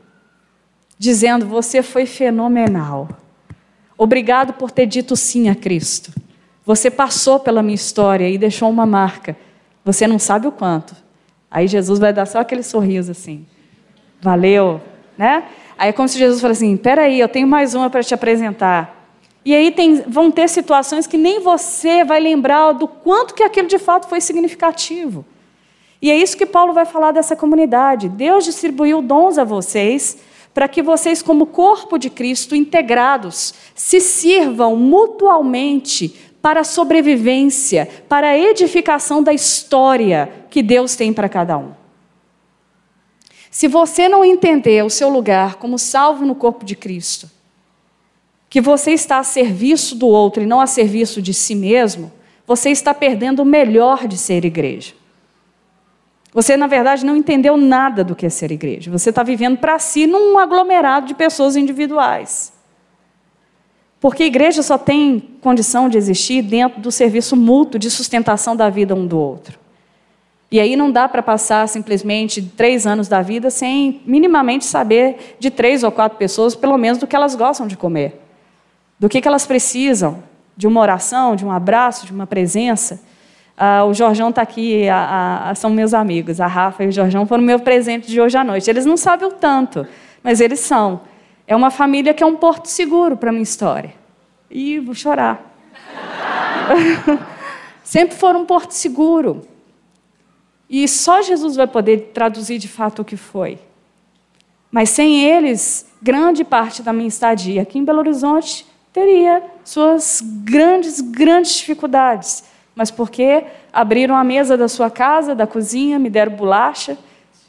dizendo: 0.98 1.46
Você 1.46 1.82
foi 1.82 2.06
fenomenal. 2.06 3.08
Obrigado 3.96 4.54
por 4.54 4.70
ter 4.70 4.86
dito 4.86 5.16
sim 5.16 5.48
a 5.48 5.54
Cristo. 5.54 6.12
Você 6.64 6.90
passou 6.90 7.40
pela 7.40 7.62
minha 7.62 7.74
história 7.74 8.28
e 8.28 8.38
deixou 8.38 8.70
uma 8.70 8.86
marca. 8.86 9.36
Você 9.84 10.06
não 10.06 10.18
sabe 10.18 10.46
o 10.46 10.52
quanto. 10.52 10.94
Aí 11.50 11.66
Jesus 11.66 11.98
vai 11.98 12.12
dar 12.12 12.26
só 12.26 12.40
aquele 12.40 12.62
sorriso 12.62 13.10
assim. 13.10 13.44
Valeu, 14.20 14.80
né? 15.18 15.44
Aí 15.76 15.88
é 15.88 15.92
como 15.92 16.08
se 16.08 16.18
Jesus 16.18 16.40
falasse 16.40 16.64
assim: 16.64 16.76
peraí, 16.76 17.18
eu 17.18 17.28
tenho 17.28 17.46
mais 17.46 17.74
uma 17.74 17.90
para 17.90 18.02
te 18.02 18.14
apresentar. 18.14 19.01
E 19.44 19.54
aí 19.54 19.72
tem, 19.72 20.02
vão 20.06 20.30
ter 20.30 20.48
situações 20.48 21.06
que 21.06 21.18
nem 21.18 21.40
você 21.40 22.04
vai 22.04 22.20
lembrar 22.20 22.72
do 22.72 22.86
quanto 22.86 23.34
que 23.34 23.42
aquilo 23.42 23.66
de 23.66 23.78
fato 23.78 24.08
foi 24.08 24.20
significativo. 24.20 25.24
E 26.00 26.10
é 26.10 26.16
isso 26.16 26.36
que 26.36 26.46
Paulo 26.46 26.72
vai 26.72 26.84
falar 26.84 27.12
dessa 27.12 27.36
comunidade. 27.36 28.08
Deus 28.08 28.44
distribuiu 28.44 29.02
dons 29.02 29.38
a 29.38 29.44
vocês 29.44 30.18
para 30.52 30.68
que 30.68 30.82
vocês, 30.82 31.22
como 31.22 31.46
corpo 31.46 31.96
de 31.96 32.10
Cristo, 32.10 32.54
integrados, 32.54 33.54
se 33.74 34.00
sirvam 34.00 34.76
mutualmente 34.76 36.14
para 36.42 36.60
a 36.60 36.64
sobrevivência, 36.64 37.88
para 38.08 38.28
a 38.28 38.38
edificação 38.38 39.22
da 39.22 39.32
história 39.32 40.30
que 40.50 40.62
Deus 40.62 40.96
tem 40.96 41.12
para 41.12 41.28
cada 41.28 41.56
um. 41.56 41.70
Se 43.50 43.68
você 43.68 44.08
não 44.08 44.24
entender 44.24 44.84
o 44.84 44.90
seu 44.90 45.08
lugar 45.08 45.54
como 45.56 45.78
salvo 45.78 46.26
no 46.26 46.34
corpo 46.34 46.64
de 46.64 46.74
Cristo, 46.74 47.30
que 48.52 48.60
você 48.60 48.90
está 48.90 49.16
a 49.16 49.24
serviço 49.24 49.96
do 49.96 50.06
outro 50.06 50.42
e 50.42 50.46
não 50.46 50.60
a 50.60 50.66
serviço 50.66 51.22
de 51.22 51.32
si 51.32 51.54
mesmo, 51.54 52.12
você 52.46 52.68
está 52.68 52.92
perdendo 52.92 53.40
o 53.40 53.46
melhor 53.46 54.06
de 54.06 54.18
ser 54.18 54.44
igreja. 54.44 54.92
Você, 56.34 56.54
na 56.54 56.66
verdade, 56.66 57.02
não 57.02 57.16
entendeu 57.16 57.56
nada 57.56 58.04
do 58.04 58.14
que 58.14 58.26
é 58.26 58.28
ser 58.28 58.52
igreja. 58.52 58.90
Você 58.90 59.08
está 59.08 59.22
vivendo 59.22 59.56
para 59.56 59.78
si 59.78 60.06
num 60.06 60.38
aglomerado 60.38 61.06
de 61.06 61.14
pessoas 61.14 61.56
individuais. 61.56 62.52
Porque 63.98 64.24
a 64.24 64.26
igreja 64.26 64.62
só 64.62 64.76
tem 64.76 65.30
condição 65.40 65.88
de 65.88 65.96
existir 65.96 66.42
dentro 66.42 66.78
do 66.78 66.92
serviço 66.92 67.34
mútuo 67.34 67.80
de 67.80 67.90
sustentação 67.90 68.54
da 68.54 68.68
vida 68.68 68.94
um 68.94 69.06
do 69.06 69.18
outro. 69.18 69.58
E 70.50 70.60
aí 70.60 70.76
não 70.76 70.90
dá 70.90 71.08
para 71.08 71.22
passar 71.22 71.66
simplesmente 71.70 72.42
três 72.42 72.86
anos 72.86 73.08
da 73.08 73.22
vida 73.22 73.48
sem 73.48 74.02
minimamente 74.04 74.66
saber 74.66 75.36
de 75.40 75.50
três 75.50 75.82
ou 75.82 75.90
quatro 75.90 76.18
pessoas, 76.18 76.54
pelo 76.54 76.76
menos, 76.76 76.98
do 76.98 77.06
que 77.06 77.16
elas 77.16 77.34
gostam 77.34 77.66
de 77.66 77.78
comer, 77.78 78.20
do 79.02 79.08
que, 79.08 79.20
que 79.20 79.26
elas 79.26 79.44
precisam, 79.44 80.22
de 80.56 80.64
uma 80.64 80.80
oração, 80.80 81.34
de 81.34 81.44
um 81.44 81.50
abraço, 81.50 82.06
de 82.06 82.12
uma 82.12 82.24
presença. 82.24 83.02
Ah, 83.56 83.84
o 83.84 83.92
Jorjão 83.92 84.28
está 84.28 84.42
aqui, 84.42 84.88
a, 84.88 85.50
a, 85.50 85.54
são 85.56 85.70
meus 85.70 85.92
amigos, 85.92 86.40
a 86.40 86.46
Rafa 86.46 86.84
e 86.84 86.86
o 86.86 86.92
Jorjão 86.92 87.26
foram 87.26 87.42
meu 87.42 87.58
presente 87.58 88.06
de 88.06 88.20
hoje 88.20 88.36
à 88.36 88.44
noite. 88.44 88.70
Eles 88.70 88.86
não 88.86 88.96
sabem 88.96 89.26
o 89.26 89.32
tanto, 89.32 89.84
mas 90.22 90.40
eles 90.40 90.60
são. 90.60 91.00
É 91.48 91.56
uma 91.56 91.68
família 91.68 92.14
que 92.14 92.22
é 92.22 92.26
um 92.26 92.36
porto 92.36 92.66
seguro 92.66 93.16
para 93.16 93.30
a 93.30 93.32
minha 93.32 93.42
história. 93.42 93.92
E 94.48 94.78
vou 94.78 94.94
chorar. 94.94 95.52
Sempre 97.82 98.16
foram 98.16 98.42
um 98.42 98.46
porto 98.46 98.70
seguro. 98.70 99.42
E 100.70 100.86
só 100.86 101.22
Jesus 101.22 101.56
vai 101.56 101.66
poder 101.66 102.12
traduzir 102.14 102.56
de 102.56 102.68
fato 102.68 103.02
o 103.02 103.04
que 103.04 103.16
foi. 103.16 103.58
Mas 104.70 104.90
sem 104.90 105.24
eles, 105.24 105.92
grande 106.00 106.44
parte 106.44 106.84
da 106.84 106.92
minha 106.92 107.08
estadia 107.08 107.62
aqui 107.62 107.80
em 107.80 107.84
Belo 107.84 107.98
Horizonte 107.98 108.70
teria 108.92 109.42
suas 109.64 110.22
grandes, 110.44 111.00
grandes 111.00 111.54
dificuldades. 111.54 112.44
Mas 112.74 112.90
porque 112.90 113.44
abriram 113.72 114.16
a 114.16 114.24
mesa 114.24 114.56
da 114.56 114.68
sua 114.68 114.90
casa, 114.90 115.34
da 115.34 115.46
cozinha, 115.46 115.98
me 115.98 116.10
deram 116.10 116.32
bolacha 116.32 116.96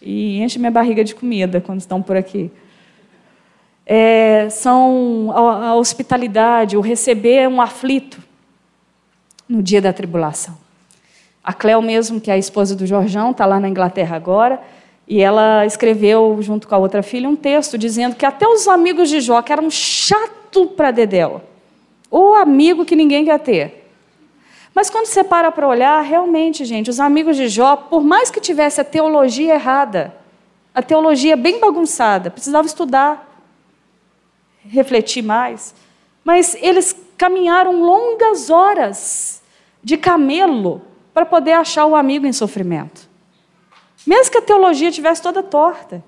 e 0.01 0.41
enche 0.41 0.59
minha 0.59 0.71
barriga 0.71 1.03
de 1.03 1.15
comida 1.15 1.61
quando 1.61 1.79
estão 1.79 2.01
por 2.01 2.15
aqui. 2.15 2.51
É, 3.85 4.47
são 4.49 5.31
a, 5.35 5.67
a 5.67 5.75
hospitalidade, 5.75 6.77
o 6.77 6.81
receber 6.81 7.47
um 7.47 7.61
aflito 7.61 8.21
no 9.47 9.61
dia 9.61 9.81
da 9.81 9.91
tribulação. 9.91 10.57
A 11.43 11.51
Cleo 11.51 11.81
mesmo, 11.81 12.21
que 12.21 12.31
é 12.31 12.35
a 12.35 12.37
esposa 12.37 12.75
do 12.75 12.85
Jorjão, 12.85 13.31
está 13.31 13.45
lá 13.45 13.59
na 13.59 13.67
Inglaterra 13.67 14.15
agora, 14.15 14.61
e 15.05 15.21
ela 15.21 15.65
escreveu, 15.65 16.37
junto 16.41 16.65
com 16.65 16.75
a 16.75 16.77
outra 16.77 17.03
filha, 17.03 17.27
um 17.27 17.35
texto 17.35 17.77
dizendo 17.77 18.15
que 18.15 18.25
até 18.25 18.47
os 18.47 18.67
amigos 18.69 19.09
de 19.09 19.19
Jó, 19.19 19.41
que 19.41 19.51
eram 19.51 19.69
chato 20.53 20.67
para 20.67 20.91
Dedéu, 20.91 21.41
o 22.09 22.35
amigo 22.35 22.85
que 22.85 22.95
ninguém 22.95 23.25
quer 23.25 23.39
ter. 23.39 23.89
Mas 24.73 24.89
quando 24.89 25.07
você 25.07 25.23
para 25.23 25.51
para 25.51 25.67
olhar, 25.67 26.01
realmente, 26.01 26.63
gente, 26.63 26.89
os 26.89 26.99
amigos 26.99 27.35
de 27.35 27.47
Jó, 27.47 27.75
por 27.75 28.03
mais 28.03 28.29
que 28.29 28.39
tivesse 28.39 28.79
a 28.79 28.83
teologia 28.83 29.55
errada, 29.55 30.15
a 30.73 30.81
teologia 30.81 31.35
bem 31.35 31.59
bagunçada, 31.59 32.31
precisava 32.31 32.65
estudar, 32.65 33.29
refletir 34.67 35.23
mais, 35.23 35.75
mas 36.23 36.55
eles 36.55 36.95
caminharam 37.17 37.81
longas 37.83 38.49
horas 38.49 39.41
de 39.83 39.97
camelo 39.97 40.81
para 41.13 41.25
poder 41.25 41.53
achar 41.53 41.85
o 41.85 41.95
amigo 41.95 42.25
em 42.25 42.33
sofrimento. 42.33 43.09
Mesmo 44.05 44.31
que 44.31 44.37
a 44.39 44.41
teologia 44.41 44.91
tivesse 44.91 45.21
toda 45.21 45.43
torta, 45.43 46.03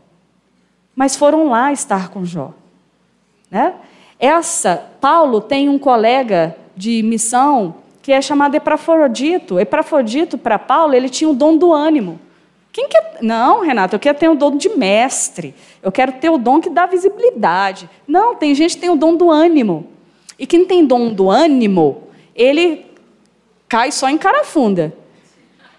mas 0.96 1.16
foram 1.16 1.50
lá 1.50 1.72
estar 1.72 2.10
com 2.10 2.26
Jó. 2.26 2.52
Né? 3.52 3.76
Essa, 4.20 4.92
Paulo 5.02 5.42
tem 5.42 5.70
um 5.70 5.78
colega 5.78 6.56
de 6.76 7.04
missão 7.04 7.76
que 8.02 8.12
é 8.12 8.22
chamado 8.22 8.56
Epafrodito. 8.56 9.60
Epafrodito, 9.60 10.38
para 10.38 10.60
Paulo, 10.60 10.94
ele 10.94 11.10
tinha 11.10 11.30
o 11.30 11.34
dom 11.34 11.58
do 11.58 11.74
ânimo. 11.74 12.20
Quem 12.72 12.88
quer... 12.88 13.18
Não, 13.22 13.62
Renato, 13.62 13.96
eu 13.96 14.00
quero 14.00 14.18
ter 14.18 14.30
o 14.30 14.36
dom 14.36 14.58
de 14.58 14.70
mestre. 14.70 15.56
Eu 15.82 15.92
quero 15.92 16.12
ter 16.14 16.30
o 16.30 16.38
dom 16.38 16.60
que 16.60 16.70
dá 16.70 16.86
visibilidade. 16.86 17.90
Não, 18.08 18.36
tem 18.36 18.54
gente 18.54 18.76
que 18.76 18.82
tem 18.82 18.90
o 18.90 18.96
dom 18.96 19.16
do 19.16 19.32
ânimo. 19.32 19.88
E 20.38 20.46
quem 20.46 20.66
tem 20.66 20.86
dom 20.86 21.14
do 21.14 21.30
ânimo, 21.30 22.04
ele 22.36 22.86
cai 23.68 23.92
só 23.92 24.10
em 24.10 24.18
cara 24.18 24.44
funda. 24.44 24.94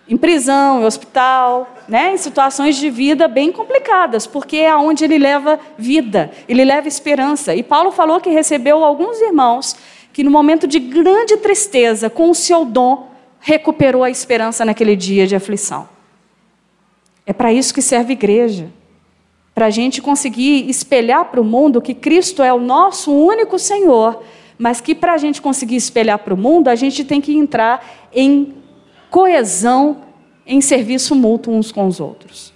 Em 0.08 0.16
prisão, 0.16 0.80
em 0.80 0.84
hospital, 0.84 1.74
né? 1.88 2.14
em 2.14 2.16
situações 2.16 2.76
de 2.76 2.88
vida 2.88 3.26
bem 3.26 3.50
complicadas, 3.50 4.26
porque 4.26 4.58
é 4.58 4.74
onde 4.76 5.04
ele 5.04 5.18
leva 5.18 5.58
vida, 5.76 6.30
ele 6.48 6.64
leva 6.64 6.86
esperança. 6.86 7.54
E 7.54 7.62
Paulo 7.62 7.90
falou 7.90 8.20
que 8.20 8.30
recebeu 8.30 8.84
alguns 8.84 9.20
irmãos 9.20 9.76
que, 10.12 10.22
no 10.22 10.30
momento 10.30 10.66
de 10.66 10.78
grande 10.78 11.36
tristeza, 11.36 12.08
com 12.08 12.30
o 12.30 12.34
seu 12.34 12.64
dom, 12.64 13.10
recuperou 13.40 14.04
a 14.04 14.10
esperança 14.10 14.64
naquele 14.64 14.94
dia 14.94 15.26
de 15.26 15.34
aflição. 15.34 15.88
É 17.26 17.32
para 17.32 17.52
isso 17.52 17.74
que 17.74 17.82
serve 17.82 18.12
igreja 18.12 18.68
para 19.54 19.66
a 19.66 19.70
gente 19.70 20.00
conseguir 20.00 20.68
espelhar 20.68 21.24
para 21.26 21.40
o 21.40 21.44
mundo 21.44 21.82
que 21.82 21.94
Cristo 21.94 22.42
é 22.42 22.52
o 22.52 22.60
nosso 22.60 23.12
único 23.12 23.58
Senhor 23.58 24.22
mas 24.58 24.80
que 24.80 24.94
para 24.94 25.12
a 25.12 25.18
gente 25.18 25.42
conseguir 25.42 25.76
espelhar 25.76 26.18
para 26.18 26.32
o 26.32 26.36
mundo, 26.36 26.68
a 26.68 26.74
gente 26.74 27.04
tem 27.04 27.20
que 27.20 27.36
entrar 27.36 27.84
em 28.12 28.54
coesão, 29.10 29.98
em 30.46 30.60
serviço 30.60 31.14
mútuo 31.14 31.54
uns 31.54 31.72
com 31.72 31.86
os 31.86 32.00
outros. 32.00 32.52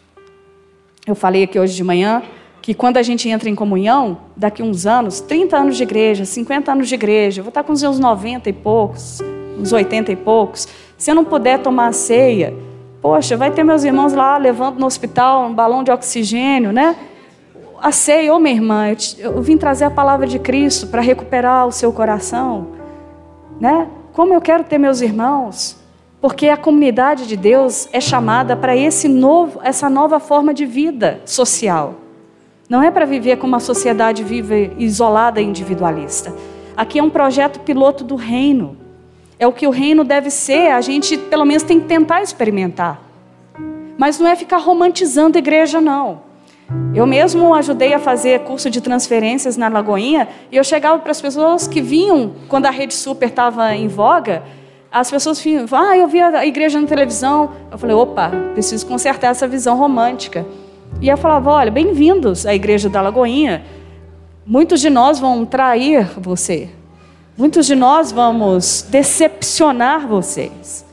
Eu 1.06 1.14
falei 1.14 1.44
aqui 1.44 1.58
hoje 1.58 1.74
de 1.74 1.82
manhã 1.82 2.22
que 2.62 2.74
quando 2.74 2.98
a 2.98 3.02
gente 3.02 3.28
entra 3.28 3.48
em 3.48 3.54
comunhão, 3.54 4.18
daqui 4.36 4.62
uns 4.62 4.86
anos, 4.86 5.20
30 5.20 5.56
anos 5.56 5.76
de 5.76 5.82
igreja, 5.82 6.24
50 6.24 6.70
anos 6.70 6.88
de 6.88 6.94
igreja, 6.94 7.40
eu 7.40 7.44
vou 7.44 7.48
estar 7.48 7.64
com 7.64 7.72
os 7.72 7.82
meus 7.82 7.98
90 7.98 8.48
e 8.48 8.52
poucos, 8.52 9.20
uns 9.58 9.72
80 9.72 10.12
e 10.12 10.16
poucos, 10.16 10.68
se 10.96 11.10
eu 11.10 11.14
não 11.14 11.24
puder 11.24 11.58
tomar 11.60 11.88
a 11.88 11.92
ceia, 11.92 12.54
poxa, 13.00 13.36
vai 13.36 13.50
ter 13.50 13.64
meus 13.64 13.82
irmãos 13.82 14.12
lá 14.12 14.36
levando 14.36 14.78
no 14.78 14.86
hospital 14.86 15.46
um 15.46 15.54
balão 15.54 15.82
de 15.82 15.90
oxigênio, 15.90 16.70
né? 16.70 16.96
a 17.80 17.90
ceia, 17.92 18.34
ô 18.34 18.38
minha 18.38 18.54
irmã, 18.54 18.88
eu, 18.88 18.96
te, 18.96 19.20
eu, 19.20 19.40
vim 19.40 19.56
trazer 19.56 19.84
a 19.84 19.90
palavra 19.90 20.26
de 20.26 20.38
Cristo 20.38 20.86
para 20.86 21.00
recuperar 21.00 21.66
o 21.66 21.72
seu 21.72 21.92
coração, 21.92 22.68
né? 23.58 23.88
Como 24.12 24.34
eu 24.34 24.40
quero 24.40 24.64
ter 24.64 24.76
meus 24.76 25.00
irmãos, 25.00 25.76
Porque 26.20 26.48
a 26.48 26.56
comunidade 26.56 27.26
de 27.26 27.36
Deus 27.36 27.88
é 27.92 28.00
chamada 28.00 28.54
para 28.54 28.76
esse 28.76 29.08
novo, 29.08 29.58
essa 29.62 29.88
nova 29.88 30.20
forma 30.20 30.52
de 30.52 30.66
vida 30.66 31.20
social. 31.24 31.94
Não 32.68 32.82
é 32.82 32.90
para 32.90 33.06
viver 33.06 33.36
como 33.38 33.54
uma 33.54 33.60
sociedade 33.60 34.22
vive 34.22 34.72
isolada 34.78 35.40
e 35.40 35.44
individualista. 35.44 36.32
Aqui 36.76 36.98
é 36.98 37.02
um 37.02 37.10
projeto 37.10 37.60
piloto 37.60 38.04
do 38.04 38.16
reino. 38.16 38.76
É 39.38 39.46
o 39.46 39.52
que 39.52 39.66
o 39.66 39.70
reino 39.70 40.04
deve 40.04 40.30
ser, 40.30 40.70
a 40.72 40.80
gente 40.82 41.16
pelo 41.16 41.46
menos 41.46 41.62
tem 41.62 41.80
que 41.80 41.86
tentar 41.86 42.22
experimentar. 42.22 43.00
Mas 43.96 44.18
não 44.18 44.28
é 44.28 44.36
ficar 44.36 44.58
romantizando 44.58 45.38
a 45.38 45.40
igreja, 45.40 45.80
não. 45.80 46.20
Eu 46.94 47.06
mesmo 47.06 47.54
ajudei 47.54 47.92
a 47.92 47.98
fazer 47.98 48.40
curso 48.40 48.70
de 48.70 48.80
transferências 48.80 49.56
na 49.56 49.68
Lagoinha 49.68 50.28
e 50.52 50.56
eu 50.56 50.62
chegava 50.62 50.98
para 51.00 51.10
as 51.10 51.20
pessoas 51.20 51.66
que 51.66 51.80
vinham 51.80 52.32
quando 52.48 52.66
a 52.66 52.70
Rede 52.70 52.94
Super 52.94 53.30
estava 53.30 53.74
em 53.74 53.88
voga. 53.88 54.42
As 54.92 55.08
pessoas 55.08 55.40
vinham, 55.40 55.66
ah, 55.70 55.96
eu 55.96 56.08
vi 56.08 56.20
a 56.20 56.44
igreja 56.44 56.80
na 56.80 56.86
televisão. 56.86 57.52
Eu 57.70 57.78
falei, 57.78 57.94
opa, 57.94 58.30
preciso 58.54 58.84
consertar 58.86 59.28
essa 59.28 59.46
visão 59.46 59.76
romântica. 59.78 60.44
E 61.00 61.08
eu 61.08 61.16
falava, 61.16 61.52
olha, 61.52 61.70
bem-vindos 61.70 62.44
à 62.44 62.52
igreja 62.52 62.88
da 62.88 63.00
Lagoinha. 63.00 63.62
Muitos 64.44 64.80
de 64.80 64.90
nós 64.90 65.20
vão 65.20 65.46
trair 65.46 66.10
você. 66.18 66.70
Muitos 67.38 67.66
de 67.66 67.76
nós 67.76 68.10
vamos 68.10 68.84
decepcionar 68.90 70.08
vocês. 70.08 70.84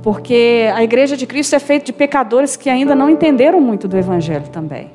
Porque 0.00 0.70
a 0.72 0.84
igreja 0.84 1.16
de 1.16 1.26
Cristo 1.26 1.56
é 1.56 1.58
feita 1.58 1.86
de 1.86 1.92
pecadores 1.92 2.54
que 2.56 2.70
ainda 2.70 2.94
não 2.94 3.10
entenderam 3.10 3.60
muito 3.60 3.88
do 3.88 3.96
Evangelho 3.96 4.48
também. 4.50 4.88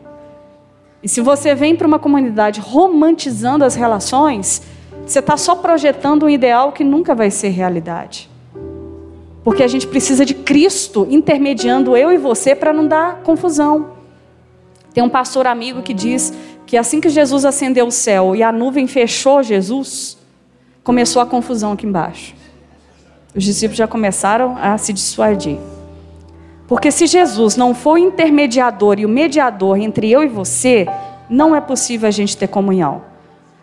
E 1.03 1.09
se 1.09 1.19
você 1.19 1.53
vem 1.53 1.75
para 1.75 1.87
uma 1.87 1.99
comunidade 1.99 2.61
romantizando 2.61 3.65
as 3.65 3.75
relações, 3.75 4.61
você 5.09 5.19
está 5.19 5.35
só 5.35 5.55
projetando 5.55 6.27
um 6.27 6.29
ideal 6.29 6.71
que 6.71 6.83
nunca 6.83 7.15
vai 7.15 7.31
ser 7.31 7.49
realidade. 7.49 8.29
Porque 9.43 9.63
a 9.63 9.67
gente 9.67 9.87
precisa 9.87 10.23
de 10.23 10.35
Cristo 10.35 11.07
intermediando 11.09 11.97
eu 11.97 12.11
e 12.11 12.17
você 12.17 12.53
para 12.53 12.71
não 12.71 12.87
dar 12.87 13.21
confusão. 13.23 13.93
Tem 14.93 15.03
um 15.03 15.09
pastor 15.09 15.47
amigo 15.47 15.81
que 15.81 15.95
diz 15.95 16.31
que 16.63 16.77
assim 16.77 17.01
que 17.01 17.09
Jesus 17.09 17.43
acendeu 17.43 17.87
o 17.87 17.91
céu 17.91 18.35
e 18.35 18.43
a 18.43 18.51
nuvem 18.51 18.85
fechou 18.85 19.41
Jesus, 19.41 20.15
começou 20.83 21.21
a 21.21 21.25
confusão 21.25 21.71
aqui 21.71 21.87
embaixo. 21.87 22.35
Os 23.33 23.43
discípulos 23.43 23.77
já 23.77 23.87
começaram 23.87 24.55
a 24.61 24.77
se 24.77 24.93
dissuadir. 24.93 25.57
Porque 26.67 26.91
se 26.91 27.07
Jesus 27.07 27.55
não 27.55 27.73
for 27.73 27.93
o 27.93 27.97
intermediador 27.97 28.99
e 28.99 29.05
o 29.07 29.09
mediador 29.09 29.77
entre 29.77 30.11
eu 30.11 30.21
e 30.21 30.27
você, 30.27 30.87
não 31.27 31.55
é 31.55 31.61
possível 31.61 32.07
a 32.07 32.11
gente 32.11 32.37
ter 32.37 32.47
comunhão. 32.47 33.08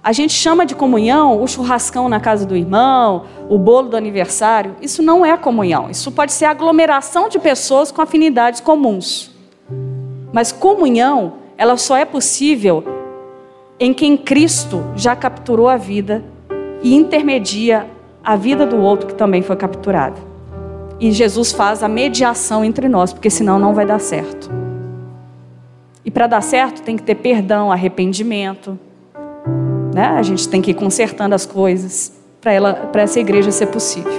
A 0.06 0.12
gente 0.12 0.34
chama 0.34 0.64
de 0.64 0.72
comunhão 0.72 1.42
o 1.42 1.48
churrascão 1.48 2.08
na 2.08 2.20
casa 2.20 2.46
do 2.46 2.54
irmão, 2.56 3.24
o 3.48 3.58
bolo 3.58 3.88
do 3.88 3.96
aniversário. 3.96 4.76
Isso 4.80 5.02
não 5.02 5.26
é 5.26 5.36
comunhão. 5.36 5.90
Isso 5.90 6.12
pode 6.12 6.30
ser 6.30 6.44
aglomeração 6.44 7.28
de 7.28 7.40
pessoas 7.40 7.90
com 7.90 8.00
afinidades 8.00 8.60
comuns. 8.60 9.32
Mas 10.32 10.52
comunhão, 10.52 11.32
ela 11.58 11.76
só 11.76 11.96
é 11.96 12.04
possível 12.04 12.84
em 13.80 13.92
quem 13.92 14.16
Cristo 14.16 14.80
já 14.94 15.16
capturou 15.16 15.68
a 15.68 15.76
vida 15.76 16.22
e 16.84 16.94
intermedia 16.94 17.90
a 18.22 18.36
vida 18.36 18.64
do 18.64 18.76
outro 18.76 19.08
que 19.08 19.14
também 19.16 19.42
foi 19.42 19.56
capturado. 19.56 20.20
E 21.00 21.10
Jesus 21.10 21.50
faz 21.50 21.82
a 21.82 21.88
mediação 21.88 22.64
entre 22.64 22.88
nós, 22.88 23.12
porque 23.12 23.28
senão 23.28 23.58
não 23.58 23.74
vai 23.74 23.84
dar 23.84 23.98
certo. 23.98 24.48
E 26.04 26.12
para 26.12 26.28
dar 26.28 26.42
certo 26.42 26.82
tem 26.82 26.96
que 26.96 27.02
ter 27.02 27.16
perdão, 27.16 27.72
arrependimento. 27.72 28.78
Né? 29.96 30.08
A 30.08 30.22
gente 30.22 30.46
tem 30.46 30.60
que 30.60 30.72
ir 30.72 30.74
consertando 30.74 31.34
as 31.34 31.46
coisas 31.46 32.12
para 32.42 33.00
essa 33.00 33.18
igreja 33.18 33.50
ser 33.50 33.68
possível. 33.68 34.12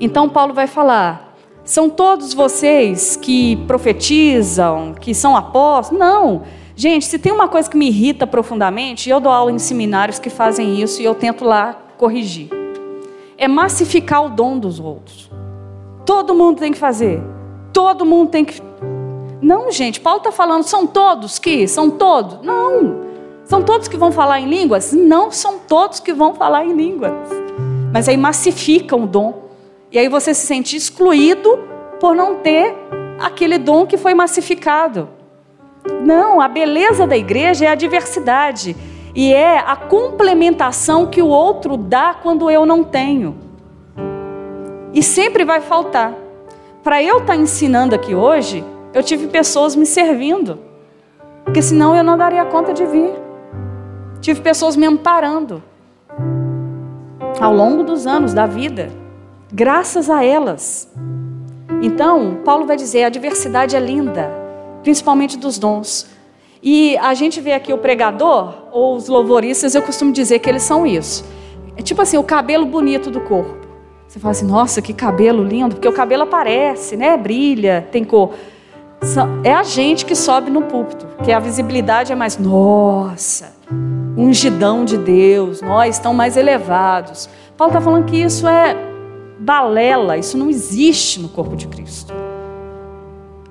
Então 0.00 0.28
Paulo 0.28 0.54
vai 0.54 0.68
falar: 0.68 1.34
são 1.64 1.90
todos 1.90 2.32
vocês 2.32 3.16
que 3.16 3.56
profetizam, 3.66 4.94
que 5.00 5.12
são 5.12 5.34
apóstolos? 5.34 5.98
Não. 5.98 6.42
Gente, 6.76 7.06
se 7.06 7.18
tem 7.18 7.32
uma 7.32 7.48
coisa 7.48 7.68
que 7.68 7.76
me 7.76 7.88
irrita 7.88 8.24
profundamente, 8.24 9.10
eu 9.10 9.18
dou 9.18 9.32
aula 9.32 9.50
em 9.50 9.58
seminários 9.58 10.20
que 10.20 10.30
fazem 10.30 10.80
isso 10.80 11.02
e 11.02 11.04
eu 11.04 11.16
tento 11.16 11.44
lá 11.44 11.76
corrigir. 11.98 12.50
É 13.36 13.48
massificar 13.48 14.24
o 14.24 14.28
dom 14.28 14.60
dos 14.60 14.78
outros. 14.78 15.28
Todo 16.06 16.36
mundo 16.36 16.60
tem 16.60 16.70
que 16.70 16.78
fazer. 16.78 17.20
Todo 17.72 18.06
mundo 18.06 18.30
tem 18.30 18.44
que. 18.44 18.62
Não, 19.42 19.72
gente, 19.72 20.00
Paulo 20.00 20.18
está 20.18 20.30
falando, 20.30 20.62
são 20.62 20.86
todos 20.86 21.40
que? 21.40 21.66
São 21.66 21.90
todos? 21.90 22.46
Não. 22.46 23.13
São 23.44 23.62
todos 23.62 23.88
que 23.88 23.96
vão 23.96 24.10
falar 24.10 24.40
em 24.40 24.48
línguas? 24.48 24.92
Não 24.92 25.30
são 25.30 25.58
todos 25.58 26.00
que 26.00 26.12
vão 26.12 26.34
falar 26.34 26.64
em 26.64 26.72
línguas. 26.72 27.12
Mas 27.92 28.08
aí 28.08 28.16
massificam 28.16 29.04
o 29.04 29.06
dom. 29.06 29.44
E 29.92 29.98
aí 29.98 30.08
você 30.08 30.32
se 30.32 30.46
sente 30.46 30.76
excluído 30.76 31.58
por 32.00 32.16
não 32.16 32.36
ter 32.36 32.74
aquele 33.18 33.58
dom 33.58 33.86
que 33.86 33.96
foi 33.96 34.14
massificado. 34.14 35.08
Não, 36.04 36.40
a 36.40 36.48
beleza 36.48 37.06
da 37.06 37.16
igreja 37.16 37.66
é 37.66 37.68
a 37.68 37.74
diversidade 37.74 38.74
e 39.14 39.32
é 39.32 39.58
a 39.58 39.76
complementação 39.76 41.06
que 41.06 41.22
o 41.22 41.28
outro 41.28 41.76
dá 41.76 42.14
quando 42.14 42.50
eu 42.50 42.64
não 42.64 42.82
tenho. 42.82 43.36
E 44.92 45.02
sempre 45.02 45.44
vai 45.44 45.60
faltar. 45.60 46.14
Para 46.82 47.02
eu 47.02 47.18
estar 47.18 47.34
tá 47.34 47.36
ensinando 47.36 47.94
aqui 47.94 48.14
hoje, 48.14 48.64
eu 48.92 49.02
tive 49.02 49.28
pessoas 49.28 49.76
me 49.76 49.86
servindo, 49.86 50.58
porque 51.44 51.62
senão 51.62 51.94
eu 51.94 52.02
não 52.02 52.16
daria 52.16 52.44
conta 52.44 52.72
de 52.72 52.84
vir. 52.84 53.23
Tive 54.24 54.40
pessoas 54.40 54.74
me 54.74 54.86
amparando 54.86 55.62
ao 57.38 57.54
longo 57.54 57.82
dos 57.82 58.06
anos 58.06 58.32
da 58.32 58.46
vida, 58.46 58.90
graças 59.52 60.08
a 60.08 60.24
elas. 60.24 60.90
Então, 61.82 62.38
Paulo 62.42 62.64
vai 62.64 62.74
dizer: 62.74 63.04
a 63.04 63.10
diversidade 63.10 63.76
é 63.76 63.78
linda, 63.78 64.30
principalmente 64.82 65.36
dos 65.36 65.58
dons. 65.58 66.06
E 66.62 66.96
a 66.96 67.12
gente 67.12 67.38
vê 67.38 67.52
aqui 67.52 67.70
o 67.70 67.76
pregador, 67.76 68.54
ou 68.72 68.96
os 68.96 69.08
louvoristas, 69.08 69.74
eu 69.74 69.82
costumo 69.82 70.10
dizer 70.10 70.38
que 70.38 70.48
eles 70.48 70.62
são 70.62 70.86
isso. 70.86 71.22
É 71.76 71.82
tipo 71.82 72.00
assim, 72.00 72.16
o 72.16 72.24
cabelo 72.24 72.64
bonito 72.64 73.10
do 73.10 73.20
corpo. 73.20 73.66
Você 74.08 74.18
fala 74.18 74.32
assim, 74.32 74.46
nossa, 74.46 74.80
que 74.80 74.94
cabelo 74.94 75.44
lindo, 75.44 75.74
porque 75.74 75.88
o 75.88 75.92
cabelo 75.92 76.22
aparece, 76.22 76.96
né? 76.96 77.14
Brilha, 77.18 77.86
tem 77.92 78.02
cor. 78.02 78.30
É 79.42 79.52
a 79.52 79.62
gente 79.62 80.06
que 80.06 80.14
sobe 80.14 80.50
no 80.50 80.62
púlpito, 80.62 81.06
que 81.22 81.30
a 81.30 81.38
visibilidade 81.38 82.10
é 82.10 82.14
mais, 82.14 82.38
nossa, 82.38 83.52
ungidão 84.16 84.84
de 84.84 84.96
Deus, 84.96 85.60
nós 85.60 85.96
estão 85.96 86.14
mais 86.14 86.36
elevados. 86.36 87.28
Paulo 87.56 87.72
está 87.72 87.80
falando 87.80 88.04
que 88.04 88.16
isso 88.16 88.46
é 88.46 88.76
balela, 89.38 90.16
isso 90.16 90.38
não 90.38 90.48
existe 90.48 91.20
no 91.20 91.28
corpo 91.28 91.56
de 91.56 91.66
Cristo. 91.66 92.12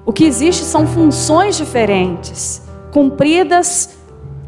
O 0.05 0.11
que 0.11 0.25
existe 0.25 0.63
são 0.63 0.85
funções 0.85 1.55
diferentes 1.55 2.61
cumpridas 2.91 3.97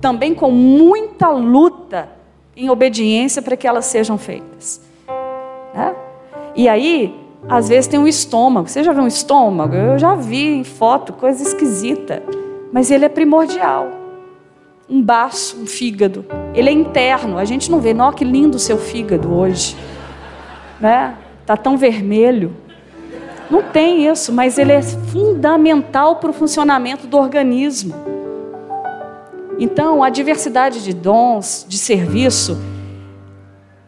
também 0.01 0.35
com 0.35 0.51
muita 0.51 1.29
luta 1.29 2.09
em 2.55 2.69
obediência 2.69 3.41
para 3.41 3.57
que 3.57 3.67
elas 3.67 3.85
sejam 3.85 4.17
feitas. 4.17 4.81
Né? 5.73 5.95
E 6.55 6.69
aí, 6.69 7.19
às 7.47 7.69
vezes 7.69 7.87
tem 7.87 7.99
um 7.99 8.07
estômago. 8.07 8.67
Você 8.67 8.83
já 8.83 8.93
viu 8.93 9.03
um 9.03 9.07
estômago? 9.07 9.75
Eu 9.75 9.97
já 9.97 10.15
vi 10.15 10.57
em 10.57 10.63
foto, 10.63 11.13
coisa 11.13 11.41
esquisita. 11.41 12.23
Mas 12.71 12.91
ele 12.91 13.05
é 13.05 13.09
primordial. 13.09 14.04
Um 14.87 15.01
baço, 15.01 15.57
um 15.61 15.65
fígado. 15.65 16.25
Ele 16.53 16.69
é 16.69 16.73
interno. 16.73 17.37
A 17.37 17.45
gente 17.45 17.71
não 17.71 17.79
vê, 17.79 17.93
nossa, 17.93 18.17
que 18.17 18.23
lindo 18.23 18.57
o 18.57 18.59
seu 18.59 18.77
fígado 18.77 19.33
hoje. 19.33 19.75
Né? 20.79 21.15
Tá 21.45 21.57
tão 21.57 21.77
vermelho. 21.77 22.55
Não 23.49 23.61
tem 23.61 24.07
isso, 24.07 24.31
mas 24.31 24.57
ele 24.57 24.71
é 24.71 24.81
fundamental 24.81 26.17
para 26.17 26.29
o 26.29 26.33
funcionamento 26.33 27.07
do 27.07 27.17
organismo. 27.17 27.93
Então, 29.59 30.03
a 30.03 30.09
diversidade 30.09 30.83
de 30.83 30.93
dons, 30.93 31.65
de 31.67 31.77
serviço, 31.77 32.59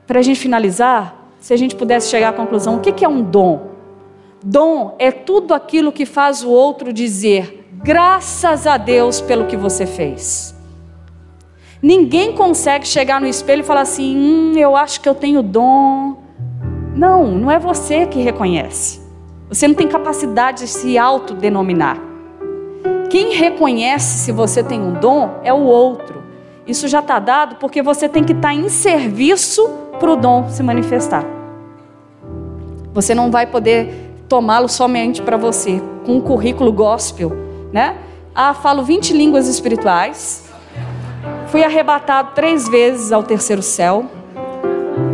para 0.05 0.19
a 0.19 0.21
gente 0.21 0.39
finalizar, 0.39 1.33
se 1.39 1.53
a 1.53 1.57
gente 1.57 1.75
pudesse 1.75 2.09
chegar 2.09 2.29
à 2.29 2.33
conclusão, 2.33 2.77
o 2.77 2.79
que 2.79 3.03
é 3.03 3.07
um 3.07 3.21
dom? 3.21 3.71
Dom 4.43 4.95
é 4.97 5.11
tudo 5.11 5.53
aquilo 5.53 5.91
que 5.91 6.05
faz 6.05 6.43
o 6.43 6.49
outro 6.49 6.93
dizer, 6.93 7.67
graças 7.73 8.65
a 8.65 8.77
Deus 8.77 9.19
pelo 9.19 9.45
que 9.45 9.57
você 9.57 9.85
fez. 9.85 10.56
Ninguém 11.81 12.33
consegue 12.33 12.87
chegar 12.87 13.21
no 13.21 13.27
espelho 13.27 13.61
e 13.61 13.63
falar 13.63 13.81
assim: 13.81 14.17
hum, 14.17 14.53
eu 14.57 14.75
acho 14.75 15.01
que 15.01 15.07
eu 15.07 15.15
tenho 15.15 15.43
dom. 15.43 16.17
Não, 16.95 17.27
não 17.27 17.51
é 17.51 17.59
você 17.59 18.07
que 18.07 18.19
reconhece. 18.19 19.01
Você 19.49 19.67
não 19.67 19.75
tem 19.75 19.87
capacidade 19.87 20.59
de 20.61 20.67
se 20.67 20.97
autodenominar. 20.97 22.01
Quem 23.09 23.35
reconhece 23.35 24.19
se 24.19 24.31
você 24.31 24.63
tem 24.63 24.81
um 24.81 24.93
dom 24.93 25.39
é 25.43 25.53
o 25.53 25.61
outro. 25.61 26.23
Isso 26.65 26.87
já 26.87 26.99
está 26.99 27.19
dado 27.19 27.55
porque 27.55 27.81
você 27.81 28.09
tem 28.09 28.23
que 28.23 28.33
estar 28.33 28.49
tá 28.49 28.53
em 28.53 28.67
serviço 28.67 29.69
para 29.99 30.11
o 30.11 30.15
dom 30.15 30.49
se 30.49 30.61
manifestar. 30.61 31.25
Você 32.93 33.15
não 33.15 33.31
vai 33.31 33.45
poder 33.45 34.07
tomá-lo 34.27 34.67
somente 34.67 35.21
para 35.21 35.37
você, 35.37 35.81
com 36.05 36.17
um 36.17 36.21
currículo 36.21 36.73
gospel, 36.73 37.31
né? 37.71 37.97
Ah, 38.35 38.53
falo 38.53 38.83
20 38.83 39.13
línguas 39.13 39.47
espirituais. 39.47 40.46
Fui 41.47 41.63
arrebatado 41.63 42.31
três 42.35 42.67
vezes 42.67 43.11
ao 43.11 43.23
terceiro 43.23 43.61
céu. 43.61 44.05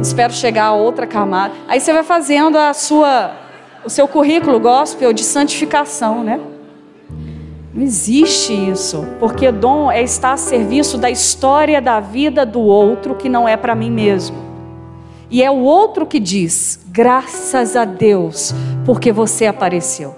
espero 0.02 0.34
chegar 0.34 0.66
a 0.66 0.74
outra 0.74 1.06
camada. 1.06 1.54
Aí 1.68 1.80
você 1.80 1.94
vai 1.94 2.04
fazendo 2.04 2.58
a 2.58 2.74
sua, 2.74 3.32
o 3.86 3.90
seu 3.90 4.08
currículo 4.08 4.60
gospel 4.60 5.14
de 5.14 5.24
santificação, 5.24 6.24
né? 6.24 6.40
Não 7.74 7.84
existe 7.84 8.54
isso, 8.54 9.06
porque 9.20 9.52
dom 9.52 9.92
é 9.92 10.02
estar 10.02 10.34
a 10.34 10.38
serviço 10.38 10.98
da 10.98 11.10
história 11.10 11.82
da 11.82 12.00
vida 12.00 12.46
do 12.46 12.62
outro 12.62 13.16
que 13.16 13.30
não 13.30 13.48
é 13.48 13.56
para 13.56 13.76
mim 13.76 13.92
mesmo. 13.92 14.38
E 15.30 15.42
é 15.42 15.50
o 15.50 15.60
outro 15.60 16.06
que 16.06 16.20
diz: 16.20 16.80
graças 16.88 17.76
a 17.76 17.86
Deus, 17.86 18.54
porque 18.86 19.12
você 19.12 19.46
apareceu. 19.46 20.16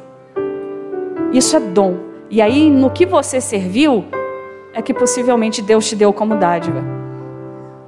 Isso 1.31 1.55
é 1.55 1.59
dom. 1.59 1.95
E 2.29 2.41
aí, 2.41 2.69
no 2.69 2.89
que 2.89 3.05
você 3.05 3.39
serviu, 3.39 4.05
é 4.75 4.81
que 4.81 4.93
possivelmente 4.93 5.61
Deus 5.61 5.87
te 5.87 5.95
deu 5.95 6.11
como 6.11 6.35
dádiva. 6.35 6.83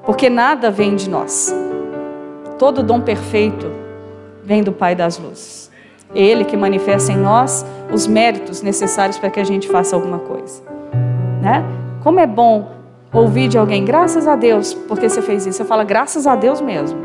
Porque 0.06 0.30
nada 0.30 0.72
vem 0.72 0.96
de 0.96 1.10
nós. 1.10 1.54
Todo 2.58 2.82
dom 2.82 3.02
perfeito 3.02 3.70
vem 4.42 4.64
do 4.64 4.72
Pai 4.72 4.96
das 4.96 5.20
luzes. 5.20 5.70
Ele 6.16 6.46
que 6.46 6.56
manifesta 6.56 7.12
em 7.12 7.18
nós 7.18 7.66
os 7.92 8.08
méritos 8.08 8.62
necessários 8.62 9.18
para 9.18 9.30
que 9.30 9.40
a 9.40 9.44
gente 9.44 9.68
faça 9.68 9.98
alguma 9.98 10.20
coisa. 10.20 10.64
Né? 11.42 11.62
Como 12.02 12.22
é 12.22 12.26
bom 12.26 12.72
ouvir 13.14 13.50
de 13.50 13.58
alguém, 13.58 13.84
graças 13.84 14.26
a 14.26 14.38
Deus, 14.38 14.74
porque 14.74 15.10
você 15.10 15.22
fez 15.22 15.46
isso. 15.46 15.58
Você 15.58 15.66
fala, 15.66 15.84
graças 15.84 16.26
a 16.26 16.38
Deus 16.38 16.62
mesmo. 16.62 17.00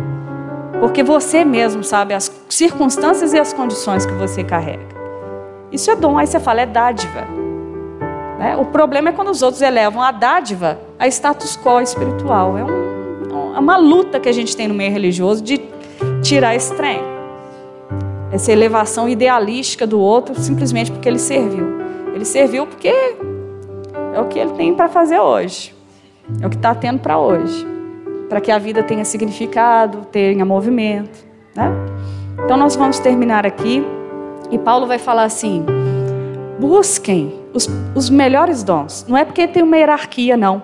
Porque 0.78 1.02
você 1.02 1.44
mesmo 1.44 1.82
sabe 1.82 2.14
as 2.14 2.30
circunstâncias 2.48 3.32
e 3.32 3.38
as 3.38 3.52
condições 3.52 4.06
que 4.06 4.12
você 4.12 4.44
carrega. 4.44 4.86
Isso 5.72 5.90
é 5.90 5.96
dom. 5.96 6.16
Aí 6.16 6.26
você 6.26 6.38
fala, 6.38 6.60
é 6.60 6.66
dádiva. 6.66 7.26
Né? 8.42 8.56
O 8.56 8.64
problema 8.64 9.10
é 9.10 9.12
quando 9.12 9.30
os 9.30 9.40
outros 9.40 9.62
elevam 9.62 10.02
a 10.02 10.10
dádiva 10.10 10.80
a 10.98 11.06
status 11.06 11.56
quo 11.56 11.80
espiritual. 11.80 12.58
É, 12.58 12.64
um, 12.64 13.54
é 13.54 13.58
uma 13.60 13.76
luta 13.76 14.18
que 14.18 14.28
a 14.28 14.32
gente 14.32 14.56
tem 14.56 14.66
no 14.66 14.74
meio 14.74 14.90
religioso 14.90 15.40
de 15.44 15.60
tirar 16.20 16.52
esse 16.56 16.74
trem 16.74 17.12
essa 18.32 18.50
elevação 18.50 19.08
idealística 19.08 19.86
do 19.86 20.00
outro 20.00 20.34
simplesmente 20.40 20.90
porque 20.90 21.08
ele 21.08 21.18
serviu. 21.18 21.66
Ele 22.14 22.24
serviu 22.24 22.66
porque 22.66 22.88
é 24.14 24.20
o 24.20 24.24
que 24.24 24.38
ele 24.38 24.52
tem 24.52 24.74
para 24.74 24.88
fazer 24.88 25.20
hoje, 25.20 25.74
é 26.40 26.46
o 26.46 26.50
que 26.50 26.56
está 26.56 26.74
tendo 26.74 26.98
para 26.98 27.18
hoje, 27.18 27.66
para 28.28 28.40
que 28.40 28.50
a 28.50 28.58
vida 28.58 28.82
tenha 28.82 29.04
significado, 29.04 30.06
tenha 30.10 30.44
movimento. 30.44 31.24
Né? 31.54 31.70
Então 32.42 32.56
nós 32.56 32.74
vamos 32.74 32.98
terminar 32.98 33.46
aqui 33.46 33.86
e 34.50 34.58
Paulo 34.58 34.86
vai 34.86 34.98
falar 34.98 35.24
assim: 35.24 35.64
busquem 36.58 37.41
os, 37.52 37.68
os 37.94 38.10
melhores 38.10 38.62
dons. 38.62 39.04
Não 39.08 39.16
é 39.16 39.24
porque 39.24 39.46
tem 39.46 39.62
uma 39.62 39.76
hierarquia, 39.76 40.36
não. 40.36 40.62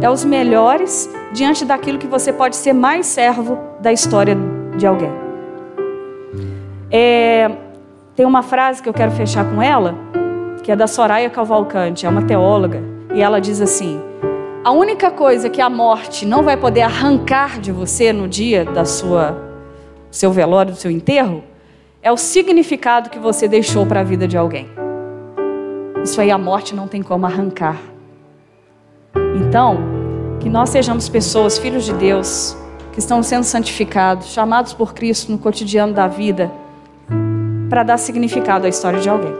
É 0.00 0.10
os 0.10 0.24
melhores 0.24 1.08
diante 1.32 1.64
daquilo 1.64 1.98
que 1.98 2.06
você 2.06 2.32
pode 2.32 2.56
ser 2.56 2.72
mais 2.72 3.06
servo 3.06 3.58
da 3.80 3.92
história 3.92 4.36
de 4.76 4.86
alguém. 4.86 5.10
É, 6.90 7.50
tem 8.14 8.26
uma 8.26 8.42
frase 8.42 8.82
que 8.82 8.88
eu 8.88 8.92
quero 8.92 9.12
fechar 9.12 9.44
com 9.50 9.62
ela, 9.62 9.94
que 10.62 10.70
é 10.70 10.76
da 10.76 10.86
Soraya 10.86 11.30
Cavalcante, 11.30 12.04
é 12.04 12.08
uma 12.08 12.22
teóloga, 12.22 12.82
e 13.14 13.22
ela 13.22 13.40
diz 13.40 13.60
assim: 13.60 14.00
A 14.64 14.70
única 14.72 15.10
coisa 15.10 15.48
que 15.48 15.60
a 15.60 15.70
morte 15.70 16.26
não 16.26 16.42
vai 16.42 16.56
poder 16.56 16.82
arrancar 16.82 17.58
de 17.58 17.72
você 17.72 18.12
no 18.12 18.28
dia 18.28 18.64
da 18.64 18.84
sua 18.84 19.50
seu 20.10 20.30
velório, 20.30 20.72
do 20.72 20.78
seu 20.78 20.90
enterro, 20.90 21.42
é 22.02 22.12
o 22.12 22.18
significado 22.18 23.08
que 23.08 23.18
você 23.18 23.48
deixou 23.48 23.86
para 23.86 24.00
a 24.00 24.04
vida 24.04 24.28
de 24.28 24.36
alguém. 24.36 24.81
Isso 26.04 26.20
aí 26.20 26.30
a 26.30 26.38
morte 26.38 26.74
não 26.74 26.88
tem 26.88 27.02
como 27.02 27.26
arrancar. 27.26 27.80
Então, 29.36 29.78
que 30.40 30.48
nós 30.48 30.70
sejamos 30.70 31.08
pessoas, 31.08 31.58
filhos 31.58 31.84
de 31.84 31.92
Deus, 31.92 32.56
que 32.92 32.98
estão 32.98 33.22
sendo 33.22 33.44
santificados, 33.44 34.28
chamados 34.28 34.74
por 34.74 34.94
Cristo 34.94 35.30
no 35.30 35.38
cotidiano 35.38 35.92
da 35.92 36.08
vida 36.08 36.50
para 37.70 37.84
dar 37.84 37.98
significado 37.98 38.66
à 38.66 38.68
história 38.68 38.98
de 38.98 39.08
alguém. 39.08 39.32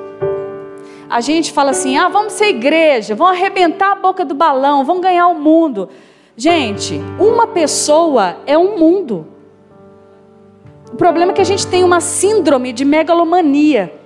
A 1.10 1.20
gente 1.20 1.52
fala 1.52 1.72
assim: 1.72 1.96
ah, 1.96 2.08
vamos 2.08 2.32
ser 2.32 2.46
igreja, 2.46 3.14
vamos 3.14 3.36
arrebentar 3.36 3.92
a 3.92 3.94
boca 3.96 4.24
do 4.24 4.34
balão, 4.34 4.84
vamos 4.84 5.02
ganhar 5.02 5.26
o 5.26 5.38
mundo. 5.38 5.88
Gente, 6.36 6.98
uma 7.18 7.46
pessoa 7.48 8.36
é 8.46 8.56
um 8.56 8.78
mundo. 8.78 9.26
O 10.92 10.96
problema 10.96 11.32
é 11.32 11.34
que 11.34 11.40
a 11.40 11.44
gente 11.44 11.66
tem 11.66 11.82
uma 11.82 12.00
síndrome 12.00 12.72
de 12.72 12.84
megalomania. 12.84 14.01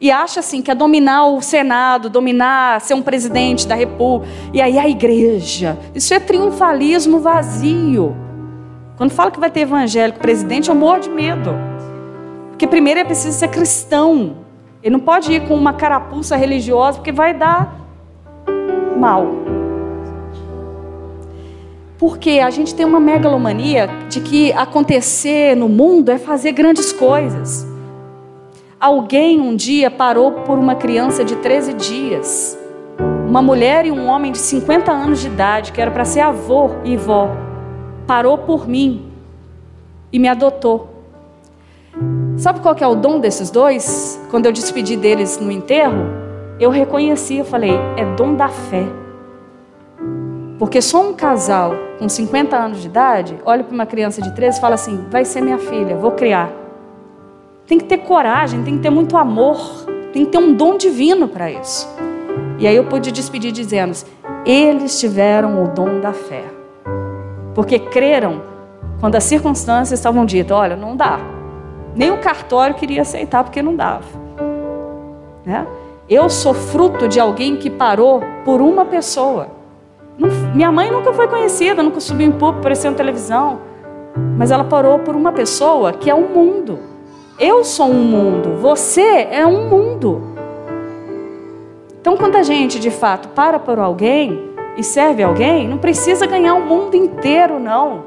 E 0.00 0.10
acha 0.10 0.40
assim 0.40 0.60
que 0.60 0.70
é 0.70 0.74
dominar 0.74 1.26
o 1.26 1.40
Senado, 1.40 2.10
dominar, 2.10 2.80
ser 2.80 2.94
um 2.94 3.02
presidente 3.02 3.66
da 3.66 3.74
República. 3.74 4.32
E 4.52 4.60
aí 4.60 4.78
a 4.78 4.88
igreja. 4.88 5.78
Isso 5.94 6.12
é 6.12 6.20
triunfalismo 6.20 7.20
vazio. 7.20 8.14
Quando 8.96 9.10
fala 9.10 9.30
que 9.30 9.40
vai 9.40 9.50
ter 9.50 9.60
evangélico 9.60 10.20
presidente, 10.20 10.68
eu 10.68 10.74
morro 10.74 11.00
de 11.00 11.10
medo. 11.10 11.54
Porque 12.50 12.66
primeiro 12.66 13.00
é 13.00 13.04
preciso 13.04 13.38
ser 13.38 13.48
cristão. 13.48 14.36
Ele 14.82 14.92
não 14.92 15.00
pode 15.00 15.32
ir 15.32 15.48
com 15.48 15.54
uma 15.54 15.72
carapuça 15.72 16.36
religiosa, 16.36 16.98
porque 16.98 17.10
vai 17.10 17.34
dar 17.34 17.74
mal. 18.98 19.26
Porque 21.98 22.40
a 22.40 22.50
gente 22.50 22.74
tem 22.74 22.84
uma 22.84 23.00
megalomania 23.00 23.88
de 24.08 24.20
que 24.20 24.52
acontecer 24.52 25.56
no 25.56 25.68
mundo 25.68 26.10
é 26.10 26.18
fazer 26.18 26.52
grandes 26.52 26.92
coisas. 26.92 27.73
Alguém 28.84 29.40
um 29.40 29.56
dia 29.56 29.90
parou 29.90 30.30
por 30.30 30.58
uma 30.58 30.74
criança 30.74 31.24
de 31.24 31.36
13 31.36 31.72
dias. 31.72 32.58
Uma 33.26 33.40
mulher 33.40 33.86
e 33.86 33.90
um 33.90 34.06
homem 34.06 34.30
de 34.30 34.36
50 34.36 34.92
anos 34.92 35.20
de 35.22 35.28
idade, 35.28 35.72
que 35.72 35.80
era 35.80 35.90
para 35.90 36.04
ser 36.04 36.20
avô 36.20 36.68
e 36.84 36.94
vó, 36.94 37.30
parou 38.06 38.36
por 38.36 38.68
mim 38.68 39.10
e 40.12 40.18
me 40.18 40.28
adotou. 40.28 40.90
Sabe 42.36 42.60
qual 42.60 42.74
que 42.74 42.84
é 42.84 42.86
o 42.86 42.94
dom 42.94 43.20
desses 43.20 43.50
dois? 43.50 44.20
Quando 44.30 44.44
eu 44.44 44.52
despedi 44.52 44.98
deles 44.98 45.40
no 45.40 45.50
enterro, 45.50 46.04
eu 46.60 46.68
reconheci, 46.68 47.38
eu 47.38 47.44
falei, 47.46 47.72
é 47.96 48.04
dom 48.16 48.34
da 48.34 48.48
fé. 48.48 48.84
Porque 50.58 50.82
só 50.82 51.08
um 51.08 51.14
casal 51.14 51.72
com 51.98 52.06
50 52.06 52.54
anos 52.54 52.82
de 52.82 52.88
idade 52.88 53.38
olha 53.46 53.64
para 53.64 53.74
uma 53.74 53.86
criança 53.86 54.20
de 54.20 54.30
13 54.34 54.58
e 54.58 54.60
fala 54.60 54.74
assim: 54.74 55.06
vai 55.10 55.24
ser 55.24 55.40
minha 55.40 55.56
filha, 55.56 55.96
vou 55.96 56.10
criar. 56.10 56.63
Tem 57.66 57.78
que 57.78 57.84
ter 57.84 57.98
coragem, 57.98 58.62
tem 58.62 58.76
que 58.76 58.82
ter 58.82 58.90
muito 58.90 59.16
amor, 59.16 59.86
tem 60.12 60.26
que 60.26 60.30
ter 60.30 60.38
um 60.38 60.52
dom 60.52 60.76
divino 60.76 61.26
para 61.26 61.50
isso. 61.50 61.88
E 62.58 62.66
aí 62.66 62.76
eu 62.76 62.84
pude 62.84 63.10
despedir 63.10 63.52
dizendo: 63.52 63.94
eles 64.44 65.00
tiveram 65.00 65.64
o 65.64 65.68
dom 65.68 66.00
da 66.00 66.12
fé. 66.12 66.44
Porque 67.54 67.78
creram 67.78 68.42
quando 69.00 69.14
as 69.16 69.24
circunstâncias 69.24 69.98
estavam 69.98 70.26
ditas: 70.26 70.56
olha, 70.56 70.76
não 70.76 70.94
dá, 70.94 71.18
nem 71.94 72.10
o 72.10 72.18
cartório 72.18 72.74
queria 72.74 73.00
aceitar 73.00 73.42
porque 73.42 73.62
não 73.62 73.74
dava. 73.74 74.04
Né? 75.44 75.66
Eu 76.06 76.28
sou 76.28 76.52
fruto 76.52 77.08
de 77.08 77.18
alguém 77.18 77.56
que 77.56 77.70
parou 77.70 78.22
por 78.44 78.60
uma 78.60 78.84
pessoa. 78.84 79.48
Não, 80.18 80.28
minha 80.54 80.70
mãe 80.70 80.90
nunca 80.90 81.14
foi 81.14 81.26
conhecida, 81.28 81.82
nunca 81.82 81.98
subiu 81.98 82.26
em 82.26 82.32
público, 82.32 82.58
apareceu 82.58 82.90
na 82.90 82.96
televisão. 82.96 83.60
Mas 84.36 84.50
ela 84.50 84.64
parou 84.64 84.98
por 84.98 85.16
uma 85.16 85.32
pessoa 85.32 85.92
que 85.92 86.10
é 86.10 86.14
um 86.14 86.28
mundo. 86.28 86.93
Eu 87.38 87.64
sou 87.64 87.88
um 87.90 88.04
mundo, 88.04 88.56
você 88.60 89.28
é 89.30 89.46
um 89.46 89.68
mundo. 89.68 90.22
Então, 92.00 92.16
quando 92.16 92.36
a 92.36 92.42
gente 92.42 92.78
de 92.78 92.90
fato 92.90 93.28
para 93.28 93.58
por 93.58 93.78
alguém 93.78 94.50
e 94.76 94.82
serve 94.82 95.22
alguém, 95.22 95.66
não 95.66 95.78
precisa 95.78 96.26
ganhar 96.26 96.54
o 96.54 96.64
mundo 96.64 96.96
inteiro, 96.96 97.58
não. 97.58 98.04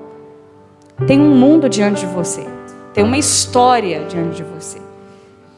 Tem 1.05 1.19
um 1.19 1.35
mundo 1.35 1.67
diante 1.67 2.01
de 2.01 2.05
você 2.07 2.45
tem 2.97 3.03
uma 3.03 3.19
história 3.19 4.05
diante 4.09 4.37
de 4.37 4.43
você. 4.43 4.79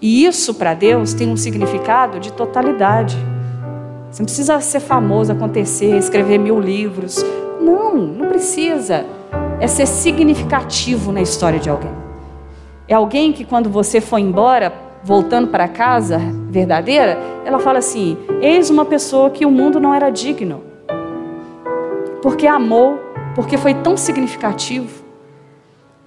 E 0.01 0.25
isso 0.25 0.55
para 0.55 0.73
Deus 0.73 1.13
tem 1.13 1.29
um 1.29 1.37
significado 1.37 2.19
de 2.19 2.33
totalidade. 2.33 3.17
Você 4.11 4.21
não 4.21 4.25
precisa 4.25 4.59
ser 4.59 4.81
famoso, 4.81 5.31
acontecer, 5.31 5.95
escrever 5.95 6.37
mil 6.37 6.59
livros. 6.59 7.23
Não, 7.61 7.95
não 7.95 8.27
precisa. 8.27 9.05
É 9.57 9.67
ser 9.67 9.85
significativo 9.85 11.13
na 11.13 11.21
história 11.21 11.61
de 11.61 11.69
alguém. 11.69 11.93
É 12.89 12.95
alguém 12.95 13.31
que 13.31 13.45
quando 13.45 13.69
você 13.69 14.01
for 14.01 14.17
embora, 14.17 14.73
voltando 15.03 15.49
para 15.49 15.67
casa 15.67 16.17
verdadeira, 16.49 17.19
ela 17.45 17.59
fala 17.59 17.77
assim: 17.77 18.17
Eis 18.41 18.71
uma 18.71 18.83
pessoa 18.83 19.29
que 19.29 19.45
o 19.45 19.51
mundo 19.51 19.79
não 19.79 19.93
era 19.93 20.09
digno. 20.09 20.63
Porque 22.19 22.47
amou, 22.47 22.99
porque 23.35 23.57
foi 23.57 23.75
tão 23.75 23.95
significativo. 23.95 25.03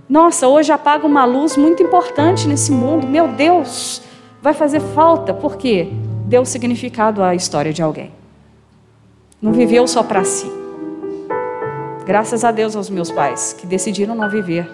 Nossa, 0.09 0.49
hoje 0.49 0.73
apaga 0.73 1.07
uma 1.07 1.25
luz 1.25 1.57
muito 1.57 1.85
importante 1.85 2.49
nesse 2.49 2.73
mundo. 2.73 3.07
Meu 3.07 3.29
Deus, 3.29 4.03
vai 4.43 4.53
fazer 4.53 4.81
falta. 4.81 5.33
Por 5.33 5.57
quê? 5.57 5.89
Deu 6.27 6.45
significado 6.45 7.23
à 7.23 7.33
história 7.33 7.73
de 7.73 7.81
alguém. 7.81 8.11
Não 9.41 9.53
viveu 9.53 9.87
só 9.87 10.03
para 10.03 10.25
si. 10.25 10.51
Graças 12.05 12.45
a 12.45 12.51
Deus 12.51 12.75
aos 12.75 12.91
meus 12.91 13.13
pais, 13.13 13.53
que 13.53 13.69
decidiram 13.69 14.17
não 14.17 14.29
viver 14.29 14.69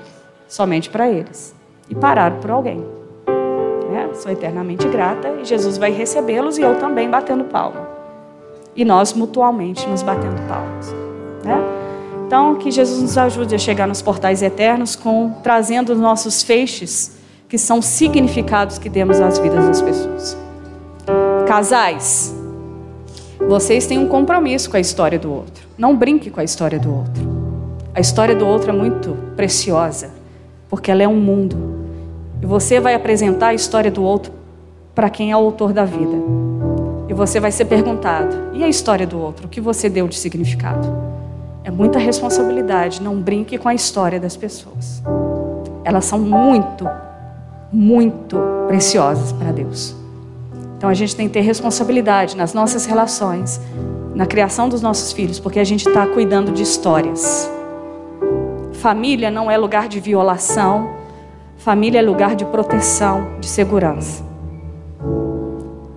somente 0.48 0.88
para 0.88 1.06
eles 1.06 1.57
e 1.88 1.94
pararam 1.94 2.38
por 2.38 2.50
alguém. 2.50 2.84
É, 3.94 4.14
sou 4.14 4.30
eternamente 4.30 4.86
grata 4.88 5.28
e 5.40 5.44
Jesus 5.44 5.78
vai 5.78 5.90
recebê-los 5.90 6.58
e 6.58 6.62
eu 6.62 6.78
também 6.78 7.08
batendo 7.08 7.44
palma. 7.44 7.88
E 8.76 8.84
nós 8.84 9.12
mutualmente 9.12 9.86
nos 9.88 10.02
batendo 10.02 10.40
palmas. 10.46 10.94
Né? 11.44 11.78
Então, 12.26 12.56
que 12.56 12.70
Jesus 12.70 13.00
nos 13.00 13.16
ajude 13.16 13.54
a 13.54 13.58
chegar 13.58 13.88
nos 13.88 14.02
portais 14.02 14.42
eternos 14.42 14.94
com 14.94 15.32
trazendo 15.42 15.94
os 15.94 15.98
nossos 15.98 16.42
feixes, 16.42 17.16
que 17.48 17.56
são 17.56 17.80
significados 17.80 18.78
que 18.78 18.90
demos 18.90 19.18
às 19.20 19.38
vidas 19.38 19.66
das 19.66 19.80
pessoas. 19.80 20.36
Casais, 21.46 22.36
vocês 23.48 23.86
têm 23.86 23.98
um 23.98 24.08
compromisso 24.08 24.68
com 24.68 24.76
a 24.76 24.80
história 24.80 25.18
do 25.18 25.32
outro. 25.32 25.66
Não 25.78 25.96
brinque 25.96 26.28
com 26.28 26.38
a 26.38 26.44
história 26.44 26.78
do 26.78 26.94
outro. 26.94 27.26
A 27.94 28.00
história 28.00 28.36
do 28.36 28.46
outro 28.46 28.70
é 28.70 28.72
muito 28.74 29.16
preciosa, 29.34 30.10
porque 30.68 30.90
ela 30.90 31.02
é 31.02 31.08
um 31.08 31.16
mundo. 31.16 31.77
E 32.40 32.46
você 32.46 32.80
vai 32.80 32.94
apresentar 32.94 33.48
a 33.48 33.54
história 33.54 33.90
do 33.90 34.02
outro 34.02 34.32
para 34.94 35.10
quem 35.10 35.30
é 35.30 35.36
o 35.36 35.40
autor 35.40 35.72
da 35.72 35.84
vida. 35.84 36.16
E 37.08 37.14
você 37.14 37.40
vai 37.40 37.50
ser 37.50 37.64
perguntado: 37.64 38.34
e 38.52 38.62
a 38.62 38.68
história 38.68 39.06
do 39.06 39.18
outro? 39.18 39.46
O 39.46 39.48
que 39.48 39.60
você 39.60 39.88
deu 39.88 40.06
de 40.08 40.16
significado? 40.16 40.88
É 41.64 41.70
muita 41.70 41.98
responsabilidade. 41.98 43.02
Não 43.02 43.20
brinque 43.20 43.58
com 43.58 43.68
a 43.68 43.74
história 43.74 44.18
das 44.18 44.36
pessoas. 44.36 45.02
Elas 45.84 46.04
são 46.04 46.18
muito, 46.18 46.88
muito 47.72 48.38
preciosas 48.66 49.32
para 49.32 49.52
Deus. 49.52 49.94
Então 50.76 50.88
a 50.88 50.94
gente 50.94 51.16
tem 51.16 51.26
que 51.26 51.34
ter 51.34 51.40
responsabilidade 51.40 52.36
nas 52.36 52.54
nossas 52.54 52.86
relações, 52.86 53.60
na 54.14 54.26
criação 54.26 54.68
dos 54.68 54.80
nossos 54.80 55.12
filhos, 55.12 55.40
porque 55.40 55.58
a 55.58 55.64
gente 55.64 55.88
está 55.88 56.06
cuidando 56.06 56.52
de 56.52 56.62
histórias. 56.62 57.50
Família 58.74 59.30
não 59.30 59.50
é 59.50 59.56
lugar 59.56 59.88
de 59.88 59.98
violação, 59.98 60.97
família 61.68 61.98
é 61.98 62.02
lugar 62.02 62.34
de 62.34 62.46
proteção, 62.46 63.28
de 63.40 63.46
segurança. 63.46 64.24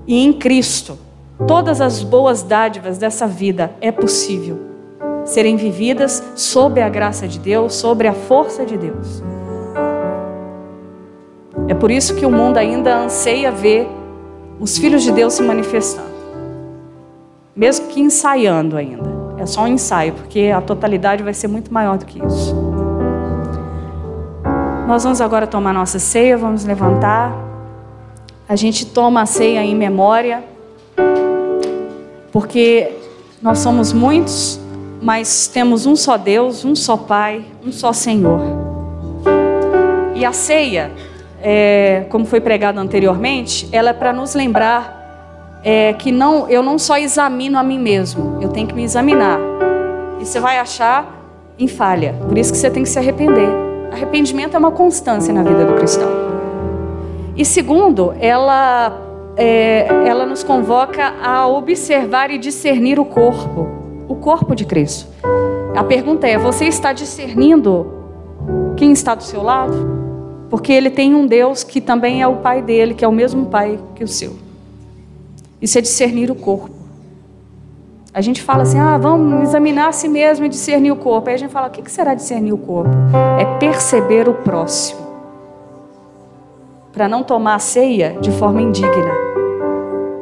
E 0.06 0.22
em 0.22 0.34
Cristo, 0.34 1.00
todas 1.48 1.80
as 1.80 2.04
boas 2.04 2.44
dádivas 2.44 2.98
dessa 2.98 3.26
vida 3.26 3.72
é 3.80 3.90
possível 3.90 4.60
serem 5.24 5.56
vividas 5.56 6.22
sob 6.36 6.82
a 6.82 6.90
graça 6.90 7.26
de 7.26 7.40
Deus, 7.40 7.74
sobre 7.74 8.10
a 8.10 8.12
força 8.12 8.66
de 8.66 8.76
Deus. 8.76 9.24
É 11.70 11.74
por 11.74 11.90
isso 11.90 12.16
que 12.16 12.26
o 12.26 12.30
mundo 12.30 12.58
ainda 12.58 13.04
anseia 13.04 13.50
ver 13.50 13.88
os 14.60 14.78
filhos 14.78 15.04
de 15.04 15.12
Deus 15.14 15.36
se 15.36 15.42
manifestando. 15.42 16.12
Mesmo 17.56 17.88
que 17.88 18.02
ensaiando 18.02 18.76
ainda. 18.76 19.10
É 19.38 19.46
só 19.46 19.62
um 19.64 19.68
ensaio, 19.68 20.12
porque 20.12 20.52
a 20.54 20.60
totalidade 20.60 21.24
vai 21.24 21.34
ser 21.34 21.48
muito 21.48 21.74
maior 21.74 21.98
do 21.98 22.06
que 22.06 22.20
isso. 22.20 22.71
Nós 24.92 25.06
vamos 25.06 25.22
agora 25.22 25.48
tomar 25.48 25.74
nossa 25.74 26.00
ceia, 26.00 26.38
vamos 26.38 26.66
levantar. 26.66 27.34
A 28.46 28.58
gente 28.58 28.86
toma 28.86 29.22
a 29.22 29.26
ceia 29.26 29.64
em 29.64 29.74
memória, 29.74 30.44
porque 32.30 32.92
nós 33.42 33.60
somos 33.60 33.94
muitos, 33.94 34.60
mas 35.02 35.48
temos 35.48 35.86
um 35.86 35.96
só 35.96 36.18
Deus, 36.18 36.66
um 36.66 36.76
só 36.76 36.98
Pai, 36.98 37.46
um 37.66 37.72
só 37.72 37.94
Senhor. 37.94 38.42
E 40.14 40.26
a 40.26 40.34
ceia 40.34 40.92
é, 41.42 42.06
como 42.10 42.26
foi 42.26 42.42
pregado 42.42 42.78
anteriormente, 42.78 43.70
ela 43.72 43.92
é 43.92 43.94
para 43.94 44.12
nos 44.12 44.36
lembrar 44.36 45.62
é, 45.64 45.94
que 45.94 46.12
não, 46.12 46.50
eu 46.50 46.62
não 46.62 46.78
só 46.78 46.98
examino 46.98 47.58
a 47.58 47.64
mim 47.64 47.80
mesmo, 47.80 48.40
eu 48.42 48.50
tenho 48.50 48.68
que 48.68 48.76
me 48.76 48.84
examinar. 48.84 49.40
E 50.20 50.26
você 50.26 50.42
vai 50.42 50.60
achar 50.60 51.06
em 51.58 51.70
falha. 51.70 52.14
Por 52.28 52.38
isso 52.38 52.52
que 52.52 52.58
você 52.58 52.70
tem 52.70 52.84
que 52.84 52.90
se 52.90 53.00
arrepender. 53.00 53.71
Arrependimento 53.92 54.56
é 54.56 54.58
uma 54.58 54.72
constância 54.72 55.34
na 55.34 55.44
vida 55.44 55.66
do 55.66 55.76
cristão. 55.76 56.10
E 57.36 57.44
segundo, 57.44 58.14
ela, 58.20 58.98
é, 59.36 59.86
ela 60.06 60.26
nos 60.26 60.44
convoca 60.44 61.14
a 61.22 61.48
observar 61.48 62.32
e 62.32 62.38
discernir 62.38 63.00
o 63.00 63.06
corpo, 63.06 63.68
o 64.08 64.16
corpo 64.16 64.56
de 64.56 64.66
Cristo. 64.66 65.08
A 65.76 65.84
pergunta 65.84 66.28
é: 66.28 66.38
você 66.38 66.66
está 66.66 66.94
discernindo 66.94 67.92
quem 68.78 68.92
está 68.92 69.14
do 69.14 69.24
seu 69.24 69.44
lado? 69.44 70.02
Porque 70.50 70.72
ele 70.72 70.90
tem 70.90 71.14
um 71.14 71.26
Deus 71.26 71.64
que 71.64 71.80
também 71.80 72.22
é 72.22 72.28
o 72.28 72.38
pai 72.38 72.62
dele, 72.62 72.94
que 72.94 73.06
é 73.06 73.08
o 73.08 73.12
mesmo 73.12 73.46
pai 73.46 73.80
que 73.96 74.04
o 74.04 74.08
seu. 74.08 74.36
Isso 75.62 75.78
é 75.78 75.82
discernir 75.82 76.32
o 76.32 76.36
corpo. 76.36 76.81
A 78.14 78.20
gente 78.20 78.44
fala 78.44 78.64
assim, 78.64 78.78
ah, 78.78 78.98
vamos 78.98 79.42
examinar 79.44 79.88
a 79.88 79.92
si 79.94 80.10
mesmo 80.10 80.46
e 80.46 80.50
discernir 80.50 80.92
o 80.92 80.98
corpo. 80.98 81.30
Aí 81.30 81.36
a 81.36 81.38
gente 81.38 81.52
fala, 81.52 81.68
o 81.68 81.72
que 81.72 81.90
será 81.90 82.14
discernir 82.14 82.52
o 82.52 82.58
corpo? 82.58 82.92
É 83.40 83.46
perceber 83.58 84.28
o 84.28 84.34
próximo. 84.34 85.00
Para 86.92 87.08
não 87.08 87.24
tomar 87.24 87.56
a 87.56 87.60
ceia 87.60 88.18
de 88.20 88.30
forma 88.32 88.62
indigna. 88.62 89.14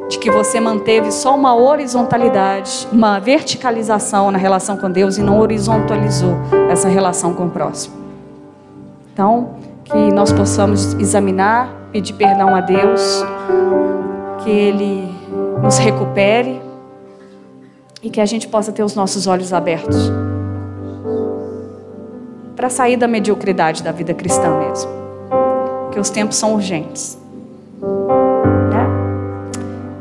De 0.08 0.20
que 0.20 0.30
você 0.30 0.60
manteve 0.60 1.10
só 1.10 1.34
uma 1.34 1.52
horizontalidade, 1.56 2.86
uma 2.92 3.18
verticalização 3.18 4.30
na 4.30 4.38
relação 4.38 4.76
com 4.76 4.88
Deus 4.88 5.18
e 5.18 5.22
não 5.22 5.40
horizontalizou 5.40 6.36
essa 6.70 6.88
relação 6.88 7.34
com 7.34 7.46
o 7.46 7.50
próximo. 7.50 7.96
Então, 9.12 9.56
que 9.82 10.12
nós 10.12 10.32
possamos 10.32 10.94
examinar, 10.94 11.68
pedir 11.90 12.12
perdão 12.12 12.54
a 12.54 12.60
Deus, 12.60 13.24
que 14.44 14.50
Ele 14.50 15.12
nos 15.60 15.76
recupere 15.78 16.69
e 18.02 18.10
que 18.10 18.20
a 18.20 18.26
gente 18.26 18.48
possa 18.48 18.72
ter 18.72 18.82
os 18.82 18.94
nossos 18.94 19.26
olhos 19.26 19.52
abertos 19.52 20.10
para 22.56 22.68
sair 22.68 22.96
da 22.96 23.08
mediocridade 23.08 23.82
da 23.82 23.92
vida 23.92 24.12
cristã 24.14 24.58
mesmo, 24.58 24.90
porque 25.84 25.98
os 25.98 26.10
tempos 26.10 26.36
são 26.36 26.54
urgentes. 26.54 27.18
Né? 28.70 28.86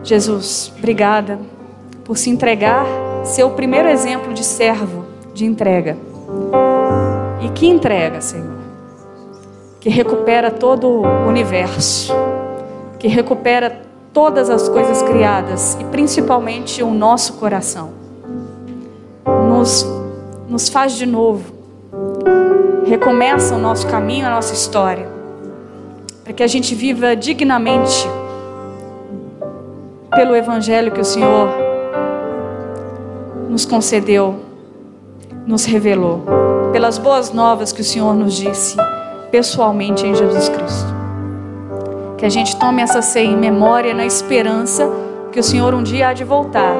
Jesus, 0.03 0.71
obrigada 0.77 1.39
por 2.03 2.17
se 2.17 2.29
entregar, 2.29 2.85
ser 3.23 3.43
o 3.43 3.51
primeiro 3.51 3.87
exemplo 3.87 4.33
de 4.33 4.43
servo, 4.43 5.05
de 5.33 5.45
entrega. 5.45 5.97
E 7.41 7.49
que 7.49 7.67
entrega, 7.67 8.19
Senhor? 8.19 8.59
que 9.79 9.89
recupera 9.89 10.51
todo 10.51 10.87
o 10.87 11.27
universo, 11.27 12.13
que 12.99 13.07
recupera 13.07 13.81
todas 14.13 14.49
as 14.49 14.67
coisas 14.67 15.01
criadas 15.01 15.77
e 15.79 15.83
principalmente 15.85 16.81
o 16.83 16.91
nosso 16.91 17.33
coração. 17.33 17.91
Nos, 19.47 19.85
nos 20.47 20.69
faz 20.69 20.93
de 20.93 21.05
novo, 21.05 21.53
recomeça 22.85 23.55
o 23.55 23.59
nosso 23.59 23.87
caminho, 23.87 24.25
a 24.25 24.29
nossa 24.29 24.53
história, 24.53 25.07
para 26.23 26.33
que 26.33 26.43
a 26.43 26.47
gente 26.47 26.73
viva 26.73 27.15
dignamente 27.15 28.07
pelo 30.15 30.35
Evangelho 30.35 30.91
que 30.91 31.01
o 31.01 31.05
Senhor 31.05 31.49
nos 33.49 33.65
concedeu, 33.65 34.39
nos 35.45 35.65
revelou, 35.65 36.23
pelas 36.71 36.97
boas 36.97 37.31
novas 37.31 37.71
que 37.71 37.81
o 37.81 37.83
Senhor 37.83 38.13
nos 38.13 38.35
disse 38.35 38.75
pessoalmente 39.31 40.05
em 40.05 40.15
Jesus 40.15 40.49
Cristo. 40.49 40.98
Que 42.19 42.25
a 42.25 42.29
gente 42.29 42.57
tome 42.57 42.81
essa 42.81 43.01
ceia 43.01 43.27
em 43.27 43.37
memória, 43.37 43.93
na 43.93 44.05
esperança 44.05 44.85
que 45.31 45.39
o 45.39 45.43
Senhor 45.43 45.73
um 45.73 45.81
dia 45.81 46.09
há 46.09 46.13
de 46.13 46.25
voltar 46.25 46.75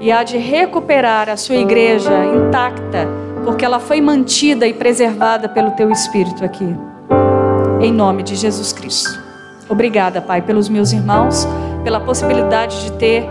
e 0.00 0.12
há 0.12 0.22
de 0.22 0.38
recuperar 0.38 1.28
a 1.28 1.36
sua 1.36 1.56
igreja 1.56 2.12
intacta, 2.24 3.08
porque 3.44 3.64
ela 3.64 3.80
foi 3.80 4.00
mantida 4.00 4.68
e 4.68 4.72
preservada 4.72 5.48
pelo 5.48 5.72
teu 5.72 5.90
Espírito 5.90 6.44
aqui. 6.44 6.76
Em 7.80 7.92
nome 7.92 8.22
de 8.22 8.36
Jesus 8.36 8.72
Cristo. 8.72 9.20
Obrigada, 9.68 10.20
Pai, 10.20 10.42
pelos 10.42 10.68
meus 10.68 10.92
irmãos, 10.92 11.48
pela 11.82 11.98
possibilidade 11.98 12.84
de 12.84 12.92
ter 12.92 13.28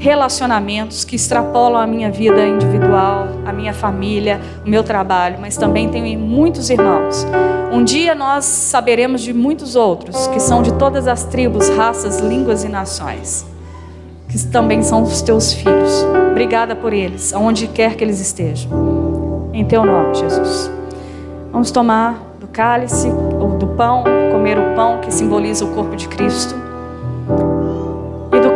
relacionamentos 0.00 1.04
que 1.04 1.14
extrapolam 1.14 1.78
a 1.78 1.86
minha 1.86 2.10
vida 2.10 2.46
individual, 2.46 3.28
a 3.44 3.52
minha 3.52 3.74
família, 3.74 4.40
o 4.64 4.68
meu 4.68 4.82
trabalho, 4.82 5.36
mas 5.38 5.58
também 5.58 5.90
tenho 5.90 6.18
muitos 6.18 6.70
irmãos. 6.70 7.26
Um 7.70 7.84
dia 7.84 8.14
nós 8.14 8.46
saberemos 8.46 9.20
de 9.20 9.34
muitos 9.34 9.76
outros, 9.76 10.26
que 10.28 10.40
são 10.40 10.62
de 10.62 10.72
todas 10.72 11.06
as 11.06 11.24
tribos, 11.24 11.68
raças, 11.68 12.18
línguas 12.18 12.64
e 12.64 12.68
nações, 12.68 13.44
que 14.26 14.42
também 14.46 14.82
são 14.82 15.02
os 15.02 15.20
teus 15.20 15.52
filhos. 15.52 16.02
Obrigada 16.30 16.74
por 16.74 16.94
eles, 16.94 17.34
aonde 17.34 17.66
quer 17.68 17.94
que 17.94 18.02
eles 18.02 18.20
estejam. 18.20 19.50
Em 19.52 19.66
teu 19.66 19.84
nome, 19.84 20.14
Jesus. 20.14 20.70
Vamos 21.52 21.70
tomar 21.70 22.36
do 22.40 22.46
cálice 22.46 23.08
ou 23.38 23.58
do 23.58 23.66
pão, 23.66 24.04
comer 24.32 24.58
o 24.58 24.74
pão 24.74 24.98
que 25.02 25.12
simboliza 25.12 25.66
o 25.66 25.74
corpo 25.74 25.94
de 25.94 26.08
Cristo 26.08 26.69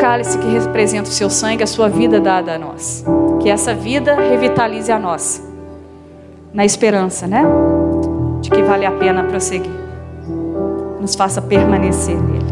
cálice 0.05 0.36
que 0.36 0.46
representa 0.46 1.09
o 1.09 1.12
seu 1.12 1.30
sangue, 1.30 1.62
a 1.62 1.66
sua 1.66 1.88
vida 1.88 2.20
dada 2.20 2.57
a 2.57 2.59
nós. 2.59 3.02
Que 3.40 3.48
essa 3.48 3.74
vida 3.74 4.14
revitalize 4.14 4.92
a 4.92 4.98
nossa. 4.98 5.40
Na 6.52 6.62
esperança, 6.62 7.26
né? 7.26 7.42
De 8.42 8.50
que 8.50 8.62
vale 8.62 8.84
a 8.84 8.92
pena 8.92 9.24
prosseguir. 9.24 9.72
Nos 11.00 11.14
faça 11.14 11.40
permanecer 11.40 12.22
nele. 12.22 12.43